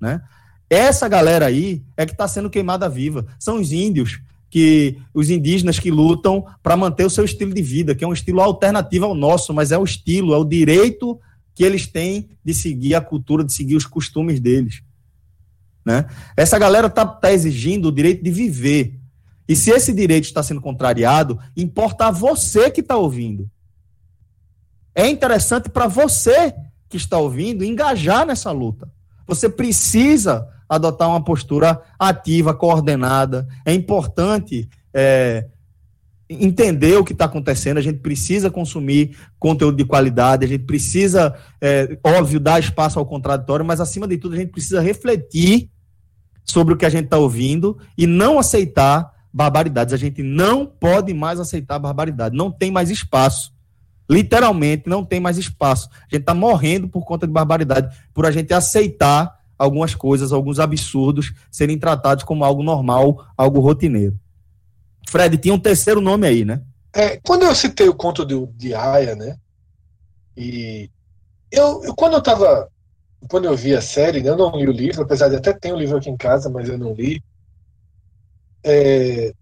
[0.00, 0.20] né?
[0.68, 3.24] Essa galera aí é que está sendo queimada viva.
[3.38, 4.20] São os índios,
[4.50, 8.12] que os indígenas que lutam para manter o seu estilo de vida, que é um
[8.12, 11.16] estilo alternativo ao nosso, mas é o estilo, é o direito
[11.54, 14.82] que eles têm de seguir a cultura, de seguir os costumes deles.
[15.86, 16.04] Né?
[16.36, 18.98] Essa galera está tá exigindo o direito de viver.
[19.48, 23.48] E se esse direito está sendo contrariado, importa a você que está ouvindo.
[24.92, 26.52] É interessante para você
[26.88, 28.90] que está ouvindo engajar nessa luta.
[29.28, 33.46] Você precisa adotar uma postura ativa, coordenada.
[33.64, 35.46] É importante é,
[36.28, 37.78] entender o que está acontecendo.
[37.78, 40.44] A gente precisa consumir conteúdo de qualidade.
[40.44, 44.50] A gente precisa, é, óbvio, dar espaço ao contraditório, mas acima de tudo a gente
[44.50, 45.70] precisa refletir
[46.46, 49.92] sobre o que a gente está ouvindo e não aceitar barbaridades.
[49.92, 52.34] A gente não pode mais aceitar barbaridade.
[52.34, 53.54] Não tem mais espaço
[54.08, 55.88] literalmente não tem mais espaço.
[55.92, 60.58] A gente está morrendo por conta de barbaridade, por a gente aceitar algumas coisas, alguns
[60.58, 64.18] absurdos serem tratados como algo normal, algo rotineiro.
[65.08, 66.62] Fred, tinha um terceiro nome aí, né?
[66.92, 69.36] É, quando eu citei o conto de, de Aya, né?
[70.36, 70.90] E
[71.50, 72.68] eu, eu quando eu estava
[73.28, 75.72] quando eu vi a série, né, eu não li o livro, apesar de até ter
[75.72, 77.22] o um livro aqui em casa, mas eu não li.
[78.62, 79.32] É,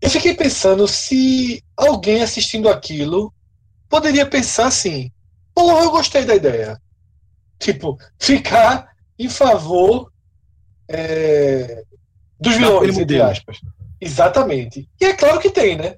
[0.00, 3.32] eu fiquei pensando se alguém assistindo aquilo
[3.88, 5.10] poderia pensar assim:
[5.54, 6.80] porra, eu gostei da ideia.
[7.58, 10.12] Tipo, ficar em favor
[10.88, 11.82] é,
[12.38, 13.58] dos vilões, entre aspas.
[14.00, 14.88] Exatamente.
[15.00, 15.96] E é claro que tem, né?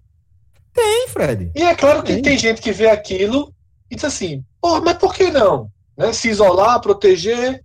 [0.72, 1.50] Tem, Fred.
[1.54, 3.54] E é claro que tem, tem gente que vê aquilo
[3.90, 5.70] e diz assim: porra, mas por que não?
[6.00, 6.14] Né?
[6.14, 7.62] Se isolar, proteger.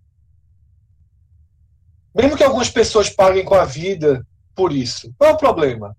[2.14, 5.14] Mesmo que algumas pessoas paguem com a vida por isso.
[5.18, 5.96] Qual é o problema?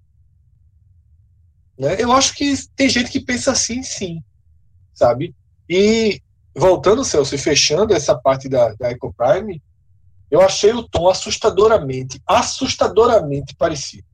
[1.78, 1.96] Né?
[1.98, 4.22] Eu acho que tem gente que pensa assim, sim,
[4.92, 5.34] sabe?
[5.66, 6.20] E
[6.54, 9.62] voltando, Celso, e fechando essa parte da, da EcoPrime,
[10.30, 14.06] eu achei o tom assustadoramente, assustadoramente parecido.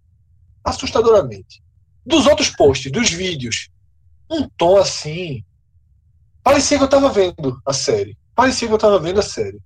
[0.62, 1.60] Assustadoramente.
[2.06, 3.68] Dos outros posts, dos vídeos,
[4.30, 5.44] um tom assim.
[6.42, 8.16] Parecia que eu estava vendo a série.
[8.34, 9.60] Parecia que eu estava vendo a série.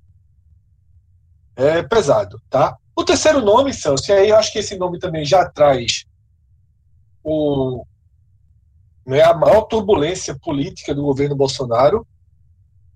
[1.54, 2.76] É pesado, tá?
[2.94, 6.04] O terceiro nome, Celso, e aí eu acho que esse nome também já traz
[7.22, 7.84] o,
[9.06, 12.06] né, a maior turbulência política do governo Bolsonaro,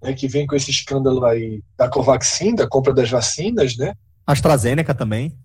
[0.03, 3.95] né, que vem com esse escândalo aí da Covaxin, da compra das vacinas, né?
[4.27, 5.37] AstraZeneca também.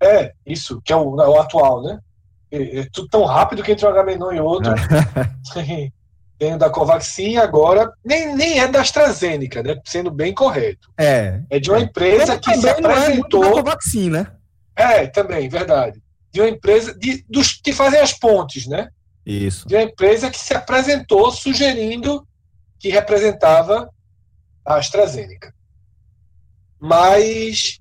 [0.00, 1.98] É, isso, que é o, o atual, né?
[2.50, 4.72] É, é, tudo tão rápido que entre um Agamenon e outro.
[6.38, 9.76] tem da Covaxin agora, nem, nem é da AstraZeneca, né?
[9.84, 10.88] Sendo bem correto.
[10.96, 11.40] É.
[11.50, 13.40] É de uma empresa que se apresentou.
[13.40, 14.32] Não é Covaxin, né?
[14.76, 16.00] É, também, verdade
[16.32, 18.88] de uma empresa de, dos que fazem as pontes, né?
[19.24, 19.66] Isso.
[19.66, 22.26] De uma empresa que se apresentou sugerindo
[22.78, 23.90] que representava
[24.64, 25.52] a AstraZeneca.
[26.78, 27.80] Mas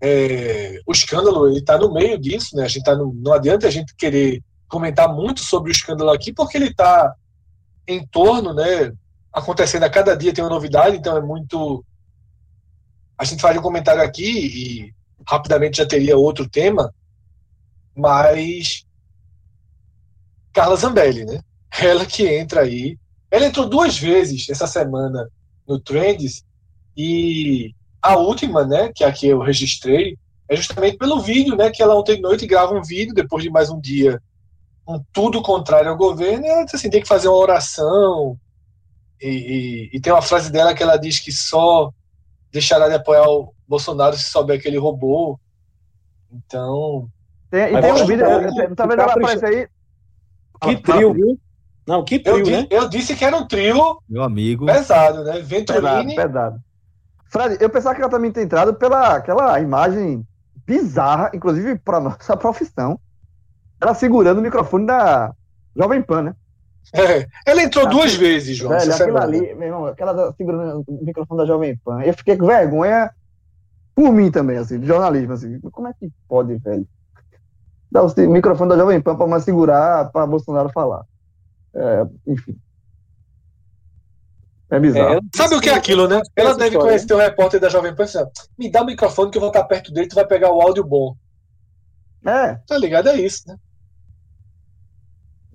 [0.00, 2.64] é, o escândalo ele está no meio disso, né?
[2.64, 6.32] A gente tá no, não adianta a gente querer comentar muito sobre o escândalo aqui,
[6.32, 7.14] porque ele está
[7.86, 8.92] em torno, né?
[9.32, 11.84] Acontecendo a cada dia tem uma novidade, então é muito.
[13.16, 14.94] A gente faz um comentário aqui e
[15.26, 16.92] rapidamente já teria outro tema,
[17.94, 18.84] mas
[20.52, 21.40] Carla Zambelli, né?
[21.80, 22.98] Ela que entra aí.
[23.30, 25.28] Ela entrou duas vezes essa semana
[25.66, 26.44] no Trends
[26.96, 30.18] e a última, né, que aqui eu registrei,
[30.48, 33.48] é justamente pelo vídeo, né, que ela ontem de noite grava um vídeo depois de
[33.48, 34.20] mais um dia
[34.84, 38.38] com tudo contrário ao governo, e ela assim, tem que fazer uma oração,
[39.20, 41.92] e, e, e, tem uma frase dela que ela diz que só
[42.50, 45.38] deixará de apoiar o Bolsonaro se souber que ele roubou.
[46.32, 47.08] Então,
[47.50, 48.24] tem, e tem um vídeo,
[48.74, 49.68] tá vendo ela aparecer aí?
[50.60, 51.38] Que trio, viu?
[51.86, 52.66] Não, que trio, eu, né?
[52.70, 54.66] Eu disse que era um trio Meu amigo.
[54.66, 55.40] pesado, né?
[55.40, 56.14] Venturini.
[56.14, 56.60] Pesado, pesado.
[57.32, 60.26] Fred, eu pensava que ela também tinha entrado pela aquela imagem
[60.66, 63.00] bizarra, inclusive para nossa profissão.
[63.82, 65.32] Ela segurando o microfone da
[65.76, 66.36] Jovem Pan, né?
[66.94, 68.78] É, ela entrou duas vezes, João.
[68.78, 72.02] Velho, aquilo ali, meu irmão, aquela segurando o microfone da Jovem Pan.
[72.02, 73.10] Eu fiquei com vergonha
[73.94, 75.58] por mim também, assim, de jornalismo, assim.
[75.72, 76.86] Como é que pode, velho?
[77.92, 81.04] dar o microfone da Jovem Pan para mais segurar para Bolsonaro falar.
[81.74, 82.56] É, enfim.
[84.70, 85.16] É bizarro.
[85.16, 86.22] É, sabe o que é aquilo, né?
[86.34, 88.18] Ela deve conhecer o repórter da Jovem Pan assim,
[88.58, 90.82] me dá o microfone que eu vou estar perto dele, tu vai pegar o áudio
[90.82, 91.14] bom.
[92.24, 92.54] É.
[92.66, 93.08] Tá ligado?
[93.08, 93.56] É isso, né?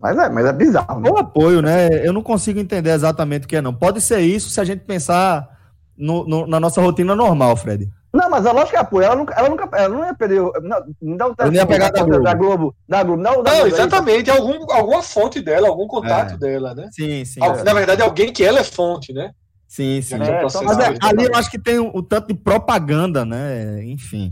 [0.02, 1.00] Mas é, mas é bizarro.
[1.00, 1.10] Né?
[1.10, 2.06] O apoio, né?
[2.06, 3.74] Eu não consigo entender exatamente o que é, não.
[3.74, 5.50] Pode ser isso se a gente pensar
[5.98, 7.90] no, no, na nossa rotina normal, Fred.
[8.14, 9.06] Não, mas a lógica é apoio.
[9.06, 10.40] Ela nunca, ela nunca ela não ia perder.
[10.40, 11.36] Não, não dá o.
[11.46, 12.24] Não ia pegar da Globo.
[12.24, 12.76] Da Globo.
[12.88, 13.22] Da Globo.
[13.22, 14.30] Não, da não Globo, exatamente.
[14.30, 16.38] Algum, alguma fonte dela, algum contato é.
[16.38, 16.90] dela, né?
[16.92, 17.40] Sim, sim.
[17.44, 17.64] é.
[17.64, 19.32] Na verdade, alguém que ela é fonte, né?
[19.68, 20.16] Sim, sim.
[20.16, 23.84] É, mas é, ali eu acho que tem o, o, tanto de propaganda, né?
[23.84, 24.30] Enfim.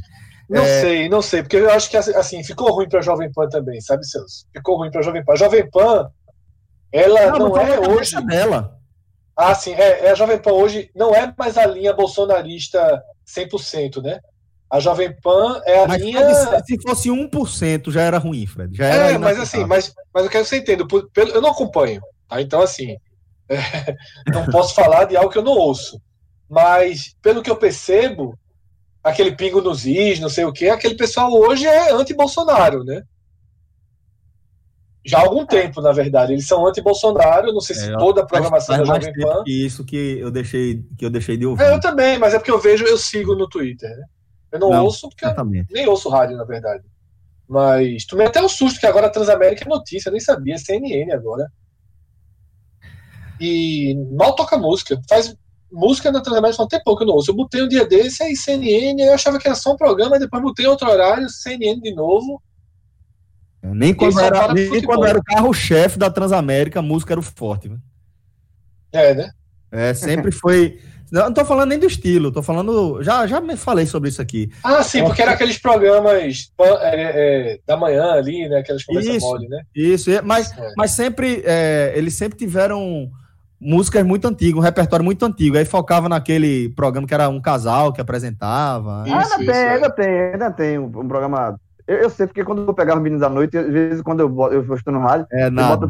[0.50, 0.82] Não é...
[0.82, 3.82] sei, não sei, porque eu acho que assim, ficou ruim para a Jovem Pan também,
[3.82, 4.46] sabe, Celso?
[4.54, 5.34] Ficou ruim para a Jovem Pan.
[5.34, 6.12] A Jovem Pan,
[6.92, 8.16] ela não, não é hoje.
[8.26, 8.78] Dela.
[9.36, 14.02] Ah, sim, é, é, a Jovem Pan hoje não é mais a linha bolsonarista 100%,
[14.02, 14.20] né?
[14.70, 16.34] A Jovem Pan é a mas linha.
[16.66, 18.76] Se fosse 1% já era ruim, Fred.
[18.76, 20.86] Já era é, mas assim, mas, mas eu quero que você entenda.
[21.16, 22.42] Eu não acompanho, tá?
[22.42, 22.98] Então, assim,
[23.50, 23.58] é,
[24.32, 26.02] não posso falar de algo que eu não ouço.
[26.50, 28.38] Mas, pelo que eu percebo,
[29.06, 33.04] aquele pingo nos is, não sei o que, aquele pessoal hoje é anti-Bolsonaro, né?
[35.06, 36.34] Já há algum tempo, na verdade.
[36.34, 39.44] Eles são anti-Bolsonaro, não sei se é, toda a programação da Jovem Pan.
[39.46, 41.62] Isso que eu deixei, que eu deixei de ouvir.
[41.62, 44.06] É, eu também, mas é porque eu vejo, eu sigo no Twitter, né?
[44.52, 45.26] Eu não, não ouço, porque
[45.70, 46.84] nem ouço rádio, na verdade.
[47.48, 51.12] Mas tomei até um susto que agora a Transamérica é notícia, eu nem sabia, CNN
[51.12, 51.52] agora.
[53.40, 55.00] E mal toca música.
[55.08, 55.36] Faz
[55.76, 57.32] música na Transamérica faz até pouco eu não ouço.
[57.32, 60.42] Eu botei um dia desse, aí CNN, eu achava que era só um programa, depois
[60.42, 62.42] botei outro horário, CNN de novo.
[63.62, 67.68] Nem quando, era, nem quando era o carro-chefe da Transamérica, a música era o forte.
[67.68, 67.80] Viu?
[68.94, 69.30] É, né?
[69.72, 70.80] É, sempre foi.
[71.12, 73.02] Não, não tô falando nem do estilo, tô falando.
[73.02, 74.52] Já, já me falei sobre isso aqui.
[74.64, 78.60] Ah, sim, porque era aqueles programas é, é, da manhã ali, né?
[78.60, 79.64] Aquelas conversas mole, né?
[79.76, 80.74] Isso, mas, é.
[80.78, 81.42] mas sempre.
[81.44, 83.12] É, eles sempre tiveram
[83.60, 85.58] músicas muito antigas, um repertório muito antigo.
[85.58, 89.04] Aí focava naquele programa que era um casal que apresentava.
[89.06, 89.70] Isso, ainda, isso, tem, é.
[89.70, 91.60] ainda tem, ainda tem um, um programa.
[91.88, 94.20] Eu, eu, sei porque quando eu vou pegar os meninos da noite, às vezes quando
[94.22, 95.88] eu, eu, eu estou no rádio, é, boto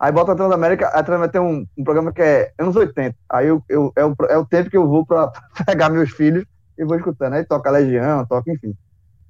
[0.00, 3.14] aí bota a Transamérica, a Transamérica tem um, um, programa que é anos 80.
[3.28, 5.30] Aí eu, eu, é, o, é o tempo que eu vou para
[5.66, 6.44] pegar meus filhos
[6.78, 7.34] e vou escutando.
[7.34, 8.74] Aí toca Legião, toca, enfim.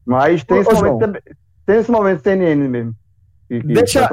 [0.05, 1.23] Mas tem, Ô, esse, momento,
[1.67, 2.95] tem esse momento CNN mesmo.
[3.49, 4.09] Que, que Deixa,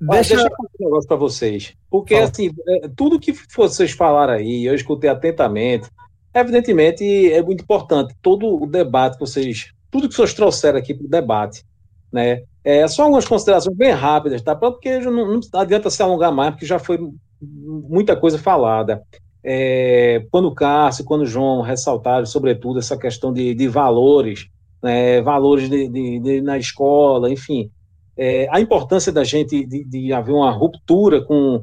[0.00, 0.34] Deixa...
[0.34, 1.74] deixa eu falar um negócio para vocês.
[1.90, 2.28] Porque, Fala.
[2.28, 5.88] assim, é, tudo que vocês falaram aí, eu escutei atentamente,
[6.34, 8.14] evidentemente é muito importante.
[8.20, 9.72] Todo o debate que vocês.
[9.90, 11.64] Tudo que vocês trouxeram aqui para o debate,
[12.12, 12.42] né?
[12.62, 14.54] É só algumas considerações bem rápidas, tá?
[14.54, 16.98] Porque não, não adianta se alongar mais, porque já foi
[17.40, 19.02] muita coisa falada.
[19.42, 24.48] É, quando o Cássio, quando o João ressaltaram, sobretudo, essa questão de, de valores,
[24.82, 27.70] né, valores de, de, de, na escola, enfim,
[28.16, 31.62] é, a importância da gente de, de, haver uma ruptura com,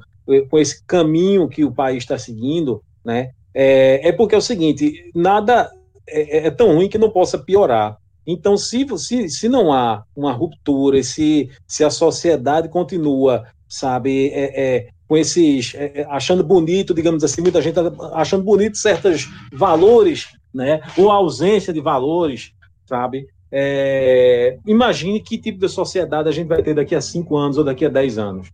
[0.50, 3.32] com esse caminho que o país está seguindo, né?
[3.54, 5.72] É, é, porque é o seguinte, nada
[6.08, 7.98] é, é, tão ruim que não possa piorar.
[8.26, 14.62] Então, se, se, se não há uma ruptura, se, se a sociedade continua, sabe, é,
[14.62, 17.78] é, com esses, é, achando bonito, digamos assim, muita gente
[18.14, 22.54] achando bonito certos valores, né, ou ausência de valores,
[22.86, 27.56] sabe, é, imagine que tipo de sociedade a gente vai ter daqui a cinco anos
[27.56, 28.52] ou daqui a dez anos.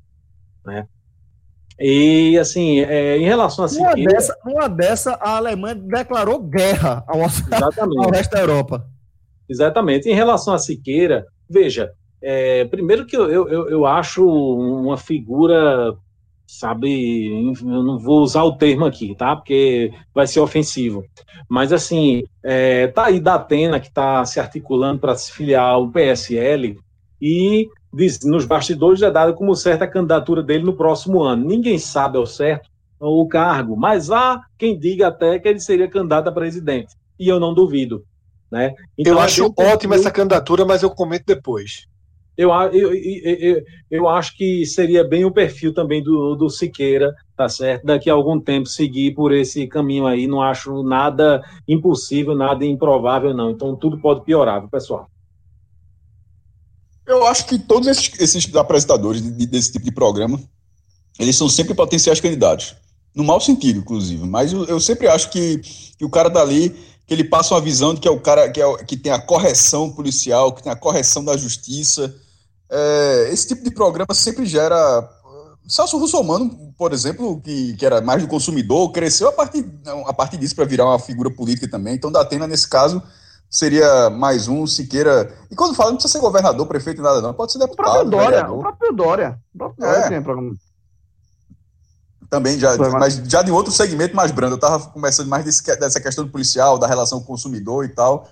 [0.66, 0.86] Né?
[1.80, 3.96] E, assim, é, em relação a Siqueira...
[3.96, 7.22] Uma dessa, uma dessa, a Alemanha declarou guerra ao,
[8.04, 8.86] ao resto da Europa.
[9.48, 10.10] Exatamente.
[10.10, 15.96] Em relação a Siqueira, veja, é, primeiro que eu, eu, eu acho uma figura
[16.50, 19.36] sabe, eu não vou usar o termo aqui, tá?
[19.36, 21.06] Porque vai ser ofensivo.
[21.48, 25.88] Mas assim, é, tá aí da Atena que está se articulando para se filiar ao
[25.88, 26.80] PSL
[27.22, 31.46] e diz, nos bastidores é dado como certa a candidatura dele no próximo ano.
[31.46, 32.68] Ninguém sabe ao certo
[33.00, 36.96] o cargo, mas há quem diga até que ele seria candidato a presidente.
[37.20, 38.04] E eu não duvido.
[38.52, 38.74] Né?
[38.98, 41.88] Então, eu acho ótima essa candidatura, mas eu comento depois
[42.40, 47.86] eu, eu, eu, acho que seria bem o perfil também do, do Siqueira, tá certo?
[47.86, 53.34] Daqui a algum tempo seguir por esse caminho aí, não acho nada impossível, nada improvável,
[53.34, 53.52] não.
[53.52, 55.10] Então tudo pode piorar, viu, pessoal?
[57.06, 60.40] Eu acho que todos esses, esses apresentadores de, desse tipo de programa,
[61.20, 62.74] eles são sempre potenciais candidatos.
[63.14, 64.26] No mau sentido, inclusive.
[64.26, 65.58] Mas eu, eu sempre acho que,
[65.98, 66.74] que o cara dali
[67.06, 69.20] que ele passa uma visão de que é o cara que, é, que tem a
[69.20, 72.16] correção policial, que tem a correção da justiça,
[72.70, 75.10] é, esse tipo de programa sempre gera.
[75.68, 79.66] Celso Russomano, por exemplo, que, que era mais do consumidor, cresceu a partir,
[80.08, 81.94] a partir disso para virar uma figura política também.
[81.94, 83.04] Então, da Atena, nesse caso,
[83.50, 85.32] seria mais um, Siqueira.
[85.52, 87.34] E quando fala, não precisa ser governador, prefeito, nada, não.
[87.34, 87.88] Pode ser deputado.
[87.88, 88.52] O próprio Dória.
[88.52, 89.40] O próprio Dória.
[89.54, 90.10] O próprio Dória é.
[90.10, 90.56] tem programa.
[92.30, 94.54] também, já, mas já de outro segmento mais brando.
[94.54, 97.90] Eu estava começando mais desse, dessa questão do policial, da relação com o consumidor e
[97.90, 98.28] tal.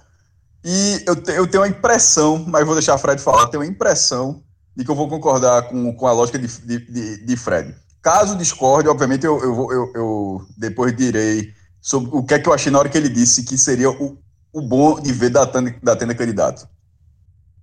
[0.70, 3.66] E eu, te, eu tenho a impressão, mas vou deixar a Fred falar, tenho a
[3.66, 4.44] impressão
[4.76, 7.74] de que eu vou concordar com, com a lógica de, de, de Fred.
[8.02, 12.54] Caso discorde, obviamente, eu, eu, eu, eu, depois direi sobre o que é que eu
[12.54, 14.18] achei na hora que ele disse que seria o,
[14.52, 16.68] o bom de ver da, da tenda candidato.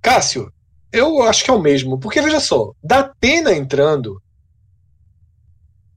[0.00, 0.50] Cássio,
[0.90, 4.18] eu acho que é o mesmo, porque veja só, da Atena entrando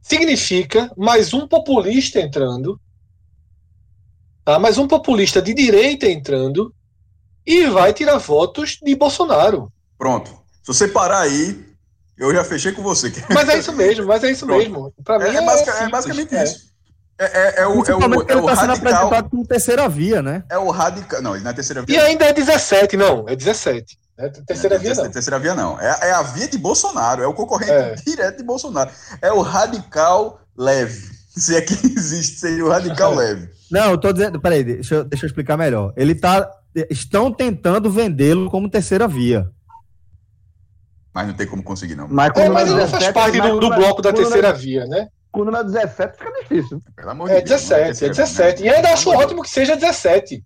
[0.01, 2.77] significa mais um populista entrando,
[4.43, 4.59] tá?
[4.59, 6.75] mais um populista de direita entrando
[7.47, 9.71] e vai tirar votos de Bolsonaro.
[9.97, 10.29] Pronto.
[10.61, 11.65] Se você parar aí,
[12.17, 13.11] eu já fechei com você.
[13.33, 14.59] Mas é isso mesmo, mas é isso Pronto.
[14.59, 14.93] mesmo.
[15.03, 16.43] Para mim é, é, basic, é, basicamente é.
[16.43, 16.67] isso.
[17.19, 19.29] É, é, é, o, é o, é o tá radical.
[19.29, 20.43] como terceira via, né?
[20.49, 21.21] É o radical.
[21.21, 21.95] Não, na é terceira via.
[21.95, 23.25] E ainda é 17, não.
[23.27, 23.97] É 17.
[24.19, 25.09] É terceira é, via, não.
[25.09, 25.79] Terceira via, não.
[25.79, 27.23] É, é a via de Bolsonaro.
[27.23, 27.95] É o concorrente é.
[27.95, 28.91] direto de Bolsonaro.
[29.21, 31.09] É o radical leve.
[31.35, 33.49] Se é que existe, seria o radical leve.
[33.71, 34.39] Não, eu tô dizendo.
[34.39, 35.93] Peraí, deixa eu, deixa eu explicar melhor.
[35.95, 36.49] Ele tá.
[36.89, 39.49] Estão tentando vendê-lo como terceira via.
[41.13, 42.07] Mas não tem como conseguir, não.
[42.07, 45.07] Mas, é, mas ele faz parte do, do bloco da terceira via, né?
[45.31, 46.81] Com o número 17 fica difícil.
[46.95, 48.63] Pelo amor é de 17, é 17.
[48.63, 50.43] E ainda acho ótimo que seja 17.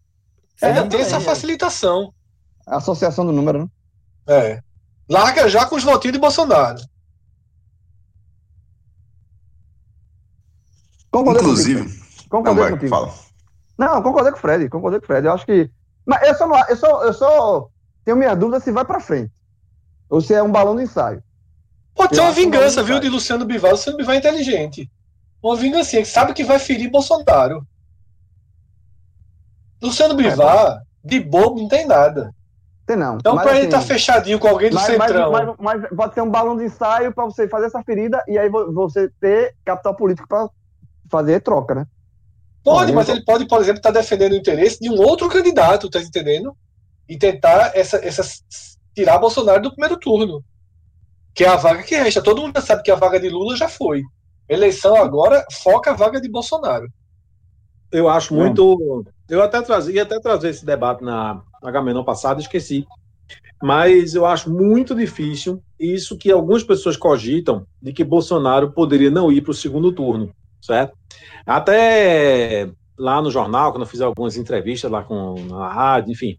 [0.61, 2.13] É, ainda tem essa facilitação.
[2.67, 3.67] A associação do número, né?
[4.27, 4.61] É.
[5.09, 6.79] Larga já com os votinhos de Bolsonaro.
[11.11, 12.01] Concordei Inclusive.
[12.29, 12.89] Concordei não, contigo.
[12.89, 13.13] Fala.
[13.77, 14.69] Não, concordei com o Fred.
[14.69, 15.27] Concordei com o Fred.
[15.27, 15.69] Eu acho que.
[16.05, 17.69] Mas eu só, não, eu só, eu só
[18.03, 19.31] tenho minha dúvida se vai para frente.
[20.09, 21.23] Ou se é um balão de ensaio.
[21.95, 23.71] Pode ser uma vingança, viu, de Luciano Bivar.
[23.71, 24.89] Luciano Bivar é inteligente.
[25.41, 27.65] Uma vingança que sabe que vai ferir Bolsonaro.
[29.81, 32.33] Luciano é, Bivar, é, de bobo, não tem nada.
[32.85, 33.17] Tem não.
[33.17, 35.31] Então, para assim, ele estar tá fechadinho com alguém do mas, centrão.
[35.31, 38.37] Mas, mas, mas, pode ser um balão de ensaio para você fazer essa ferida e
[38.37, 40.49] aí você ter capital político para
[41.09, 41.87] fazer troca, né?
[42.63, 45.89] Pode, mas ele pode, por exemplo, estar tá defendendo o interesse de um outro candidato,
[45.89, 46.55] tá entendendo?
[47.09, 48.23] E tentar essa, essa,
[48.95, 50.43] tirar Bolsonaro do primeiro turno.
[51.33, 52.21] Que é a vaga que resta.
[52.21, 54.03] Todo mundo sabe que a vaga de Lula já foi.
[54.47, 56.87] Eleição agora foca a vaga de Bolsonaro.
[57.91, 59.05] Eu acho muito.
[59.29, 62.85] Eu até trazia, ia até trazer esse debate na, na Gamenon passada, esqueci.
[63.61, 69.31] Mas eu acho muito difícil isso que algumas pessoas cogitam de que Bolsonaro poderia não
[69.31, 70.97] ir para o segundo turno, certo?
[71.45, 76.37] Até lá no jornal, quando eu fiz algumas entrevistas lá com a rádio, enfim,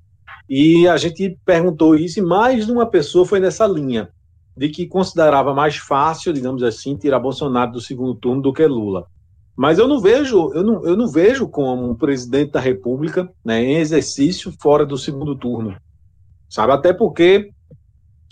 [0.49, 4.09] e a gente perguntou isso e mais de uma pessoa foi nessa linha
[4.57, 9.07] de que considerava mais fácil, digamos assim, tirar Bolsonaro do segundo turno do que Lula.
[9.57, 13.63] Mas eu não vejo, eu não, eu não vejo como um presidente da República né,
[13.63, 15.77] em exercício fora do segundo turno.
[16.49, 16.73] Sabe?
[16.73, 17.51] Até porque,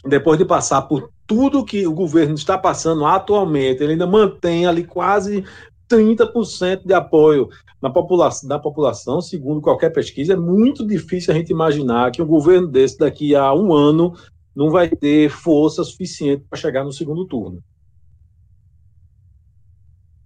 [0.04, 4.84] depois de passar por tudo que o governo está passando atualmente, ele ainda mantém ali
[4.84, 5.44] quase
[5.90, 7.48] 30% de apoio
[7.82, 10.34] na população, da população, segundo qualquer pesquisa.
[10.34, 14.14] É muito difícil a gente imaginar que um governo desse, daqui a um ano,
[14.54, 17.62] não vai ter força suficiente para chegar no segundo turno.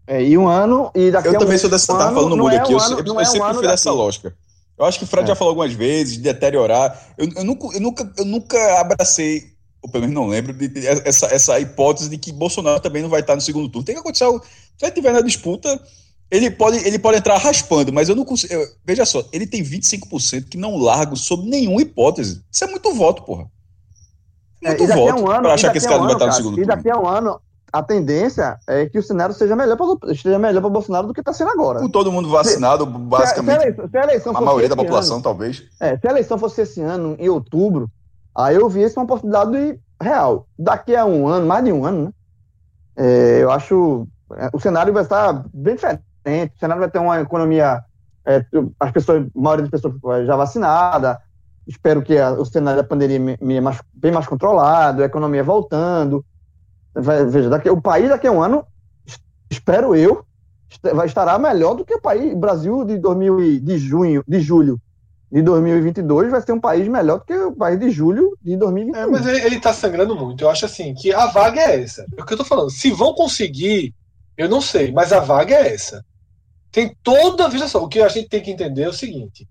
[0.07, 2.55] É, e um ano, e daqui Eu também um, sou dessa, um tava falando muito
[2.55, 4.37] é aqui, um eu, ano, eu, eu é sempre um fui dessa lógica.
[4.77, 5.29] Eu acho que o Fred é.
[5.29, 7.15] já falou algumas vezes, de deteriorar.
[7.17, 9.54] Eu, eu, nunca, eu, nunca, eu nunca abracei,
[9.85, 13.11] ou pelo menos não lembro, de, de, essa, essa hipótese de que Bolsonaro também não
[13.11, 13.85] vai estar no segundo turno.
[13.85, 14.43] Tem que acontecer algo.
[14.43, 15.79] Se ele estiver na disputa,
[16.31, 18.55] ele pode, ele pode entrar raspando, mas eu não consigo.
[18.55, 22.43] Eu, veja só, ele tem 25% que não largo sob nenhuma hipótese.
[22.51, 23.47] Isso é muito voto, porra.
[24.63, 26.33] É, muito é, voto um para achar que esse cara um não vai estar no
[26.33, 26.65] segundo turno.
[26.65, 27.39] E daqui a um ano,
[27.71, 31.21] a tendência é que o cenário seja melhor para esteja melhor para Bolsonaro do que
[31.21, 31.81] está sendo agora.
[31.81, 33.55] Com todo mundo vacinado, se, basicamente.
[33.55, 35.63] Se a, eleição, se a, eleição a maioria da população, ano, talvez.
[35.79, 37.91] É, se a eleição fosse esse ano, em outubro,
[38.37, 40.47] aí eu vi isso uma possibilidade real.
[40.59, 42.13] Daqui a um ano, mais de um ano, né?
[42.97, 44.07] É, eu acho
[44.37, 46.03] é, o cenário vai estar bem diferente.
[46.57, 47.83] O cenário vai ter uma economia,
[48.25, 48.45] é,
[48.81, 51.21] as pessoas, a maioria das pessoas já vacinada.
[51.67, 56.25] Espero que a, o cenário da pandemia é mais, bem mais controlado, a economia voltando
[56.95, 58.65] veja, daqui, o país daqui a um ano,
[59.51, 60.25] espero eu,
[60.95, 64.81] vai estará melhor do que o país Brasil de 2000 de junho, de julho
[65.31, 69.01] de 2022 vai ser um país melhor do que o país de julho de 2021.
[69.01, 70.45] É, mas ele, ele tá sangrando muito.
[70.45, 72.07] Eu acho assim que a vaga é essa.
[72.17, 72.71] É o que eu tô falando.
[72.71, 73.95] Se vão conseguir,
[74.37, 76.05] eu não sei, mas a vaga é essa.
[76.71, 77.49] Tem toda.
[77.49, 79.49] Veja só, o que a gente tem que entender é o seguinte.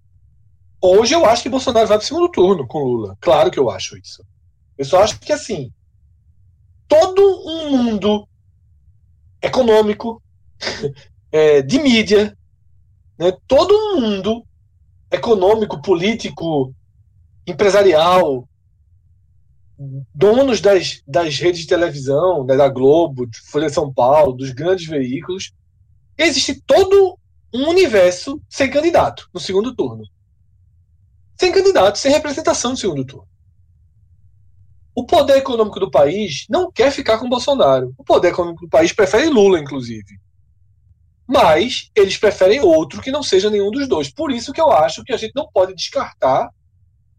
[0.81, 3.17] Hoje eu acho que Bolsonaro vai para o segundo turno com Lula.
[3.19, 4.23] Claro que eu acho isso.
[4.77, 5.71] Eu só acho que assim,
[6.87, 8.27] todo um mundo
[9.41, 10.21] econômico,
[11.31, 12.37] é, de mídia,
[13.17, 14.45] né, todo um mundo
[15.13, 16.73] econômico, político,
[17.45, 18.49] empresarial,
[20.13, 24.87] donos das, das redes de televisão, né, da Globo, Folha de São Paulo, dos grandes
[24.87, 25.53] veículos,
[26.17, 27.17] existe todo
[27.53, 30.03] um universo sem candidato no segundo turno.
[31.39, 33.27] Sem candidato, sem representação no segundo turno.
[34.95, 37.93] O poder econômico do país não quer ficar com Bolsonaro.
[37.97, 40.19] O poder econômico do país prefere Lula, inclusive.
[41.27, 44.11] Mas eles preferem outro que não seja nenhum dos dois.
[44.11, 46.49] Por isso que eu acho que a gente não pode descartar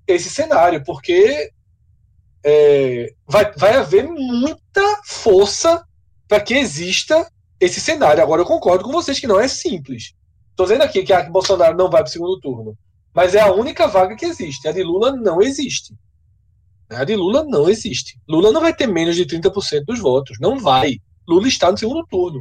[0.07, 1.51] esse cenário, porque
[2.45, 5.83] é, vai, vai haver muita força
[6.29, 7.27] para que exista
[7.59, 8.23] esse cenário.
[8.23, 10.15] Agora, eu concordo com vocês que não é simples.
[10.51, 12.77] Estou dizendo aqui que a Bolsonaro não vai para o segundo turno,
[13.13, 14.69] mas é a única vaga que existe.
[14.69, 15.95] A de Lula não existe.
[16.91, 18.21] A de Lula não existe.
[18.29, 20.37] Lula não vai ter menos de 30% dos votos.
[20.41, 20.99] Não vai.
[21.27, 22.41] Lula está no segundo turno.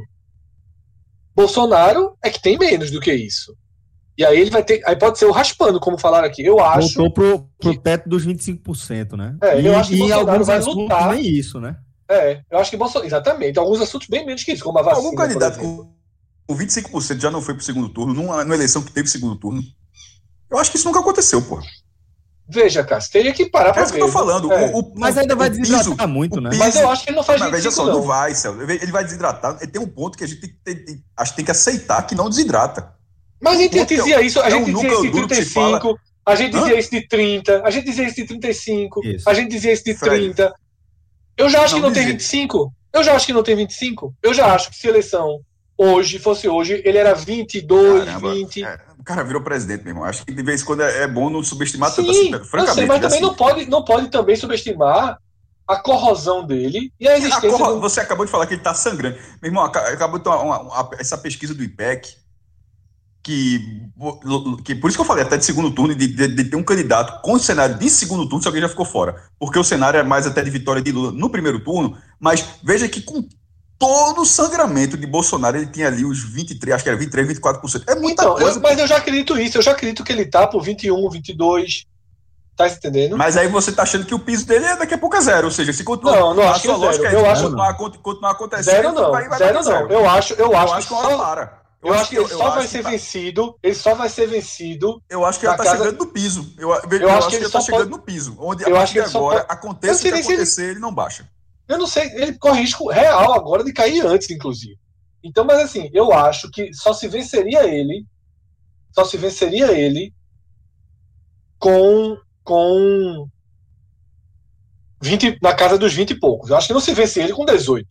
[1.34, 3.56] Bolsonaro é que tem menos do que isso.
[4.16, 4.80] E aí ele vai ter.
[4.86, 6.44] Aí pode ser o raspando, como falaram aqui.
[6.44, 6.94] Eu acho.
[6.96, 7.78] Voltou pro, pro que...
[7.78, 9.36] teto dos 25%, né?
[9.42, 11.14] É, e, eu acho que e Bolsonaro alguns vai lutar.
[11.14, 11.76] nem isso, né?
[12.08, 13.08] É, eu acho que Bolsonaro.
[13.08, 13.58] Exatamente.
[13.58, 15.04] Alguns assuntos bem menos que isso, como a vacina.
[15.04, 15.92] Algum candidato com,
[16.46, 19.62] com 25% já não foi pro segundo turno, numa, numa eleição que teve segundo turno.
[20.48, 21.60] Eu acho que isso nunca aconteceu, pô.
[22.46, 23.98] Veja, Cássio, teria que parar É pra isso ver.
[23.98, 24.52] que eu tô falando.
[24.52, 24.66] É.
[24.66, 26.50] O- o- Mas o- ainda vai desidratar piso- muito, né?
[26.50, 28.06] piso- Mas eu acho que ele não faz Mas veja 25, só, não não.
[28.06, 28.60] vai, Celso.
[28.60, 29.56] Ele vai desidratar.
[29.58, 32.02] Tem um ponto que a gente tem, que ter- tem- acho que tem que aceitar
[32.06, 32.92] que não desidrata.
[33.40, 35.34] Mas a gente Porque dizia isso, a é gente um dizia isso de duro que
[35.36, 36.60] se 35, a gente Hã?
[36.60, 39.28] dizia isso de 30, a gente dizia isso de 35, Isso.
[39.30, 40.24] a gente dizia isso de Fred.
[40.34, 40.54] 30.
[41.36, 42.18] Eu já acho Não que não tem dizia.
[42.18, 42.72] 25.
[42.92, 44.14] Eu já acho que não tem 25.
[44.22, 45.40] Eu já acho que se a eleição
[45.76, 48.64] hoje fosse hoje, ele era 22, Caramba, 20.
[48.64, 50.04] é, o cara virou presidente, meu irmão.
[50.04, 52.32] Acho que de vez em quando é, é bom não subestimar tanto Sim, assim.
[52.32, 55.18] eu Francamente, sei, mas também assim, não pode, não pode também subestimar
[55.66, 57.80] a corrosão dele e a a existência corro- do...
[57.80, 59.16] Você acabou de falar que ele está sangrando.
[59.42, 62.16] Meu irmão, aca- acabou de ter uma, uma- uma- essa pesquisa do IPEC,
[63.22, 63.80] que,
[64.64, 66.62] que por isso que eu falei até de segundo turno, de, de- de ter um
[66.62, 69.24] candidato com cenário de segundo turno, se alguém já ficou fora.
[69.38, 72.86] Porque o cenário é mais até de vitória de Lula no primeiro turno, mas veja
[72.86, 73.26] que com
[73.78, 77.84] todo o sangramento de Bolsonaro, ele tinha ali os 23, acho que era 23, 24%.
[77.86, 78.60] É muita Então, eu- coisa.
[78.60, 81.84] mas eu já acredito isso, eu já acredito que ele tá por 21, 22.
[82.56, 83.18] Tá entendendo?
[83.18, 85.46] Mas aí você tá achando que o piso dele é daqui a pouco é zero.
[85.46, 86.84] Ou seja, se continuar, Não, não a acho que é zero.
[86.84, 89.90] lógica Eu é acho- continuar, acon- continuar acontecendo, Zero não, vai, vai zero não.
[89.90, 91.62] Eu acho, eu Eu acho, acho que que só, para.
[91.82, 95.02] eu acho que ele só vai que ser tá- vencido, ele só vai ser vencido.
[95.10, 96.54] Eu acho que na tá casa- chegando no piso.
[96.56, 98.36] Eu, eu, acho, que, ele já tá só chegando pode- no piso.
[98.38, 100.08] Onde Eu a acho que partir ele de só agora, pode- Eu aconteça o que
[100.08, 101.28] ele- acontecer, ele não baixa.
[101.66, 104.78] Eu não sei, ele corre risco real agora de cair antes, inclusive.
[105.22, 108.06] Então, mas assim, eu acho que só se venceria ele,
[108.92, 110.12] só se venceria ele
[111.58, 113.26] com com
[115.00, 116.50] 20, na casa dos 20 e poucos.
[116.50, 117.86] Eu acho que não se vence ele com 18.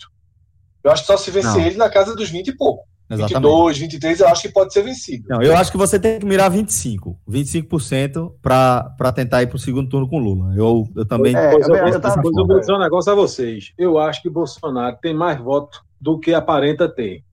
[0.84, 1.60] Eu acho que só se vence Não.
[1.60, 2.88] ele na casa dos 20 e pouco.
[3.10, 3.34] Exatamente.
[3.52, 5.26] 22, 23, eu acho que pode ser vencido.
[5.30, 7.20] Não, eu acho que você tem que mirar 25.
[7.30, 10.54] 25% para tentar ir pro segundo turno com Lula.
[10.56, 11.36] Eu, eu também.
[11.36, 13.72] É, Pois eu, eu- eu pois eu vou dizer um negócio a vocês.
[13.78, 17.24] Eu acho que Bolsonaro tem mais voto do que aparenta ter.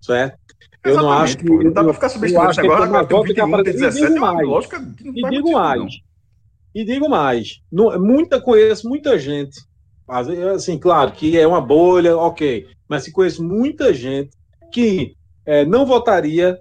[0.00, 0.38] Certo?
[0.84, 1.44] Eu não acho que.
[1.44, 1.64] Exatamente, pô.
[1.64, 3.54] Não dá eu- ficar eu subestimando tem mais Agora tem voto do que 21, tem
[3.54, 3.70] aparenta.
[3.70, 4.06] E 17.
[4.12, 4.48] digo é mais.
[4.48, 5.58] lógica que não E digo sentido, não.
[5.60, 5.92] mais.
[6.74, 7.60] E digo mais.
[7.72, 9.60] Não, muita, conheço muita gente.
[10.54, 12.66] Assim, claro que é uma bolha, ok.
[12.88, 14.30] Mas se conheço muita gente
[14.70, 16.58] que eh, não votaria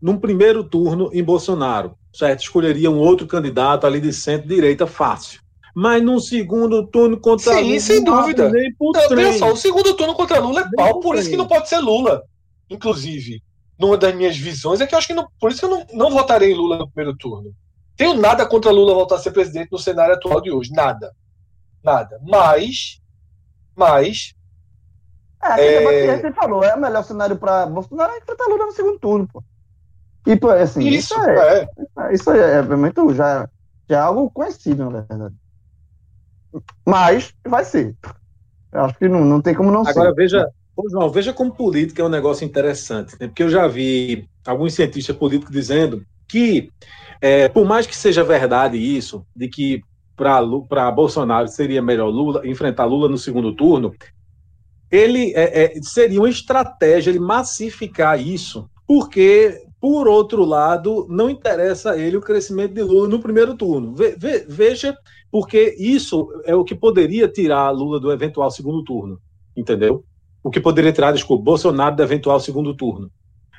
[0.00, 1.96] num primeiro turno em Bolsonaro.
[2.12, 2.40] Certo?
[2.40, 5.40] Escolheria um outro candidato ali de centro-direita fácil.
[5.74, 8.50] Mas num segundo turno contra Sim, Lula, sem não abre dúvida.
[8.50, 8.74] Nem
[9.10, 11.32] veja só, o segundo turno contra Lula é Nem pau, por isso trem.
[11.32, 12.22] que não pode ser Lula.
[12.68, 13.42] Inclusive,
[13.78, 15.28] numa das minhas visões é que eu acho que não.
[15.38, 17.54] Por isso que eu não, não votarei em Lula no primeiro turno.
[17.96, 20.72] Tenho nada contra Lula voltar a ser presidente no cenário atual de hoje.
[20.72, 21.12] Nada.
[21.82, 22.20] Nada.
[22.26, 23.00] Mas.
[23.76, 24.34] Mas.
[25.56, 26.16] É, É.
[26.18, 29.42] você falou, é o melhor cenário para Bolsonaro é enfrentar Lula no segundo turno, pô.
[30.26, 31.68] E, pô, assim, Isso, isso, é,
[31.98, 32.14] é.
[32.14, 33.48] isso é, é muito, já,
[33.88, 35.34] já é algo conhecido, na verdade.
[36.84, 37.94] Mas vai ser.
[38.72, 40.14] Eu acho que não, não tem como não Agora ser.
[40.14, 43.26] veja, ô, João, veja como política é um negócio interessante, né?
[43.28, 46.70] porque eu já vi alguns cientistas políticos dizendo que,
[47.20, 49.82] é, por mais que seja verdade isso, de que
[50.16, 53.94] para Bolsonaro seria melhor Lula enfrentar Lula no segundo turno,
[54.90, 61.92] ele é, é, seria uma estratégia ele massificar isso, porque por outro lado não interessa
[61.92, 63.94] a ele o crescimento de Lula no primeiro turno.
[63.94, 64.96] Ve- ve- veja
[65.30, 69.20] porque isso é o que poderia tirar Lula do eventual segundo turno,
[69.56, 70.04] entendeu?
[70.42, 73.10] O que poderia tirar, desculpa, Bolsonaro do eventual segundo turno.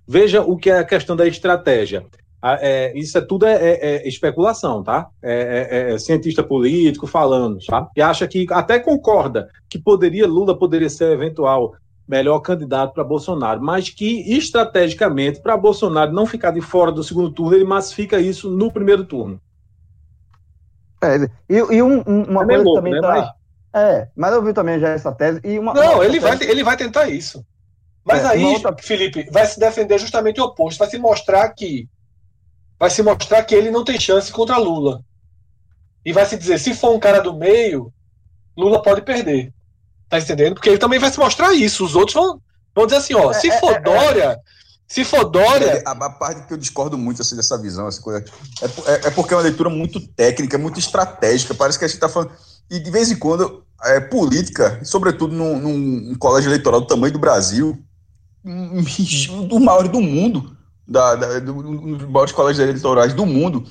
[0.07, 2.06] Veja o que é a questão da estratégia.
[2.41, 5.09] Ah, é, isso é tudo é, é- é especulação, tá?
[5.21, 7.89] É, é- é cientista político falando, tá?
[7.95, 11.75] E acha que até concorda que poderia Lula poderia ser o eventual
[12.07, 17.29] melhor candidato para Bolsonaro, mas que estrategicamente para Bolsonaro não ficar de fora do segundo
[17.29, 19.39] turno, ele massifica isso no primeiro turno.
[21.01, 21.17] É,
[21.49, 23.01] e, e um- um- uma É coisa louco, também né?
[23.01, 23.07] tá.
[23.09, 23.39] Mas-
[23.71, 25.39] É, mas eu vi também já essa tese.
[25.43, 26.37] E uma, não, uma ele, tese...
[26.39, 27.45] vai, ele vai tentar isso.
[28.03, 28.75] Mas é, aí, outra...
[28.79, 30.79] Felipe, vai se defender justamente o oposto.
[30.79, 31.87] Vai se mostrar que.
[32.80, 35.03] Vai se mostrar que ele não tem chance contra Lula.
[36.06, 37.93] E vai se dizer, se for um cara do meio,
[38.57, 39.53] Lula pode perder.
[40.10, 40.56] Tá entendendo?
[40.56, 41.85] Porque ele também vai se mostrar isso.
[41.85, 42.41] Os outros vão,
[42.73, 43.81] vão dizer assim, ó, é, se é, for é, é.
[43.81, 44.39] Dória,
[44.89, 45.84] se for Dória.
[45.85, 48.26] A, a, parte que eu discordo muito assim, dessa visão, essa coisa,
[48.61, 51.53] é, é, é, porque é uma leitura muito técnica, muito estratégica.
[51.53, 52.31] Parece que a gente está falando.
[52.72, 57.19] E de vez em quando, é, política, sobretudo num, num, colégio eleitoral do tamanho do
[57.19, 57.77] Brasil,
[59.47, 60.57] do maior do mundo,
[60.89, 63.63] da, da, do, dos maiores colégios eleitorais do mundo,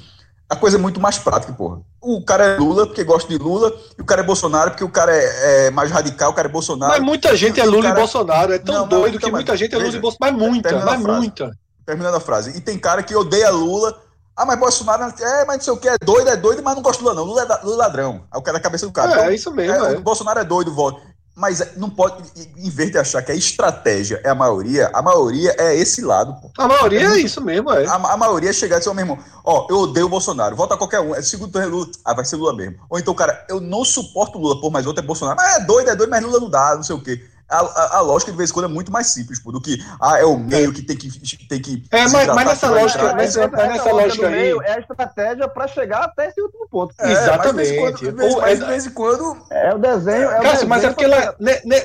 [0.49, 1.81] a coisa é muito mais prática, porra.
[2.01, 4.89] O cara é Lula porque gosta de Lula, e o cara é Bolsonaro porque o
[4.89, 6.93] cara é, é mais radical, o cara é Bolsonaro.
[6.93, 7.95] Mas muita gente é Lula cara...
[7.95, 10.49] e Bolsonaro, é tão não, doido então, que muita gente é Lula e Bolsonaro, mas
[10.49, 11.59] muita, mas muita.
[11.85, 12.57] Terminando a frase.
[12.57, 14.01] E tem cara que odeia Lula,
[14.37, 16.83] ah, mas Bolsonaro é, mas não sei o que, é doido, é doido, mas não
[16.83, 17.25] gosta do Lula, não.
[17.25, 18.25] Lula é, Lula é ladrão.
[18.31, 19.11] Aí o cara da cabeça do cara.
[19.11, 19.85] É, então, é isso mesmo.
[19.85, 19.99] É, é.
[19.99, 21.03] O Bolsonaro é doido, voto.
[21.39, 22.21] Mas não pode,
[22.57, 26.35] em vez de achar que a estratégia é a maioria, a maioria é esse lado.
[26.41, 26.51] Pô.
[26.59, 27.87] A maioria é, isso mesmo, é.
[27.87, 30.57] A, a maioria é chegar e dizer, oh, meu irmão, ó, eu odeio o Bolsonaro,
[30.57, 32.79] vota qualquer um, é segundo turno é Lula, ah, vai ser Lula mesmo.
[32.91, 35.37] Ou então, cara, eu não suporto Lula, pô, mas outro é Bolsonaro.
[35.37, 37.23] Mas é doido, é doido, mas Lula não dá, não sei o quê.
[37.51, 39.83] A, a, a, lógica de vez em quando é muito mais simples, pô, do que
[39.99, 41.09] ah, é o meio que tem que.
[41.49, 44.33] Tem que é, mas, mas nessa lógica, mas, mas nessa lógica aí.
[44.35, 46.95] Meio é a estratégia para chegar até esse último ponto.
[46.99, 47.81] É, Exatamente.
[47.81, 49.47] Mas de, vez, mas de vez em quando.
[49.51, 50.29] É o desenho.
[50.29, 51.35] É o Cássio, mas é porque lá,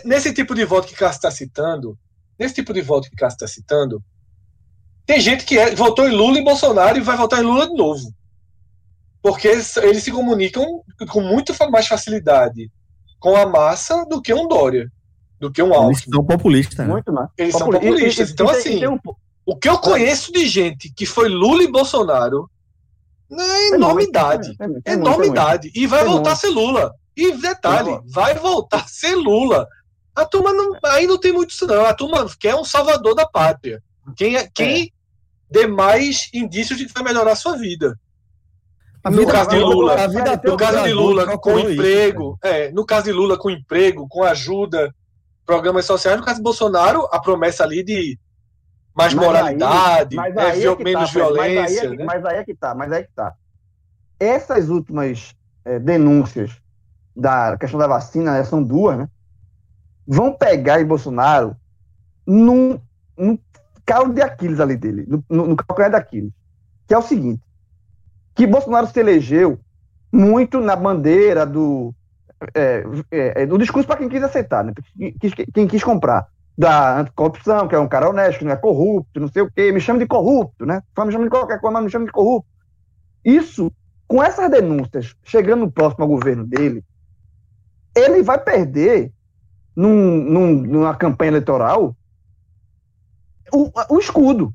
[0.03, 1.97] nesse tipo de voto que Cássio está citando,
[2.37, 4.03] nesse tipo de voto que Cássio está citando,
[5.05, 7.73] tem gente que é, votou em Lula e Bolsonaro e vai votar em Lula de
[7.75, 8.13] novo.
[9.21, 12.69] Porque eles, eles se comunicam com muito mais facilidade
[13.17, 14.91] com a massa do que um Dória
[15.43, 15.91] do que um Alckmin.
[15.91, 16.77] Eles são populistas.
[16.77, 16.85] Né?
[16.85, 17.29] Muito mais.
[17.37, 18.31] Eles são populistas.
[18.31, 18.97] então, assim, um...
[19.45, 22.49] o que eu conheço de gente que foi Lula e Bolsonaro
[23.31, 24.55] é enormidade.
[24.85, 25.71] É enormidade.
[25.75, 26.93] E vai voltar a ser Lula.
[27.15, 29.67] E detalhe, vai voltar a ser Lula.
[30.15, 31.85] A turma não, aí não tem muito isso, não.
[31.85, 33.83] A turma quer um salvador da pátria.
[34.15, 34.87] Quem, é, quem é.
[35.49, 37.99] dê mais indícios de que vai melhorar a sua vida.
[39.03, 42.71] A no caso de Lula, a vida no caso de Lula com emprego, isso, é,
[42.71, 44.93] no caso de Lula com emprego, com ajuda
[45.45, 46.17] programas sociais.
[46.17, 48.19] No caso do Bolsonaro, a promessa ali de
[48.95, 51.61] mais mas moralidade, aí, aí é, é menos tá, violência.
[51.61, 52.05] Mas aí, é, né?
[52.05, 53.33] mas aí é que tá, mas aí é que tá.
[54.19, 56.51] Essas últimas é, denúncias
[57.15, 59.09] da questão da vacina, né, são duas, né?
[60.05, 61.55] Vão pegar em Bolsonaro
[62.25, 62.79] num,
[63.17, 63.37] num
[63.85, 66.33] calo de Aquiles ali dele, no, no, no calcanhar de Aquiles.
[66.87, 67.41] Que é o seguinte:
[68.35, 69.59] que Bolsonaro se elegeu
[70.11, 71.93] muito na bandeira do
[72.53, 74.73] é, é, é, o discurso para quem quis aceitar, né?
[75.53, 76.27] Quem, quis comprar.
[76.55, 79.71] Da anticorrupção, que é um cara honesto, que não é corrupto, não sei o quê,
[79.71, 80.83] me chama de corrupto, né?
[80.97, 82.47] Me chama de qualquer coisa, mas me chama de corrupto.
[83.25, 83.71] Isso,
[84.07, 86.83] com essas denúncias chegando próximo ao governo dele,
[87.95, 89.11] ele vai perder
[89.75, 91.95] num, num, numa campanha eleitoral
[93.51, 94.53] o, o escudo.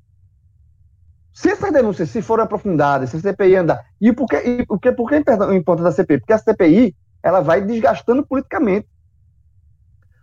[1.32, 3.84] Se essas denúncias se forem aprofundadas, se a CPI andar.
[4.00, 6.18] E por e, por que, por que é importante da CPI?
[6.18, 6.96] Porque a CPI
[7.28, 8.88] ela vai desgastando politicamente.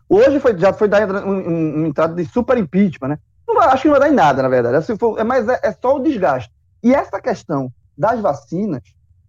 [0.09, 3.19] Hoje foi, já foi dar um, um, um entrada de super impeachment, né?
[3.47, 4.97] Não, acho que não vai dar em nada, na verdade.
[4.97, 6.51] For, é, mas é, é, só o desgaste.
[6.83, 8.81] E essa questão das vacinas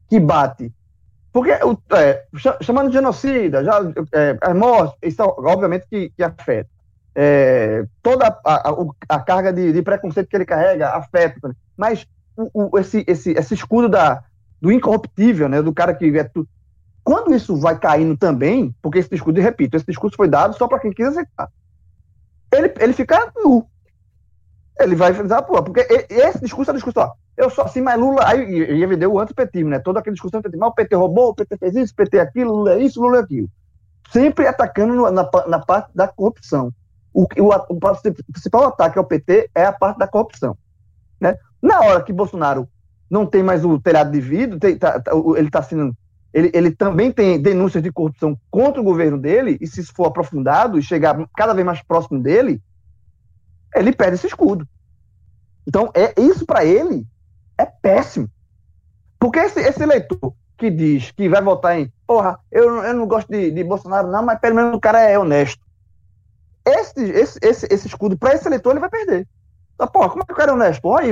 [0.08, 0.72] que bate.
[1.32, 2.24] Porque, é,
[2.62, 3.80] chamando de genocida, já,
[4.12, 6.70] é, as mortes, isso obviamente que, que afeta.
[7.14, 8.74] É, toda a, a,
[9.08, 11.54] a carga de, de, preconceito que ele carrega afeta.
[11.76, 14.22] Mas o, o, esse, esse, esse escudo da,
[14.60, 16.48] do incorruptível, né, do cara que é tu,
[17.06, 20.80] quando isso vai caindo também, porque esse discurso, repito, esse discurso foi dado só para
[20.80, 21.48] quem quis aceitar,
[22.52, 23.64] ele, ele fica nu.
[24.76, 27.96] Ele vai dizer, pô, porque esse discurso é o discurso, ó, eu sou assim, mas
[27.96, 29.78] Lula, aí e vendeu o antipetismo, né?
[29.78, 32.52] Todo aquele discurso antipetismo, o PT roubou, o PT fez isso, o PT é aquilo,
[32.56, 33.48] Lula é isso, Lula é aquilo.
[34.12, 36.72] Sempre atacando na, na parte da corrupção.
[37.14, 40.58] O, o, o, principal ataque ao PT é a parte da corrupção.
[41.20, 41.38] Né?
[41.62, 42.68] Na hora que Bolsonaro
[43.08, 45.96] não tem mais o telhado de vidro, tem, tá, tá, ele está sendo
[46.32, 50.06] ele, ele também tem denúncias de corrupção contra o governo dele, e se isso for
[50.06, 52.62] aprofundado e chegar cada vez mais próximo dele,
[53.74, 54.66] ele perde esse escudo.
[55.66, 57.06] Então, é isso para ele
[57.58, 58.30] é péssimo.
[59.18, 63.28] Porque esse, esse eleitor que diz que vai votar em, porra, eu, eu não gosto
[63.28, 65.64] de, de Bolsonaro, não, mas pelo menos o cara é honesto.
[66.64, 69.26] Esse, esse, esse, esse escudo, para esse eleitor, ele vai perder.
[69.74, 70.80] Então, porra, como é que o cara é honesto?
[70.80, 71.10] Porra, aí,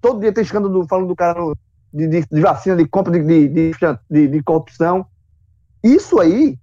[0.00, 1.56] todo dia tem escândalo falando do cara no,
[1.94, 5.06] de, de, de vacina, de compra de, de, de, corrupção.
[5.82, 6.58] Isso aí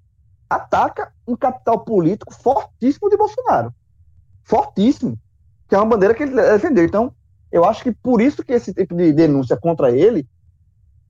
[0.50, 3.74] ataca um capital político fortíssimo de Bolsonaro.
[4.44, 5.18] Fortíssimo.
[5.70, 6.84] Que é uma bandeira que ele defendeu.
[6.84, 7.14] Então,
[7.50, 10.28] eu acho que por isso que esse tipo de denúncia contra ele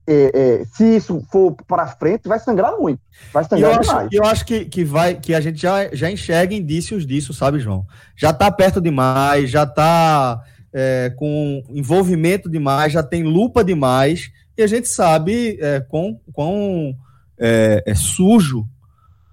[0.06, 3.00] é, é, se isso for para frente, vai sangrar muito.
[3.32, 4.08] Vai sangrar eu acho, demais.
[4.12, 7.86] Eu acho que, que, vai, que a gente já, já enxerga indícios disso, sabe, João?
[8.16, 10.42] Já está perto demais, já está
[10.72, 16.94] é, com envolvimento demais, já tem lupa demais, e a gente sabe é, quão, quão
[17.38, 18.66] é, é sujo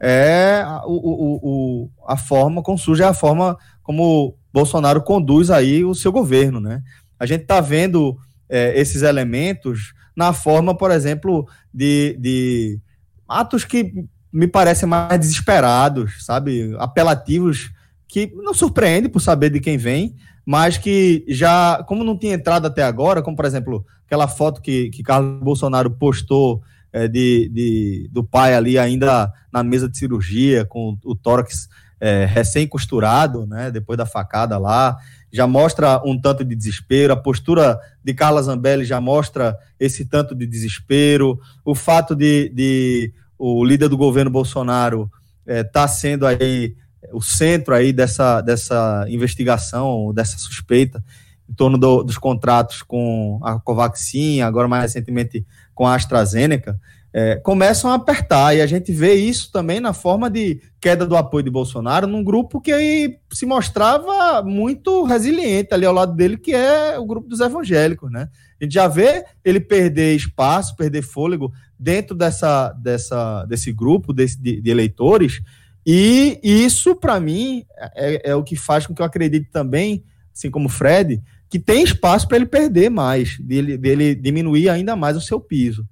[0.01, 5.83] é o, o, o, a forma, quão suja é a forma como Bolsonaro conduz aí
[5.83, 6.81] o seu governo, né?
[7.19, 8.17] A gente está vendo
[8.47, 12.79] é, esses elementos na forma, por exemplo, de, de
[13.27, 13.93] atos que
[14.31, 16.75] me parecem mais desesperados, sabe?
[16.79, 17.71] Apelativos
[18.07, 20.15] que não surpreende por saber de quem vem,
[20.49, 24.89] mas que já, como não tinha entrado até agora, como por exemplo, aquela foto que,
[24.89, 30.65] que Carlos Bolsonaro postou é, de, de, do pai ali ainda na mesa de cirurgia,
[30.65, 31.69] com o tórax
[32.01, 34.97] é, recém-costurado, né, depois da facada lá,
[35.31, 40.33] já mostra um tanto de desespero, a postura de Carla Zambelli já mostra esse tanto
[40.33, 45.11] de desespero, o fato de, de o líder do governo Bolsonaro
[45.45, 46.73] estar é, tá sendo aí
[47.11, 51.03] o centro aí dessa, dessa investigação, dessa suspeita
[51.49, 56.79] em torno do, dos contratos com a Covaxin, agora mais recentemente com a AstraZeneca,
[57.11, 58.55] é, começam a apertar.
[58.55, 62.23] E a gente vê isso também na forma de queda do apoio de Bolsonaro num
[62.23, 67.27] grupo que aí se mostrava muito resiliente ali ao lado dele, que é o grupo
[67.27, 68.29] dos evangélicos, né?
[68.59, 74.39] A gente já vê ele perder espaço, perder fôlego dentro dessa, dessa, desse grupo desse,
[74.39, 75.41] de, de eleitores,
[75.85, 77.65] e isso, para mim,
[77.95, 80.03] é, é, o que faz com que eu acredite também,
[80.33, 84.95] assim como o Fred, que tem espaço para ele perder mais, dele, dele diminuir ainda
[84.95, 85.87] mais o seu piso.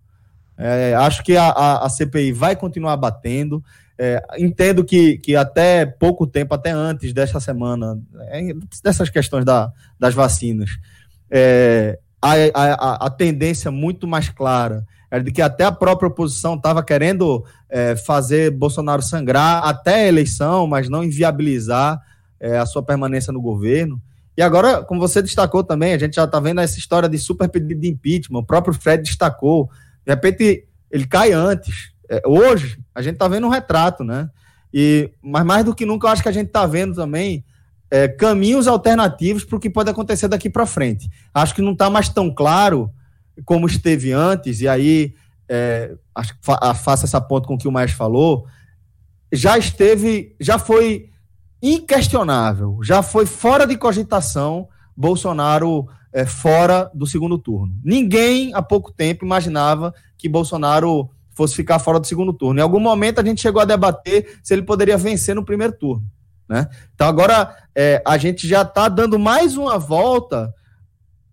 [0.57, 3.63] É, acho que a, a, a, CPI vai continuar batendo.
[3.99, 7.99] É, entendo que, que até pouco tempo, até antes desta semana,
[8.29, 8.53] é,
[8.83, 10.71] dessas questões da, das vacinas,
[11.29, 16.83] é, a, a, tendência muito mais clara era de que até a própria oposição estava
[16.83, 22.01] querendo é, fazer Bolsonaro sangrar até a eleição, mas não inviabilizar
[22.39, 24.01] é, a sua permanência no governo.
[24.35, 27.49] E agora, como você destacou também, a gente já está vendo essa história de super
[27.49, 29.69] pedido de impeachment, o próprio Fred destacou
[30.07, 31.91] de repente, ele cai antes.
[32.09, 34.29] É, hoje, a gente está vendo um retrato, né?
[34.73, 37.43] E, mas mais do que nunca, eu acho que a gente está vendo também
[37.91, 41.09] é, caminhos alternativos para o que pode acontecer daqui para frente.
[41.33, 42.89] Acho que não está mais tão claro
[43.45, 45.13] como esteve antes, e aí
[45.49, 45.95] é,
[46.41, 48.45] fa faça essa ponta com o que o Maestro falou.
[49.31, 51.09] Já esteve, já foi
[51.61, 57.73] inquestionável, já foi fora de cogitação Bolsonaro é, fora do segundo turno.
[57.83, 62.59] Ninguém, há pouco tempo, imaginava que Bolsonaro fosse ficar fora do segundo turno.
[62.59, 66.03] Em algum momento a gente chegou a debater se ele poderia vencer no primeiro turno.
[66.49, 66.67] Né?
[66.95, 70.51] Então agora é, a gente já está dando mais uma volta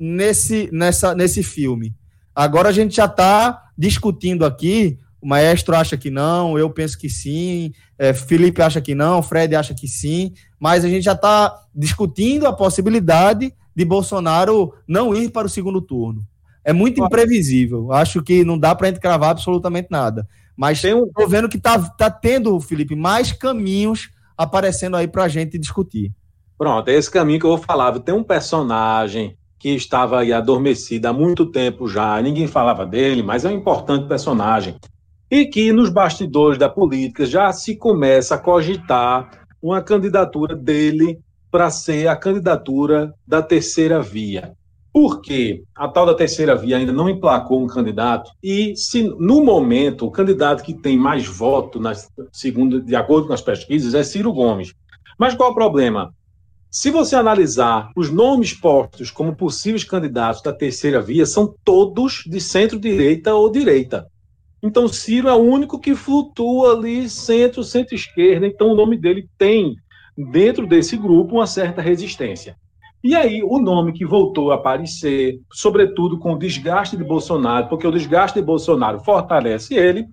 [0.05, 1.95] nesse, nessa, nesse filme.
[2.35, 4.99] Agora a gente já está discutindo aqui.
[5.21, 9.57] O maestro acha que não, eu penso que sim, é, Felipe acha que não, Fred
[9.57, 15.31] acha que sim, mas a gente já está discutindo a possibilidade de Bolsonaro não ir
[15.31, 16.23] para o segundo turno.
[16.63, 17.91] É muito imprevisível.
[17.93, 20.29] Acho que não dá para a gente cravar absolutamente nada.
[20.55, 21.11] Mas tem um...
[21.27, 26.13] vendo que tá, tá tendo, Felipe, mais caminhos aparecendo aí para a gente discutir.
[26.59, 27.99] Pronto, é esse caminho que eu vou falar.
[28.01, 33.47] Tem um personagem que estava aí adormecido há muito tempo já, ninguém falava dele, mas
[33.47, 34.77] é um importante personagem.
[35.31, 41.19] E que nos bastidores da política já se começa a cogitar uma candidatura dele
[41.51, 44.53] para ser a candidatura da terceira via.
[44.93, 50.05] Porque a tal da terceira via ainda não emplacou um candidato e se no momento
[50.05, 54.31] o candidato que tem mais voto nas segundo de acordo com as pesquisas é Ciro
[54.31, 54.75] Gomes.
[55.19, 56.13] Mas qual o problema?
[56.77, 62.41] Se você analisar os nomes postos como possíveis candidatos da terceira via, são todos de
[62.41, 64.09] centro-direita ou direita.
[64.61, 68.45] Então, Ciro é o único que flutua ali centro, centro-esquerda.
[68.45, 69.77] Então, o nome dele tem
[70.33, 72.57] dentro desse grupo uma certa resistência.
[73.05, 77.87] E aí, o nome que voltou a aparecer, sobretudo com o desgaste de Bolsonaro, porque
[77.87, 80.07] o desgaste de Bolsonaro fortalece ele,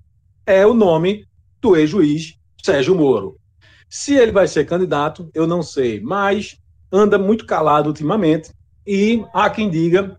[0.45, 1.25] é o nome
[1.59, 3.40] do ex-juiz Sérgio Moro.
[3.91, 6.57] Se ele vai ser candidato, eu não sei, mas
[6.89, 8.49] anda muito calado ultimamente
[8.88, 10.18] e há quem diga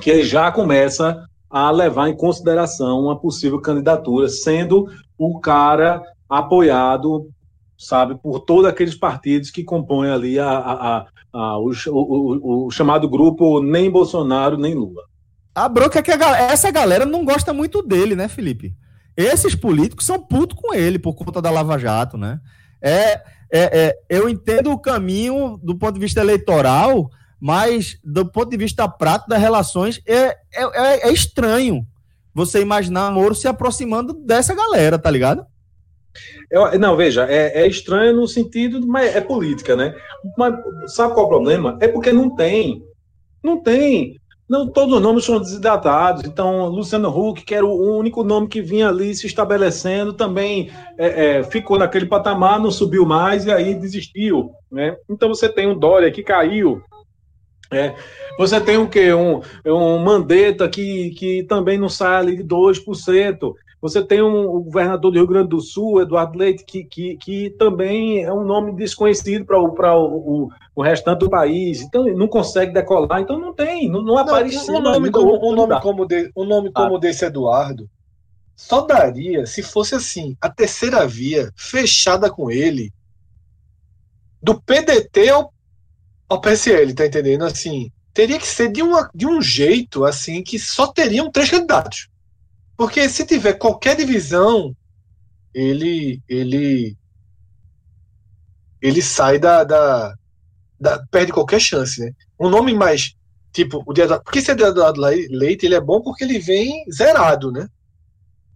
[0.00, 4.86] que ele já começa a levar em consideração uma possível candidatura, sendo
[5.18, 7.28] o cara apoiado
[7.76, 13.08] sabe, por todos aqueles partidos que compõem ali a, a, a, o, o, o, chamado
[13.08, 15.02] grupo nem Bolsonaro nem Lula.
[15.52, 18.72] A bronca é que essa galera não gosta muito dele, né, Felipe?
[19.16, 22.40] Esses políticos são putos com ele por conta da Lava Jato, né?
[22.80, 27.10] É, é, é, eu entendo o caminho do ponto de vista eleitoral,
[27.40, 31.86] mas do ponto de vista prático das relações é, é, é, é estranho.
[32.34, 35.46] você imaginar Moro se aproximando dessa galera, tá ligado?
[36.50, 39.94] Eu, não, veja, é, é, estranho no sentido, mas é política, né?
[40.36, 40.54] Mas
[40.94, 41.78] sabe qual é o problema?
[41.80, 42.82] É porque não tem.
[43.42, 44.18] Não tem.
[44.48, 46.24] Não, todos os nomes são desidatados.
[46.24, 51.38] Então, Luciano Huck, que era o único nome que vinha ali se estabelecendo, também é,
[51.38, 54.52] é, ficou naquele patamar, não subiu mais e aí desistiu.
[54.72, 54.96] Né?
[55.08, 56.82] Então, você tem um Dória que caiu.
[57.70, 57.94] É,
[58.38, 59.12] você tem o quê?
[59.12, 63.54] Um, um Mandetta que, que também não sai ali de 2%.
[63.80, 67.50] Você tem um, o governador do Rio Grande do Sul, Eduardo Leite, que, que, que
[67.50, 70.48] também é um nome desconhecido para o, o,
[70.78, 71.80] o restante do país.
[71.80, 73.20] Então, não consegue decolar.
[73.20, 74.70] Então, não tem, não, não aparece.
[74.70, 77.00] Um nome, como, um, nome como de, um nome como ah.
[77.00, 77.90] desse Eduardo
[78.54, 82.92] só daria se fosse assim, a terceira via fechada com ele,
[84.40, 85.52] do PDT ao,
[86.28, 87.44] ao PSL, tá entendendo?
[87.44, 92.08] Assim, teria que ser de, uma, de um jeito assim que só teriam três candidatos.
[92.76, 94.76] Porque se tiver qualquer divisão,
[95.52, 96.96] ele ele
[98.80, 100.17] ele sai da, da,
[100.80, 102.12] da perde qualquer chance, né?
[102.38, 103.14] Um nome mais
[103.52, 107.68] tipo o dia porque esse Eduardo Leite ele é bom porque ele vem zerado, né?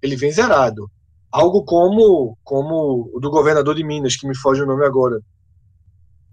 [0.00, 0.90] Ele vem zerado.
[1.30, 5.20] Algo como como o do governador de Minas, que me foge o nome agora.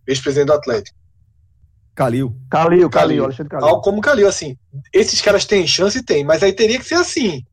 [0.07, 0.98] Ex-presidente do Atlético.
[1.95, 2.36] Calil.
[2.49, 3.68] Calil, Calil, Alexandre Calil.
[3.68, 4.57] Algo como Calil, assim.
[4.94, 6.02] Esses caras têm chance?
[6.02, 7.44] Tem, mas aí teria que ser assim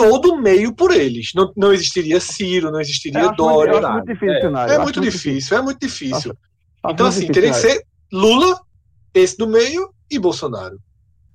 [0.00, 1.32] todo meio por eles.
[1.34, 3.76] Não, não existiria Ciro, não existiria é, Dória.
[3.76, 6.34] É muito difícil, é, é muito difícil, é muito difícil.
[6.88, 8.60] Então, assim, teria que ser Lula,
[9.14, 10.78] esse do meio e Bolsonaro.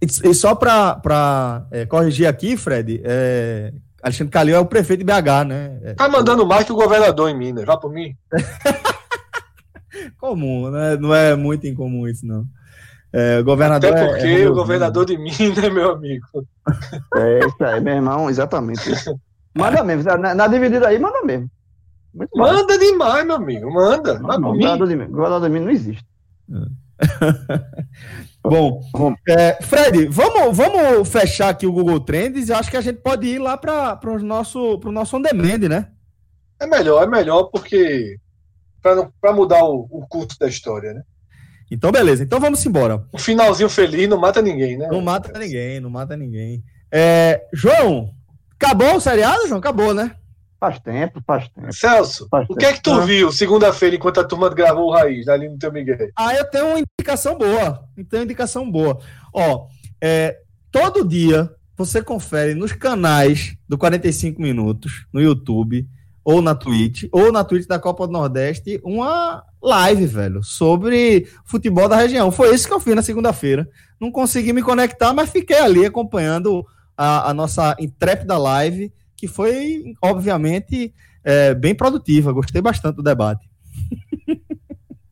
[0.02, 5.06] E, e só para é, corrigir aqui, Fred, é, Alexandre Calil é o prefeito de
[5.06, 5.80] BH, né?
[5.84, 8.16] É, tá mandando mais que o governador em Minas, vá por mim.
[10.20, 10.98] comum, né?
[10.98, 12.46] Não é muito incomum isso, não.
[13.14, 16.28] É, o governador Até é- porque é, o governador de Minas é meu amigo.
[17.16, 18.92] É isso aí, meu irmão, exatamente.
[19.54, 21.50] Manda mesmo, na, na dividida aí, manda mesmo.
[22.16, 22.80] Muito manda mais.
[22.80, 24.18] demais, meu amigo, manda.
[24.20, 26.06] Não, não, governador, de, governador de Minas não existe.
[28.42, 28.82] Bom,
[29.28, 33.28] é, Fred, vamos, vamos fechar aqui o Google Trends e acho que a gente pode
[33.28, 35.90] ir lá para o nosso, pro nosso on demand, né?
[36.60, 38.18] É melhor, é melhor porque
[38.82, 41.02] para mudar o, o curso da história, né?
[41.70, 42.24] Então, beleza.
[42.24, 43.04] Então vamos embora.
[43.12, 44.88] O finalzinho feliz não mata ninguém, né?
[44.90, 46.64] Não mata ninguém, não mata ninguém.
[46.90, 48.14] É, João,
[48.54, 49.60] acabou o seriado, João?
[49.60, 50.16] Acabou, né?
[50.60, 51.74] Faz tempo, faz tempo.
[51.74, 52.60] Celso, faz o tempo.
[52.60, 53.06] que é que tu ah.
[53.06, 56.10] viu segunda-feira enquanto a turma gravou o Raiz, ali no teu Miguel?
[56.16, 57.84] Ah, eu tenho uma indicação boa.
[57.98, 59.00] Eu tenho uma indicação boa.
[59.34, 59.68] Ó,
[60.02, 60.40] é,
[60.72, 65.88] todo dia você confere nos canais do 45 Minutos, no YouTube,
[66.24, 71.88] ou na Twitch, ou na Twitch da Copa do Nordeste, uma live, velho, sobre futebol
[71.88, 72.32] da região.
[72.32, 73.70] Foi isso que eu fiz na segunda-feira.
[74.00, 76.66] Não consegui me conectar, mas fiquei ali acompanhando
[76.98, 78.92] a, a nossa intrépida live,
[79.26, 80.94] que foi, obviamente,
[81.24, 82.32] é, bem produtiva.
[82.32, 83.50] Gostei bastante do debate.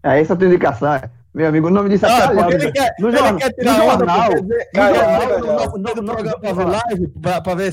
[0.05, 0.93] É, essa é a tua indicação.
[0.95, 1.09] É.
[1.33, 2.51] Meu amigo, o nome disso é ah, Calhau.
[2.51, 4.29] Ele quer, no, ele jornal, quer tirar no jornal,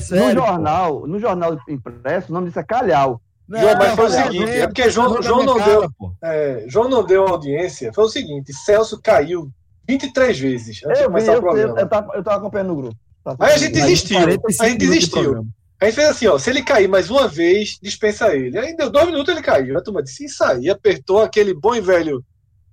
[0.07, 3.21] no jornal, no jornal impresso, o nome disso é Calhau.
[3.49, 5.91] João, mas foi o seguinte, é porque João, João não deu,
[6.23, 7.91] é, João não deu audiência.
[7.91, 9.51] Foi o seguinte, Celso caiu
[9.85, 11.73] 23 vezes antes eu, de começar eu, o programa.
[11.73, 12.95] Eu, eu, tava, eu tava acompanhando no grupo.
[13.41, 14.19] Aí a gente desistiu.
[14.19, 15.45] A gente desistiu.
[15.81, 18.55] A gente fez assim, ó, se ele cair mais uma vez, dispensa ele.
[18.55, 19.75] Aí deu dois minutos ele caiu.
[19.75, 22.23] A turma disse, isso aí, apertou aquele bom e velho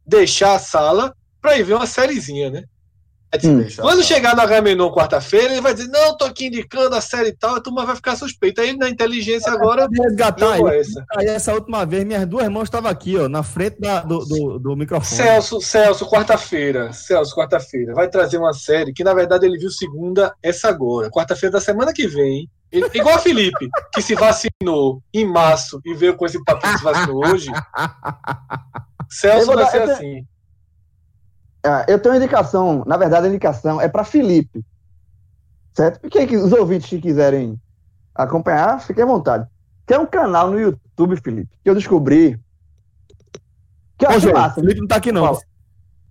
[0.06, 2.64] deixar a sala para ir ver uma sériezinha, né?
[3.44, 3.62] Hum.
[3.78, 7.32] Quando chegar no Agamenon quarta-feira, ele vai dizer: Não, tô aqui indicando a série e
[7.32, 8.62] tal, a turma vai ficar suspeita.
[8.62, 9.86] Aí na inteligência agora.
[9.92, 11.04] Resgatar essa.
[11.14, 14.58] Aí, essa última vez, minhas duas mãos estavam aqui, ó, na frente da, do, do,
[14.58, 15.22] do, microfone.
[15.22, 16.90] Celso, Celso, quarta-feira.
[16.94, 17.92] Celso, quarta-feira.
[17.94, 21.10] Vai trazer uma série que, na verdade, ele viu segunda, essa agora.
[21.10, 22.48] Quarta-feira da semana que vem.
[22.72, 26.78] Ele, igual a Felipe, que se vacinou em março e veio com esse papo que
[26.78, 27.50] se vacinou hoje.
[29.08, 30.26] Celso vai ser assim.
[31.68, 34.64] Ah, eu tenho uma indicação, na verdade a indicação é para Felipe,
[35.74, 36.00] certo?
[36.00, 37.60] Porque os ouvintes que quiserem
[38.14, 39.46] acompanhar, fiquem à vontade.
[39.84, 42.40] Tem um canal no YouTube, Felipe, que eu descobri.
[43.98, 44.54] Que eu acho massa.
[44.54, 45.38] Felipe não tá aqui, não.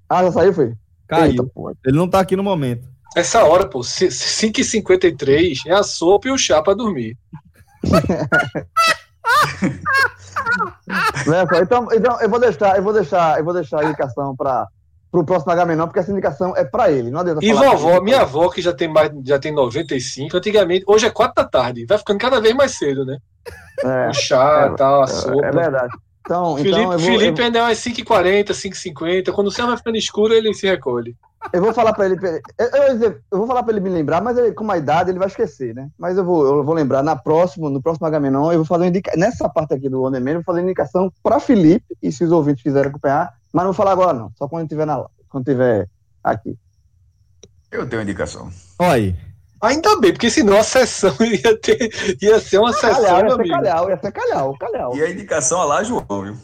[0.07, 0.75] Ah, já saiu, foi?
[1.07, 1.31] Caiu.
[1.31, 1.43] Eita,
[1.85, 2.87] Ele não tá aqui no momento.
[3.15, 7.17] Essa hora, pô, 5h53 é a sopa e o chá pra dormir.
[11.63, 14.67] então, então eu vou deixar, eu vou deixar, eu vou deixar a indicação para
[15.17, 17.09] pro próximo Agamenon, porque essa indicação é para ele.
[17.09, 21.05] Não adianta e vovó, minha avó, que já tem mais, já tem 95, antigamente, hoje
[21.05, 23.17] é 4 da tarde, vai ficando cada vez mais cedo, né?
[23.83, 25.45] É, o chá, é, tal, a é, sopa.
[25.45, 25.93] É verdade.
[26.21, 29.31] Então, Felipe, então vou, Felipe ainda é umas 5h40, 5h50.
[29.31, 31.15] Quando o céu vai ficando escuro, ele se recolhe.
[31.53, 32.17] Eu vou falar para ele.
[32.57, 35.19] Eu, eu, eu, vou falar para ele me lembrar, mas ele, com a idade ele
[35.19, 35.87] vai esquecer, né?
[35.97, 39.11] Mas eu vou, eu vou lembrar na próxima, no próximo Agamenon, eu vou fazer indica...
[39.15, 42.63] nessa parte aqui do Man, eu vou fazer indicação para Felipe e se os ouvintes
[42.63, 45.89] quiserem acompanhar, mas não vou falar agora não, só quando tiver na quando tiver
[46.23, 46.57] aqui.
[47.71, 48.51] Eu tenho indicação.
[48.79, 49.15] Olha aí.
[49.59, 53.03] Ainda bem, porque senão a sessão ia, ter, ia ser uma sessão.
[53.03, 54.95] Calhau, ia ser calhau, ia ser calhau, calhau.
[54.95, 56.37] E a indicação lá, João, viu?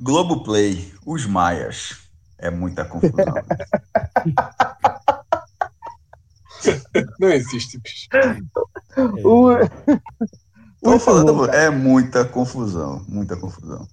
[0.00, 2.08] Globoplay, Os Maias.
[2.38, 3.34] É muita confusão.
[7.18, 8.08] Não existe, bicho.
[9.24, 9.54] O...
[10.80, 13.88] Tô falando, é muita confusão, muita confusão.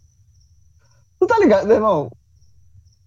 [1.25, 2.11] Tu tá ligado, meu irmão?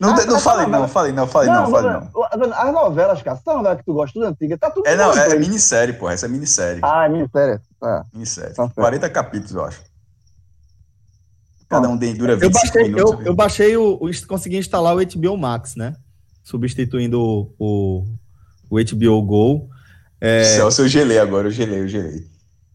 [0.00, 2.52] Não, ah, não falei, não, falei, não, falei, não, falei, não.
[2.52, 4.86] As novelas, cara, são novelas que tu gosta, tudo antiga, tá tudo.
[4.86, 6.80] É, não, é minissérie, pô, essa é minissérie.
[6.84, 7.60] Ah, é minissérie.
[7.82, 8.02] É.
[8.12, 8.54] Minissérie.
[8.54, 9.80] Tá 40 capítulos, eu acho.
[11.68, 13.20] Cada um tem, dura 25 eu baixei, minutos.
[13.20, 15.94] Eu, eu baixei o, o, consegui instalar o HBO Max, né?
[16.42, 18.04] Substituindo o, o,
[18.70, 19.68] o HBO Go.
[20.20, 20.44] É...
[20.44, 22.24] Celso, eu gelei agora, eu gelei, eu gelei.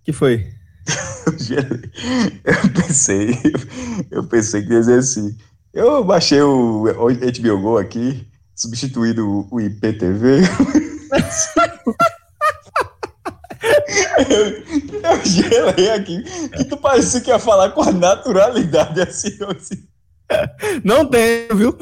[0.03, 0.53] que foi?
[1.25, 3.39] Eu pensei,
[4.11, 5.35] eu pensei que ia dizer assim.
[5.73, 10.41] Eu baixei o, HBO Go aqui, substituído o IPTV.
[14.29, 14.45] eu,
[15.01, 19.83] eu gelei aqui, que tu parecia que ia falar com a naturalidade assim, assim.
[20.83, 21.77] Não tem, viu?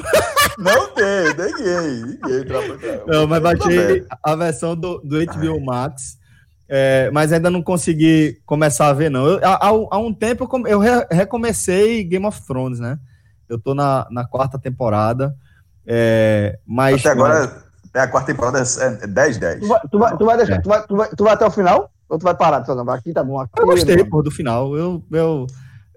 [0.58, 2.04] Não tem, ninguém.
[2.04, 2.44] ninguém
[3.06, 6.18] não, mas baixei a versão do, do HBO Max,
[6.74, 9.26] é, mas ainda não consegui começar a ver, não.
[9.26, 12.98] Eu, há, há, um tempo eu, eu re, recomecei Game of Thrones, né?
[13.46, 15.36] Eu tô na, na quarta temporada,
[15.86, 17.00] é, mas...
[17.00, 17.62] Até agora,
[17.92, 19.60] é a quarta temporada é 10-10.
[19.60, 20.60] Tu, vai, tu, vai, tu, vai deixar, é.
[20.62, 21.92] tu, vai, tu, vai, tu vai até o final?
[22.08, 22.62] Ou tu vai parar?
[22.62, 23.38] Tu vai, aqui tá bom.
[23.38, 24.74] Aqui, eu gostei, pô, do final.
[24.74, 25.46] Eu, eu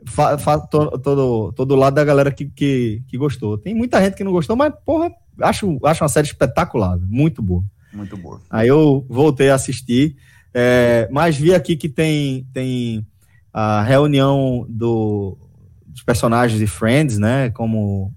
[0.05, 3.57] fa, fa, tô, todo, todo lado da galera que, que, que gostou.
[3.57, 5.09] Tem muita gente que não gostou, mas, porra,
[5.41, 6.99] acho, acho uma série espetacular.
[6.99, 7.63] Muito boa.
[7.93, 8.41] Muito boa.
[8.49, 10.17] Aí eu voltei a assistir.
[10.57, 13.05] É, mas vi aqui que tem, tem
[13.53, 15.37] a reunião do,
[15.85, 17.49] dos personagens de Friends, né?
[17.49, 18.13] Como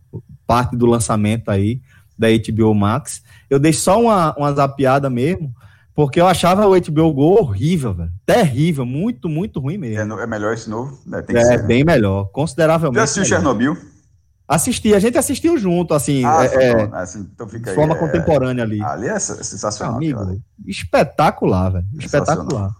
[0.47, 1.81] parte do lançamento aí
[2.16, 3.24] da HBO Max.
[3.51, 5.52] Eu dei só uma, uma zapiada mesmo,
[5.93, 8.12] porque eu achava o HBO Go horrível, velho.
[8.24, 10.20] Terrível, muito, muito ruim mesmo.
[10.20, 10.97] É, é melhor esse novo?
[11.05, 11.20] Né?
[11.28, 11.93] é, ser, bem né?
[11.93, 13.01] melhor, consideravelmente.
[13.01, 13.77] Você assistiu Chernobyl?
[14.49, 18.65] Assisti, a gente assistiu junto, assim, ah, é, é assim, então de forma é, contemporânea
[18.65, 18.83] ali.
[18.83, 19.97] Ali é sensacional.
[19.97, 20.39] Amigo, cara.
[20.66, 21.87] espetacular, velho.
[21.99, 22.70] Espetacular.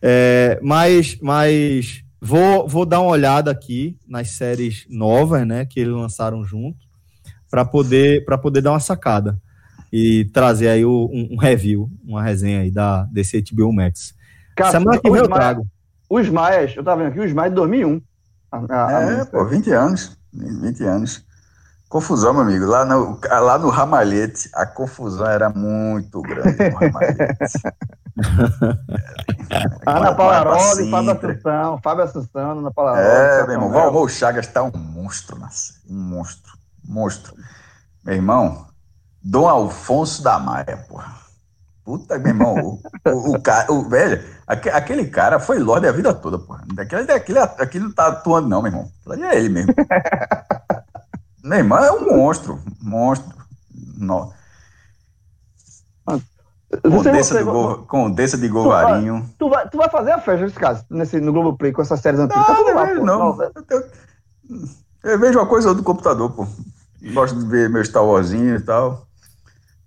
[0.00, 5.92] É, mas, mas vou, vou dar uma olhada aqui nas séries novas, né, que eles
[5.92, 6.78] lançaram junto
[7.50, 9.36] para poder, poder dar uma sacada
[9.92, 14.14] e trazer aí o, um, um, review, uma resenha aí da, desse HBO Max.
[14.54, 15.66] Cara, Semana que vem eu trago.
[16.08, 18.00] Os Maias, eu tava vendo aqui, os Maias de 2001.
[18.50, 19.26] A, a, é, a...
[19.26, 20.16] pô, 20 anos.
[20.38, 21.26] 20 anos.
[21.88, 22.66] Confusão, meu amigo.
[22.66, 27.62] Lá no, lá no Ramalhete, a confusão era muito grande no Ramalhete.
[29.86, 33.06] Ana Palaroli, Fábio Assunção, Fábio Assunção, Ana Palaroli.
[33.06, 35.38] É, meu irmão, Valmor Chagas tá um monstro,
[35.88, 36.58] um monstro
[36.88, 37.34] monstro.
[38.02, 38.66] Meu irmão,
[39.22, 41.14] Dom Alfonso da Maia, porra.
[41.88, 46.12] Puta, meu irmão, o, o, o, cara, o velho, aquele cara foi Lorde a vida
[46.12, 46.62] toda, porra.
[46.76, 48.92] Aquele, aquele, aquele não tá atuando, não, meu irmão.
[49.26, 49.72] É ele mesmo.
[51.50, 53.34] irmão é um monstro, monstro.
[53.96, 54.30] No...
[56.82, 59.26] Condessa, do Condessa de Govarinho.
[59.38, 62.00] Tu vai, tu vai fazer a festa nesse caso, nesse, no Globo Play com essas
[62.00, 62.46] séries antigas?
[62.46, 63.42] Não, tá lá, não, não.
[63.42, 63.88] Eu,
[65.04, 66.46] eu, vejo uma coisa do computador, pô.
[67.14, 69.07] Gosto de ver meu Star Warzinho e tal.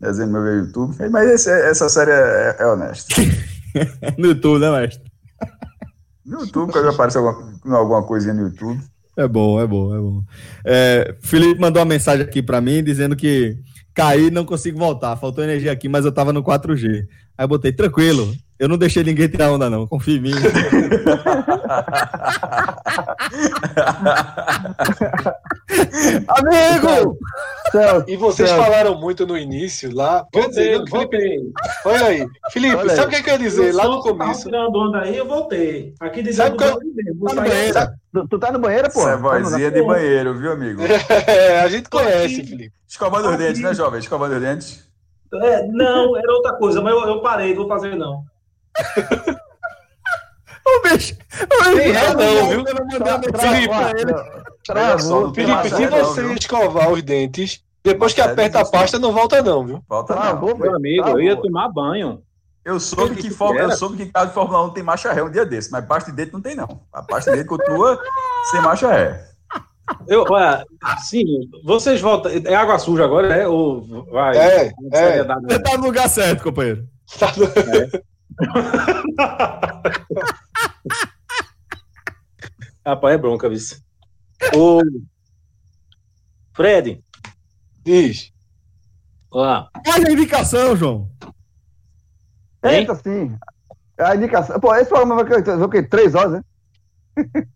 [0.02, 0.95] Desenho no meu YouTube.
[1.11, 3.15] Mas esse, essa série é, é honesta.
[4.18, 5.11] no YouTube, né, mestre?
[6.26, 8.82] No YouTube, quando aparece alguma, alguma coisinha no YouTube.
[9.15, 10.23] É bom, é bom, é bom.
[10.65, 13.60] É, Felipe mandou uma mensagem aqui para mim dizendo que
[13.94, 15.15] caí não consigo voltar.
[15.18, 17.06] Faltou energia aqui, mas eu tava no 4G.
[17.38, 19.88] Aí eu botei, tranquilo, eu não deixei ninguém tirar onda, não.
[19.88, 20.33] Confia em mim.
[26.27, 27.17] Amigo!
[28.07, 30.27] e vocês falaram muito no início lá.
[30.31, 31.51] Voltei, dizer, Felipe,
[31.85, 32.27] olha aí.
[32.51, 34.43] Felipe, olha sabe o que, é que eu ia dizer lá no começo?
[34.43, 35.95] Tirando onda aí, eu voltei.
[35.99, 36.77] Aqui dizendo que eu...
[36.77, 37.79] Tá no banheiro.
[38.13, 38.99] Tu, tu tá no banheiro, pô?
[38.99, 40.83] Essa é vozinha de banheiro, viu, amigo?
[41.25, 42.75] É, a gente conhece, Felipe.
[42.88, 43.99] Escovando os dentes, né, jovem?
[43.99, 44.88] Escovando os dentes.
[45.33, 48.23] É, não, era outra coisa, mas eu, eu parei, não vou fazer não.
[50.65, 51.15] o bicho.
[51.43, 52.65] O bicho é, não, viu?
[53.39, 53.73] Felipe,
[54.65, 59.84] Felipe, se você escovar os dentes, depois que aperta a pasta, não volta, não, viu?
[59.88, 60.56] Volta não.
[60.57, 62.22] Meu amigo, eu ia tomar banho.
[62.64, 65.31] Eu soube que, que eu soube que carro de Fórmula 1 tem marcha ré um
[65.31, 66.81] dia desse, mas pasta de dente não tem, não.
[66.93, 67.99] A pasta de dente continua
[68.52, 69.31] sem marcha ré.
[70.07, 70.64] Eu, olha,
[70.99, 71.26] sim,
[71.64, 72.31] vocês voltam.
[72.31, 73.48] É água suja agora, é?
[73.48, 74.38] Ou vai?
[74.38, 75.23] É, é.
[75.23, 76.88] Você tá no lugar certo, companheiro.
[77.19, 77.45] Tá no...
[77.45, 78.03] é.
[82.85, 83.84] Rapaz, é bronca, vice.
[84.55, 84.81] O
[86.53, 87.03] Fred.
[87.84, 88.31] Diz.
[89.30, 89.69] Olá.
[89.88, 91.09] Olha a indicação, João.
[92.63, 93.38] Eita, sim.
[93.97, 94.59] A indicação.
[94.59, 95.84] Pô, esse programa vai ter o quê?
[95.84, 96.43] Três horas, né?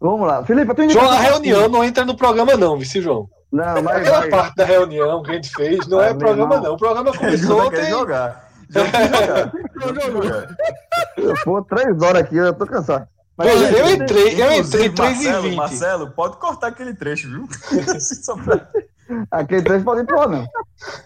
[0.00, 0.44] Vamos lá.
[0.44, 1.08] Felipe, a tua indicação.
[1.08, 3.28] João, a reunião não entra no programa, não, vice João.
[3.50, 3.96] Não, mas.
[3.96, 4.30] Aquela vai.
[4.30, 6.68] parte da reunião que a gente fez não é, é programa, irmão.
[6.68, 6.74] não.
[6.74, 7.90] O programa começou ontem.
[7.90, 8.47] jogar.
[11.44, 13.08] Pô, três horas aqui, eu tô cansado.
[13.36, 15.56] Mas, eu, eu entrei, eu entrei 3 Marcelo, e 20.
[15.56, 17.48] Marcelo, pode cortar aquele trecho, viu?
[19.30, 20.44] aquele trecho pode pôr, não.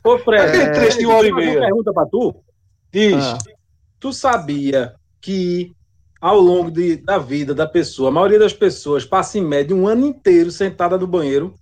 [0.02, 1.60] Ô, Fred, aquele trecho de uma hora e meia.
[1.60, 2.34] pergunta pra tu.
[2.90, 3.38] Diz, ah.
[4.00, 5.72] tu sabia que
[6.20, 9.86] ao longo de, da vida da pessoa, a maioria das pessoas passa em média um
[9.86, 11.54] ano inteiro sentada no banheiro?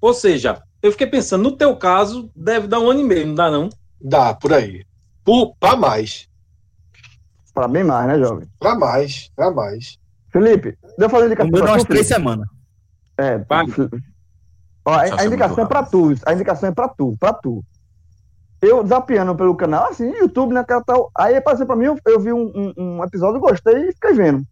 [0.00, 3.34] Ou seja, eu fiquei pensando, no teu caso, deve dar um ano e meio, não
[3.34, 3.68] dá não?
[4.00, 4.86] Dá, por aí.
[5.58, 6.28] Para mais.
[7.54, 8.48] Para bem mais, né, jovem?
[8.58, 9.98] Para mais, para mais.
[10.30, 11.50] Felipe, deu eu fazer indicação.
[11.50, 12.48] Deu umas três semanas.
[13.18, 13.44] É,
[14.84, 16.14] Ó, a, a indicação é para tu.
[16.24, 17.62] A indicação é para tu, para tu.
[18.62, 21.10] Eu zapeando pelo canal, assim, YouTube, né, tal.
[21.14, 24.42] Aí apareceu para mim, eu, eu vi um, um, um, episódio, gostei e fiquei vendo.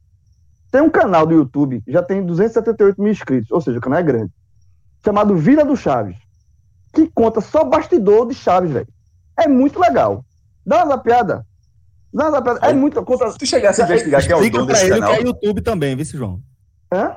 [0.71, 4.03] Tem um canal do YouTube, já tem 278 mil inscritos, ou seja, o canal é
[4.03, 4.33] grande,
[5.03, 6.17] chamado Vida do Chaves,
[6.93, 8.89] que conta só bastidor de Chaves, velho.
[9.39, 10.23] É muito legal.
[10.67, 11.47] Dá uma zapeada.
[12.13, 12.61] Dá uma zapeada.
[12.63, 13.03] É, é muito.
[13.05, 13.31] Conta...
[13.31, 15.15] Se tu chegasse a investigar que é o dono desse canal.
[15.15, 16.43] que é YouTube também, viu, João?
[16.93, 17.17] Hã?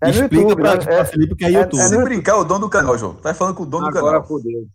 [0.00, 1.00] É Explica YouTube, pra, né?
[1.00, 1.80] é, Felipe que é, é YouTube.
[1.80, 3.14] É, se brincar, é o dono do canal, João.
[3.14, 4.14] Tá falando com o dono Agora do canal.
[4.14, 4.66] Agora fodeu.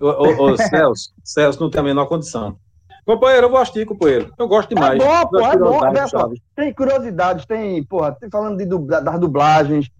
[0.00, 2.56] Ô, ô, Celso, Celso não tem a menor condição.
[3.06, 4.32] Companheiro, eu gosto de companheiro.
[4.38, 5.00] Eu gosto demais.
[5.00, 6.32] É bom, pô, é bom.
[6.56, 9.90] Tem curiosidades, tem, porra, tem falando de, das dublagens,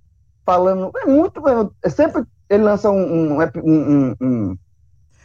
[0.45, 0.91] falando.
[0.97, 1.43] É muito.
[1.83, 4.59] É sempre ele lança um, um, um, um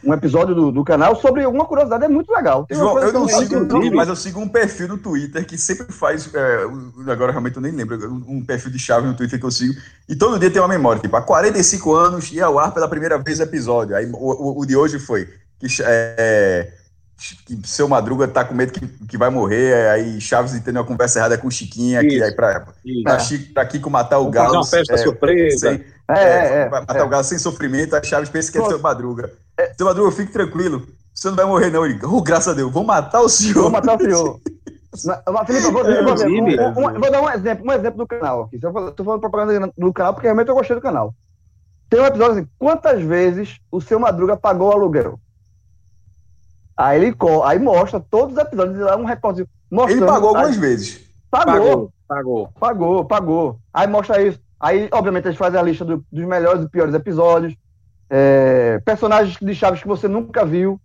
[0.02, 2.66] um episódio do, do, canal sobre alguma curiosidade, é muito legal.
[2.70, 5.92] João, eu não sigo o YouTube, mas eu sigo um perfil no Twitter que sempre
[5.92, 6.64] faz, é,
[7.10, 9.74] agora realmente eu nem lembro, um perfil de chave no Twitter que eu sigo,
[10.08, 13.18] e todo dia tem uma memória, tipo, há 45 anos ia ao ar pela primeira
[13.18, 15.28] vez o episódio, aí o, o, o de hoje foi
[15.58, 16.72] que, é,
[17.44, 21.18] que seu Madruga tá com medo que, que vai morrer, aí Chaves entendeu uma conversa
[21.18, 22.66] errada com Chiquinha, isso, que aí pra,
[23.04, 24.54] pra, Chico, pra Kiko matar o Galo.
[24.54, 25.68] uma festa é, surpresa.
[25.68, 27.02] Sei, é, é, é, matar é.
[27.02, 29.30] o Galo sem sofrimento, a Chaves pensa que é seu Madruga.
[29.60, 29.74] É.
[29.74, 30.86] Seu Madruga, fique tranquilo.
[31.14, 31.84] Você não vai morrer, não.
[31.84, 33.62] Ele, oh, graças a Deus, vou matar o senhor.
[33.62, 34.40] Vou matar o senhor.
[35.32, 38.06] Mas, Felipe, eu vou, eu vou, um, um, vou, dar um exemplo, um exemplo do
[38.06, 38.56] canal aqui.
[38.56, 41.14] Estou falando propaganda do canal porque realmente eu gostei do canal.
[41.88, 45.20] Tem um episódio assim: quantas vezes o seu Madruga pagou o aluguel?
[46.76, 49.46] Aí ele aí mostra todos os episódios, dá um recorte.
[49.88, 51.00] Ele pagou algumas aí, vezes.
[51.30, 52.48] Pagou, pagou.
[52.58, 53.58] Pagou, pagou.
[53.72, 54.40] Aí mostra isso.
[54.58, 57.54] Aí, obviamente, eles fazem a lista do, dos melhores e piores episódios
[58.10, 60.80] é, personagens de Chaves que você nunca viu.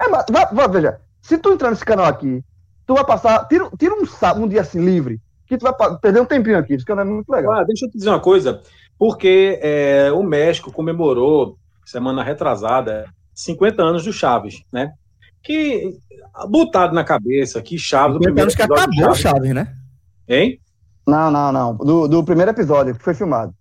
[0.00, 2.42] É, vai, vai, veja, se tu entrar nesse canal aqui,
[2.86, 6.26] tu vai passar, tira, tira um, um dia assim livre, que tu vai perder um
[6.26, 7.52] tempinho aqui, esse canal é muito legal.
[7.52, 8.62] Ah, deixa eu te dizer uma coisa,
[8.98, 14.92] porque é, o México comemorou, semana retrasada, 50 anos do Chaves, né?
[15.42, 15.96] Que,
[16.48, 18.18] botado na cabeça que Chaves...
[18.18, 19.76] 50 anos que acabou Chaves, Chaves, né?
[20.26, 20.58] Hein?
[21.06, 23.54] Não, não, não, do, do primeiro episódio, que foi filmado.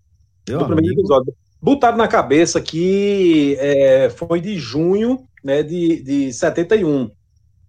[0.48, 0.76] Meu do amigo.
[0.78, 1.34] primeiro episódio
[1.66, 7.10] botaram na cabeça que é, foi de junho né, de, de 71.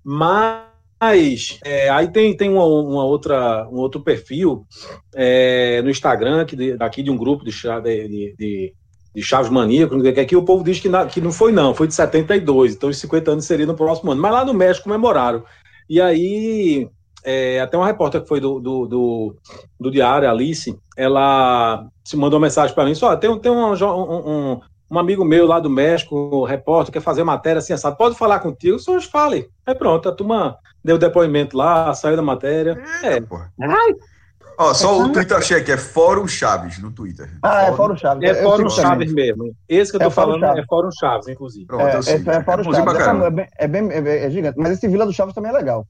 [0.04, 4.66] Mas é, aí tem, tem uma, uma, outra, um outro perfil
[5.14, 8.74] é, no Instagram que, daqui de um grupo de, de, de,
[9.14, 11.86] de Chaves Maníaco, que aqui o povo diz que, na, que não foi não, foi
[11.86, 14.20] de 72, então os 50 anos seria no próximo ano.
[14.20, 15.42] Mas lá no México comemoraram.
[15.88, 16.86] E aí
[17.26, 19.36] é, até uma repórter que foi do, do, do,
[19.80, 24.60] do Diário, Alice, ela se mandou uma mensagem para mim, só tem, tem um, um,
[24.88, 27.98] um, amigo meu lá do México, um repórter, quer fazer matéria assim, sabe?
[27.98, 28.78] Pode falar contigo?
[28.78, 29.48] Só fale.
[29.66, 32.80] Aí pronto, a turma deu depoimento lá, saiu da matéria.
[33.02, 33.18] É.
[33.60, 33.94] Ai.
[34.58, 37.28] Ó, só o Twitter achei aqui, é Fórum Chaves no Twitter.
[37.42, 38.30] Ah, é Fórum Chaves.
[38.30, 39.52] É Fórum Chaves mesmo.
[39.68, 41.66] Esse que eu tô é falando é Fórum Chaves, inclusive.
[41.66, 42.94] Pronto, é, é, é Fórum Chaves.
[42.94, 43.48] É, bem,
[43.90, 44.56] é, bem, é, gigante.
[44.58, 45.86] Mas esse Vila do Chaves também é legal.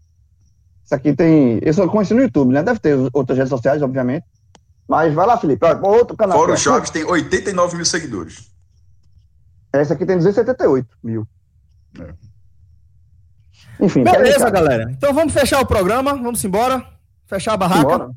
[0.87, 1.59] Isso aqui tem.
[1.63, 2.63] Eu só conheci no YouTube, né?
[2.63, 4.25] Deve ter outras redes sociais, obviamente.
[4.89, 5.67] Mas vai lá, Felipe.
[5.83, 6.39] Outro canal.
[6.39, 8.49] Fora o Chaves tem 89 mil seguidores.
[9.75, 11.27] Esse aqui tem 278 mil.
[12.01, 12.15] É.
[13.85, 14.05] Enfim.
[14.05, 14.89] Beleza, galera.
[14.93, 16.15] Então vamos fechar o programa.
[16.15, 16.87] Vamos embora.
[17.27, 17.81] Fechar a barraca.
[17.81, 18.11] Embora.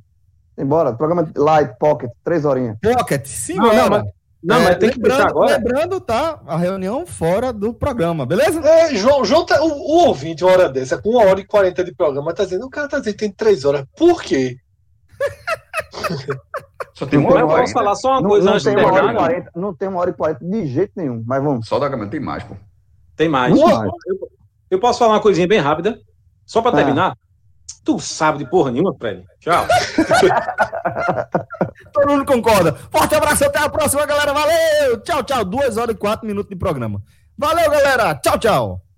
[0.56, 0.94] Embora.
[0.94, 2.78] Programa Light, Pocket, três horinhas.
[2.80, 4.04] Pocket, sim, não, não, mas,
[4.42, 5.58] não, é, mas tem que lembrando, agora.
[5.58, 6.42] Lembrando, tá?
[6.48, 8.60] A reunião fora do programa, beleza?
[8.62, 11.84] É, João, João tá, o, o ouvinte, uma hora dessa, com uma hora e quarenta
[11.84, 13.86] de programa, tá dizendo, o cara tá dizendo que tem três horas.
[13.98, 14.58] Por quê?
[16.94, 18.82] Só tem uma hora e posso falar só uma não, coisa não antes tem de
[18.82, 21.68] uma hora e 40, Não tem uma hora e 40 de jeito nenhum, mas vamos.
[21.68, 22.56] Só da Gama tem mais, pô.
[23.16, 23.54] Tem mais.
[23.54, 23.92] Muito Eu, mais.
[24.72, 25.98] eu posso falar uma coisinha bem rápida?
[26.46, 26.76] Só pra Ah.
[26.76, 27.18] terminar?
[27.90, 29.26] Tu sabe de porra nenhuma, Fred.
[29.40, 29.66] Tchau.
[31.92, 32.72] Todo mundo concorda.
[32.92, 34.32] Forte abraço, até a próxima, galera.
[34.32, 35.02] Valeu!
[35.02, 35.44] Tchau, tchau.
[35.44, 37.02] Duas horas e quatro minutos de programa.
[37.36, 38.14] Valeu, galera.
[38.14, 38.89] Tchau, tchau.